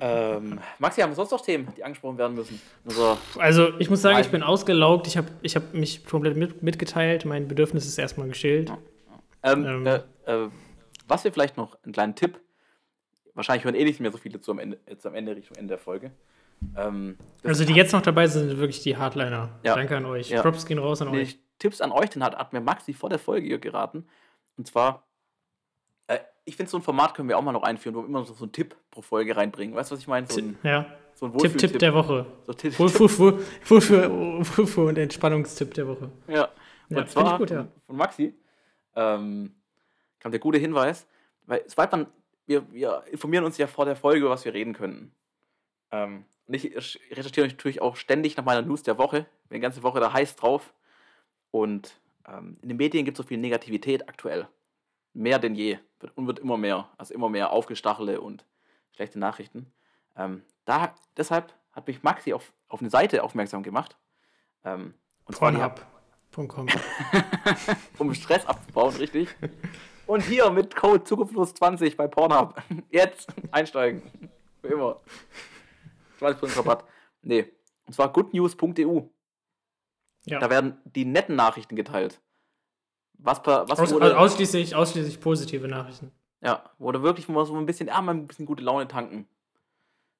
Ähm, 0.00 0.58
Maxi, 0.78 1.00
haben 1.00 1.10
wir 1.10 1.14
sonst 1.14 1.30
noch 1.30 1.40
Themen, 1.40 1.72
die 1.76 1.84
angesprochen 1.84 2.18
werden 2.18 2.34
müssen? 2.34 2.60
Also, 2.84 3.18
Also, 3.38 3.78
ich 3.78 3.88
muss 3.88 4.02
sagen, 4.02 4.14
Nein. 4.14 4.24
ich 4.24 4.30
bin 4.30 4.42
ausgelaugt. 4.42 5.06
Ich 5.06 5.16
habe 5.16 5.28
ich 5.42 5.54
hab 5.54 5.74
mich 5.74 6.04
komplett 6.04 6.36
mit, 6.36 6.62
mitgeteilt. 6.62 7.24
Mein 7.24 7.46
Bedürfnis 7.46 7.86
ist 7.86 7.98
erstmal 7.98 8.26
geschillt. 8.28 8.72
ähm, 9.42 9.64
Ähm. 9.64 9.86
Äh, 9.86 10.00
äh, 10.26 10.48
was 11.06 11.22
wir 11.22 11.32
vielleicht 11.32 11.56
noch, 11.56 11.80
einen 11.84 11.92
kleinen 11.92 12.16
Tipp. 12.16 12.40
Wahrscheinlich 13.34 13.64
hören 13.64 13.74
eh 13.76 13.84
nicht 13.84 14.00
mehr 14.00 14.10
so 14.10 14.18
viele 14.18 14.40
zu 14.40 14.50
am 14.50 14.58
Ende, 14.58 14.78
jetzt 14.88 15.06
am 15.06 15.14
Ende, 15.14 15.36
Richtung 15.36 15.56
Ende 15.56 15.72
der 15.72 15.78
Folge. 15.78 16.10
Ähm, 16.76 17.16
Also, 17.44 17.64
die 17.64 17.74
jetzt 17.74 17.92
noch 17.92 18.02
dabei 18.02 18.26
sind, 18.26 18.48
sind 18.48 18.58
wirklich 18.58 18.82
die 18.82 18.96
Hardliner. 18.96 19.50
Ja. 19.62 19.74
Danke 19.74 19.96
an 19.96 20.04
euch. 20.06 20.30
Ja. 20.30 20.42
Props 20.42 20.66
gehen 20.66 20.78
raus 20.78 21.00
an 21.02 21.10
Nee, 21.10 21.22
euch. 21.22 21.38
Tipps 21.58 21.80
an 21.80 21.92
euch, 21.92 22.10
den 22.10 22.22
hat, 22.22 22.36
hat 22.36 22.52
mir 22.52 22.60
Maxi 22.60 22.92
vor 22.92 23.08
der 23.08 23.18
Folge 23.18 23.46
hier 23.46 23.58
geraten. 23.58 24.06
Und 24.56 24.66
zwar, 24.66 25.06
äh, 26.06 26.18
ich 26.44 26.56
finde, 26.56 26.70
so 26.70 26.76
ein 26.78 26.82
Format 26.82 27.14
können 27.14 27.28
wir 27.28 27.38
auch 27.38 27.42
mal 27.42 27.52
noch 27.52 27.62
einführen, 27.62 27.94
wo 27.94 28.00
wir 28.02 28.06
immer 28.08 28.24
so, 28.24 28.34
so 28.34 28.44
einen 28.44 28.52
Tipp 28.52 28.76
pro 28.90 29.00
Folge 29.02 29.36
reinbringen. 29.36 29.74
Weißt 29.74 29.90
du, 29.90 29.94
was 29.94 30.00
ich 30.00 30.08
meine? 30.08 30.26
So 30.26 30.38
ein, 30.40 30.58
Ja. 30.62 30.86
so 31.14 31.26
ein 31.26 31.38
Tipp, 31.38 31.56
Tipp 31.56 31.78
der 31.78 31.94
Woche. 31.94 32.26
So 32.46 32.52
Tipp, 32.52 32.78
Wohlfühl, 32.78 33.08
Wohl- 33.18 33.40
Wohlfühl, 33.64 34.10
Wohlfühl 34.56 34.84
und 34.88 34.98
Entspannungstipp 34.98 35.72
der 35.74 35.88
Woche. 35.88 36.10
Ja. 36.28 36.48
Und 36.90 36.96
Ja, 36.98 37.06
zwar 37.06 37.32
ich 37.32 37.38
gut, 37.38 37.50
ja. 37.50 37.66
von, 37.86 37.96
Maxi 37.96 38.34
ähm, 38.94 39.54
kam 40.20 40.30
der 40.30 40.40
gute 40.40 40.58
Hinweis, 40.58 41.06
weil 41.46 41.62
es 41.66 41.76
war 41.76 41.88
man, 41.90 42.06
wir, 42.46 42.70
wir 42.72 43.02
informieren 43.10 43.44
uns 43.44 43.56
ja 43.58 43.66
vor 43.66 43.84
der 43.86 43.96
Folge, 43.96 44.28
was 44.28 44.44
wir 44.44 44.52
reden 44.54 44.72
könnten. 44.74 45.12
Ähm, 45.90 46.24
und 46.46 46.54
ich 46.54 46.74
recherchiere 47.10 47.48
natürlich 47.48 47.82
auch 47.82 47.96
ständig 47.96 48.36
nach 48.36 48.44
meiner 48.44 48.62
News 48.62 48.82
der 48.82 48.98
Woche. 48.98 49.26
Bin 49.48 49.56
die 49.56 49.60
ganze 49.60 49.82
Woche 49.82 50.00
da 50.00 50.12
heiß 50.12 50.36
drauf. 50.36 50.74
Und 51.50 52.00
ähm, 52.26 52.58
in 52.62 52.68
den 52.68 52.76
Medien 52.76 53.04
gibt 53.04 53.18
es 53.18 53.24
so 53.24 53.28
viel 53.28 53.38
Negativität 53.38 54.08
aktuell. 54.08 54.48
Mehr 55.12 55.38
denn 55.38 55.54
je. 55.54 55.78
Und 56.14 56.26
wird 56.26 56.38
immer 56.38 56.56
mehr. 56.56 56.88
Also 56.98 57.14
immer 57.14 57.28
mehr 57.28 57.50
Aufgestachele 57.50 58.20
und 58.20 58.44
schlechte 58.94 59.18
Nachrichten. 59.18 59.72
Ähm, 60.16 60.42
da, 60.64 60.94
deshalb 61.16 61.52
hat 61.72 61.86
mich 61.86 62.02
Maxi 62.02 62.32
auf, 62.32 62.52
auf 62.68 62.80
eine 62.80 62.90
Seite 62.90 63.24
aufmerksam 63.24 63.62
gemacht. 63.62 63.96
Ähm, 64.64 64.94
und 65.24 65.38
Pornhub.com. 65.38 66.68
um 67.98 68.14
Stress 68.14 68.46
abzubauen, 68.46 68.94
richtig. 68.96 69.34
Und 70.06 70.22
hier 70.22 70.48
mit 70.50 70.76
Code 70.76 71.02
Zukunftslos 71.02 71.54
20 71.54 71.96
bei 71.96 72.06
Pornhub. 72.06 72.54
Jetzt 72.90 73.28
einsteigen. 73.50 74.02
Für 74.60 74.68
immer. 74.68 75.00
20% 76.20 76.56
Rabatt. 76.56 76.84
Nee. 77.22 77.52
Und 77.86 77.92
zwar 77.92 78.12
goodnews.eu. 78.12 79.02
Ja. 80.26 80.38
Da 80.40 80.50
werden 80.50 80.78
die 80.84 81.04
netten 81.04 81.36
Nachrichten 81.36 81.76
geteilt. 81.76 82.20
Was, 83.18 83.40
was 83.44 83.78
Aus, 83.78 83.92
wurde, 83.92 84.18
ausschließlich, 84.18 84.74
ausschließlich 84.74 85.20
positive 85.20 85.68
Nachrichten. 85.68 86.12
ja, 86.42 86.64
wurde 86.78 87.02
wirklich, 87.02 87.28
wo 87.28 87.32
man 87.32 87.46
so 87.46 87.56
ein 87.56 87.64
bisschen, 87.64 87.88
ja, 87.88 88.00
mal 88.02 88.14
ein 88.14 88.26
bisschen 88.26 88.46
gute 88.46 88.62
Laune 88.62 88.88
tanken. 88.88 89.26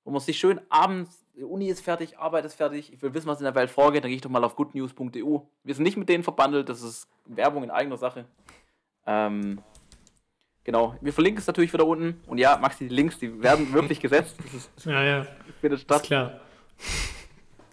Wo 0.05 0.13
man 0.13 0.21
sich 0.21 0.39
schön 0.39 0.61
abends, 0.71 1.25
die 1.35 1.43
Uni 1.43 1.67
ist 1.69 1.81
fertig, 1.81 2.19
Arbeit 2.19 2.45
ist 2.45 2.55
fertig, 2.55 2.93
ich 2.93 3.03
will 3.03 3.13
wissen, 3.13 3.27
was 3.27 3.41
in 3.41 3.45
der 3.45 3.55
Welt 3.55 3.71
vorgeht, 3.71 4.05
dann 4.05 4.09
gehe 4.09 4.17
ich 4.17 4.23
doch 4.23 4.31
mal 4.31 4.45
auf 4.45 4.57
goodnews.eu. 4.57 5.41
Wir 5.65 5.75
sind 5.75 5.83
nicht 5.83 5.97
mit 5.97 6.09
denen 6.09 6.23
verbandelt, 6.23 6.69
das 6.69 6.83
ist 6.83 7.09
Werbung 7.27 7.65
in 7.65 7.71
eigener 7.71 7.97
Sache. 7.97 8.25
Ähm, 9.05 9.61
genau, 10.67 10.95
wir 11.01 11.13
verlinken 11.15 11.41
es 11.41 11.47
natürlich 11.47 11.73
wieder 11.73 11.87
unten. 11.87 12.21
Und 12.27 12.37
ja, 12.37 12.59
Maxi, 12.59 12.87
die 12.89 12.95
Links, 12.95 13.19
die 13.19 13.43
werden 13.43 13.73
wirklich 13.73 14.01
gesetzt. 14.01 14.37
Das 14.45 14.53
ist, 14.53 14.85
Ja, 14.85 15.03
ja, 15.03 15.27
findet 15.63 15.79
ist 15.79 15.85
statt. 15.85 16.03
klar. 16.03 16.41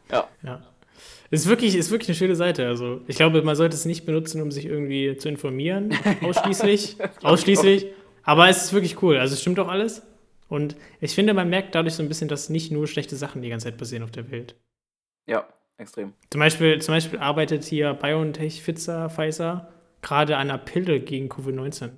Ja. 0.10 0.28
Ja. 0.44 0.62
Ist 1.32 1.50
wirklich, 1.50 1.76
ist 1.76 1.90
wirklich 1.90 2.10
eine 2.10 2.16
schöne 2.16 2.36
Seite. 2.36 2.68
Also, 2.68 3.02
ich 3.08 3.16
glaube, 3.16 3.42
man 3.42 3.56
sollte 3.56 3.76
es 3.76 3.86
nicht 3.86 4.06
benutzen, 4.06 4.42
um 4.42 4.52
sich 4.52 4.66
irgendwie 4.66 5.18
zu 5.18 5.28
informieren. 5.30 5.94
Ausschließlich. 6.22 6.98
ausschließlich. 7.24 7.88
Aber 8.22 8.48
es 8.48 8.66
ist 8.66 8.74
wirklich 8.74 9.02
cool. 9.02 9.18
Also, 9.18 9.34
es 9.34 9.42
stimmt 9.42 9.60
auch 9.60 9.68
alles. 9.68 10.04
Und 10.48 10.76
ich 11.02 11.16
finde, 11.16 11.34
man 11.34 11.50
merkt 11.50 11.74
dadurch 11.74 11.96
so 11.96 12.04
ein 12.04 12.08
bisschen, 12.10 12.28
dass 12.28 12.50
nicht 12.50 12.72
nur 12.72 12.86
schlechte 12.88 13.16
Sachen 13.16 13.42
die 13.42 13.50
ganze 13.50 13.66
Zeit 13.66 13.78
passieren 13.78 14.04
auf 14.04 14.12
der 14.12 14.30
Welt. 14.30 14.56
Ja, 15.26 15.48
extrem. 15.78 16.14
Zum 16.30 16.40
Beispiel, 16.40 16.80
zum 16.80 16.94
Beispiel 16.94 17.18
arbeitet 17.18 17.64
hier 17.64 17.96
BioNTech 17.96 18.62
Pfizer, 18.62 19.10
Pfizer 19.10 19.70
gerade 20.04 20.38
an 20.38 20.52
einer 20.52 20.60
Pille 20.60 21.00
gegen 21.00 21.30
Covid-19. 21.30 21.90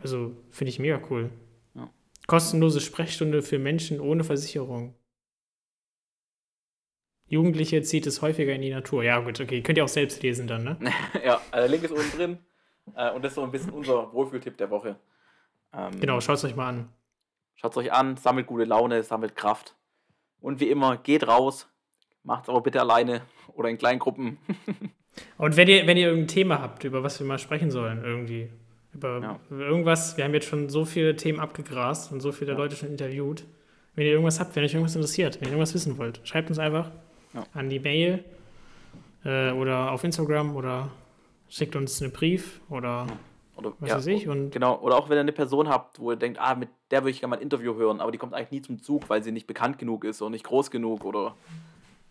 Also, 0.00 0.36
finde 0.50 0.70
ich 0.70 0.78
mega 0.78 1.00
cool. 1.10 1.30
Ja. 1.74 1.90
Kostenlose 2.26 2.80
Sprechstunde 2.80 3.42
für 3.42 3.58
Menschen 3.58 4.00
ohne 4.00 4.24
Versicherung. 4.24 4.94
Jugendliche 7.26 7.82
zieht 7.82 8.06
es 8.06 8.20
häufiger 8.20 8.52
in 8.52 8.60
die 8.60 8.70
Natur. 8.70 9.02
Ja, 9.02 9.20
gut, 9.20 9.40
okay. 9.40 9.62
Könnt 9.62 9.78
ihr 9.78 9.84
auch 9.84 9.88
selbst 9.88 10.22
lesen 10.22 10.46
dann, 10.46 10.64
ne? 10.64 10.76
ja, 11.24 11.40
also 11.50 11.66
der 11.66 11.68
Link 11.68 11.82
ist 11.82 11.92
unten 11.92 12.16
drin. 12.16 12.38
Äh, 12.94 13.10
und 13.12 13.22
das 13.22 13.32
ist 13.32 13.36
so 13.36 13.42
ein 13.42 13.50
bisschen 13.50 13.70
unser 13.70 14.12
Wohlfühltipp 14.12 14.56
der 14.58 14.70
Woche. 14.70 14.96
Ähm, 15.72 15.98
Genau, 15.98 16.20
schaut 16.20 16.36
es 16.36 16.44
euch 16.44 16.56
mal 16.56 16.68
an. 16.68 16.88
Schaut 17.54 17.72
es 17.72 17.76
euch 17.78 17.92
an, 17.92 18.16
sammelt 18.16 18.46
gute 18.46 18.64
Laune, 18.64 19.02
sammelt 19.02 19.34
Kraft. 19.34 19.76
Und 20.40 20.60
wie 20.60 20.68
immer, 20.68 20.98
geht 20.98 21.26
raus. 21.26 21.68
Macht 22.22 22.44
es 22.44 22.48
aber 22.50 22.60
bitte 22.60 22.80
alleine 22.80 23.22
oder 23.54 23.68
in 23.68 23.78
kleinen 23.78 23.98
Gruppen. 23.98 24.38
Und 25.38 25.56
wenn 25.56 25.68
ihr, 25.68 25.86
wenn 25.86 25.96
ihr 25.96 26.06
irgendein 26.06 26.28
Thema 26.28 26.60
habt, 26.60 26.84
über 26.84 27.02
was 27.02 27.20
wir 27.20 27.26
mal 27.26 27.38
sprechen 27.38 27.70
sollen, 27.70 28.02
irgendwie, 28.02 28.50
über, 28.94 29.20
Ja. 29.20 29.40
über 29.50 29.64
irgendwas, 29.66 30.16
wir 30.16 30.24
haben 30.24 30.34
jetzt 30.34 30.46
schon 30.48 30.68
so 30.68 30.84
viele 30.84 31.16
Themen 31.16 31.40
abgegrast 31.40 32.12
und 32.12 32.20
so 32.20 32.32
viele 32.32 32.52
Leute 32.54 32.76
schon 32.76 32.88
interviewt. 32.90 33.44
Wenn 33.94 34.06
ihr 34.06 34.12
irgendwas 34.12 34.40
habt, 34.40 34.54
wenn 34.56 34.64
euch 34.64 34.72
irgendwas 34.72 34.94
interessiert, 34.94 35.36
wenn 35.40 35.48
ihr 35.48 35.52
irgendwas 35.52 35.74
wissen 35.74 35.98
wollt, 35.98 36.20
schreibt 36.24 36.48
uns 36.48 36.58
einfach 36.58 36.90
Ja. 37.34 37.44
an 37.54 37.68
die 37.68 37.78
Mail 37.80 38.24
äh, 39.24 39.52
oder 39.52 39.92
auf 39.92 40.02
Instagram 40.04 40.56
oder 40.56 40.90
schickt 41.48 41.76
uns 41.76 42.00
einen 42.02 42.12
Brief 42.12 42.60
oder 42.70 43.06
Oder, 43.56 43.72
was 43.80 43.90
weiß 43.90 44.06
ich. 44.06 44.28
Und 44.28 44.50
Genau, 44.50 44.78
oder 44.80 44.96
auch 44.96 45.08
wenn 45.10 45.16
ihr 45.18 45.20
eine 45.20 45.32
Person 45.32 45.68
habt, 45.68 46.00
wo 46.00 46.10
ihr 46.10 46.16
denkt, 46.16 46.38
ah, 46.40 46.54
mit 46.54 46.68
der 46.90 47.02
würde 47.02 47.10
ich 47.10 47.20
gerne 47.20 47.30
mal 47.30 47.36
ein 47.36 47.42
Interview 47.42 47.74
hören, 47.76 48.00
aber 48.00 48.10
die 48.10 48.18
kommt 48.18 48.32
eigentlich 48.34 48.50
nie 48.50 48.62
zum 48.62 48.82
Zug, 48.82 49.08
weil 49.10 49.22
sie 49.22 49.30
nicht 49.30 49.46
bekannt 49.46 49.78
genug 49.78 50.04
ist 50.04 50.20
oder 50.22 50.30
nicht 50.30 50.44
groß 50.44 50.70
genug 50.70 51.04
oder. 51.04 51.34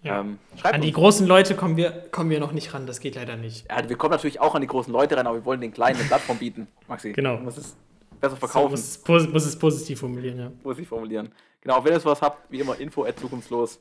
Ja. 0.04 0.22
Ähm, 0.22 0.40
an 0.64 0.82
die 0.82 0.88
uns. 0.90 0.96
großen 0.96 1.28
Leute 1.28 1.56
kommen 1.56 1.78
wir, 1.78 1.92
kommen 2.12 2.30
wir 2.30 2.40
noch 2.40 2.52
nicht 2.52 2.74
ran, 2.74 2.86
das 2.88 3.00
geht 3.00 3.16
leider 3.16 3.36
nicht. 3.38 3.68
Ja, 3.70 3.88
wir 3.88 3.96
kommen 3.98 4.12
natürlich 4.12 4.40
auch 4.40 4.56
an 4.56 4.62
die 4.62 4.68
großen 4.68 4.92
Leute 4.92 5.16
ran, 5.18 5.28
aber 5.28 5.38
wir 5.38 5.46
wollen 5.46 5.62
den 5.62 5.72
Kleinen 5.74 5.98
eine 6.00 6.08
Plattform 6.08 6.38
bieten, 6.38 6.68
Maxi. 6.88 7.12
Genau. 7.14 7.38
Du 7.38 7.44
musst 7.44 7.58
es 7.60 7.76
besser 8.20 8.32
So, 8.36 8.40
verkaufen, 8.48 8.72
muss, 8.72 8.80
es, 9.08 9.28
muss 9.34 9.46
es 9.46 9.58
positiv 9.60 10.00
formulieren, 10.00 10.40
ja. 10.40 10.52
muss 10.64 10.78
ich 10.80 10.88
formulieren. 10.88 11.32
Genau, 11.62 11.84
wenn 11.86 11.94
ihr 11.94 12.04
was 12.06 12.22
habt, 12.22 12.52
wie 12.52 12.60
immer, 12.60 12.80
info 12.80 13.04
at 13.06 13.20
zukunftslos. 13.20 13.80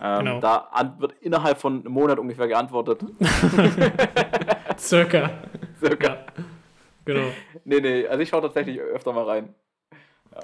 Ähm, 0.00 0.18
Genau. 0.24 0.40
Da 0.40 0.68
an, 0.72 0.94
wird 1.00 1.14
innerhalb 1.20 1.58
von 1.58 1.80
einem 1.80 1.92
Monat 1.92 2.18
ungefähr 2.18 2.46
geantwortet. 2.46 3.00
Circa. 4.78 5.30
Circa. 5.80 6.06
Ja. 6.06 6.24
Genau. 7.04 7.26
Nee, 7.64 7.80
nee, 7.80 8.06
also 8.06 8.22
ich 8.22 8.28
schaue 8.28 8.42
tatsächlich 8.42 8.78
öfter 8.80 9.12
mal 9.12 9.24
rein. 9.24 9.54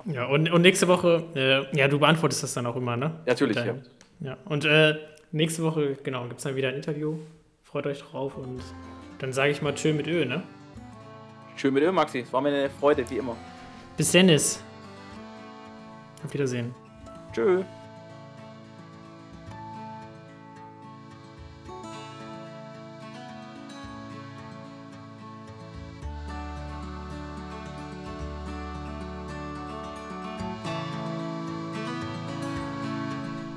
Ja, 0.05 0.27
und, 0.27 0.51
und 0.51 0.63
nächste 0.63 0.87
Woche, 0.89 1.25
äh, 1.35 1.77
ja, 1.77 1.89
du 1.89 1.99
beantwortest 1.99 2.43
das 2.43 2.55
dann 2.55 2.67
auch 2.67 2.77
immer, 2.77 2.97
ne? 2.97 3.21
Natürlich, 3.27 3.57
Mit 3.57 3.67
deinem- 3.67 3.83
ja. 4.21 4.37
Und 4.45 4.65
äh, 4.65 4.97
nächste 5.33 5.63
Woche, 5.63 5.97
genau, 6.03 6.25
gibt 6.25 6.39
es 6.39 6.45
dann 6.45 6.57
wieder 6.57 6.69
ein 6.69 6.77
Interview. 6.77 7.19
Freut 7.65 7.87
euch 7.87 8.03
drauf 8.03 8.37
und 8.37 8.61
dann 9.19 9.33
sage 9.33 9.51
ich 9.51 9.63
mal 9.63 9.75
Tschö 9.75 9.93
mit 9.93 10.07
Ö, 10.07 10.25
ne? 10.25 10.43
Schön 11.57 11.75
mit 11.75 11.83
dir, 11.83 11.93
Maxi. 11.93 12.21
Es 12.21 12.33
war 12.33 12.41
mir 12.41 12.49
eine 12.49 12.71
Freude, 12.71 13.09
wie 13.11 13.19
immer. 13.19 13.37
Bis 13.97 14.13
Dennis. 14.13 14.63
Auf 16.25 16.33
Wiedersehen. 16.33 16.75
Tschö. 17.33 17.63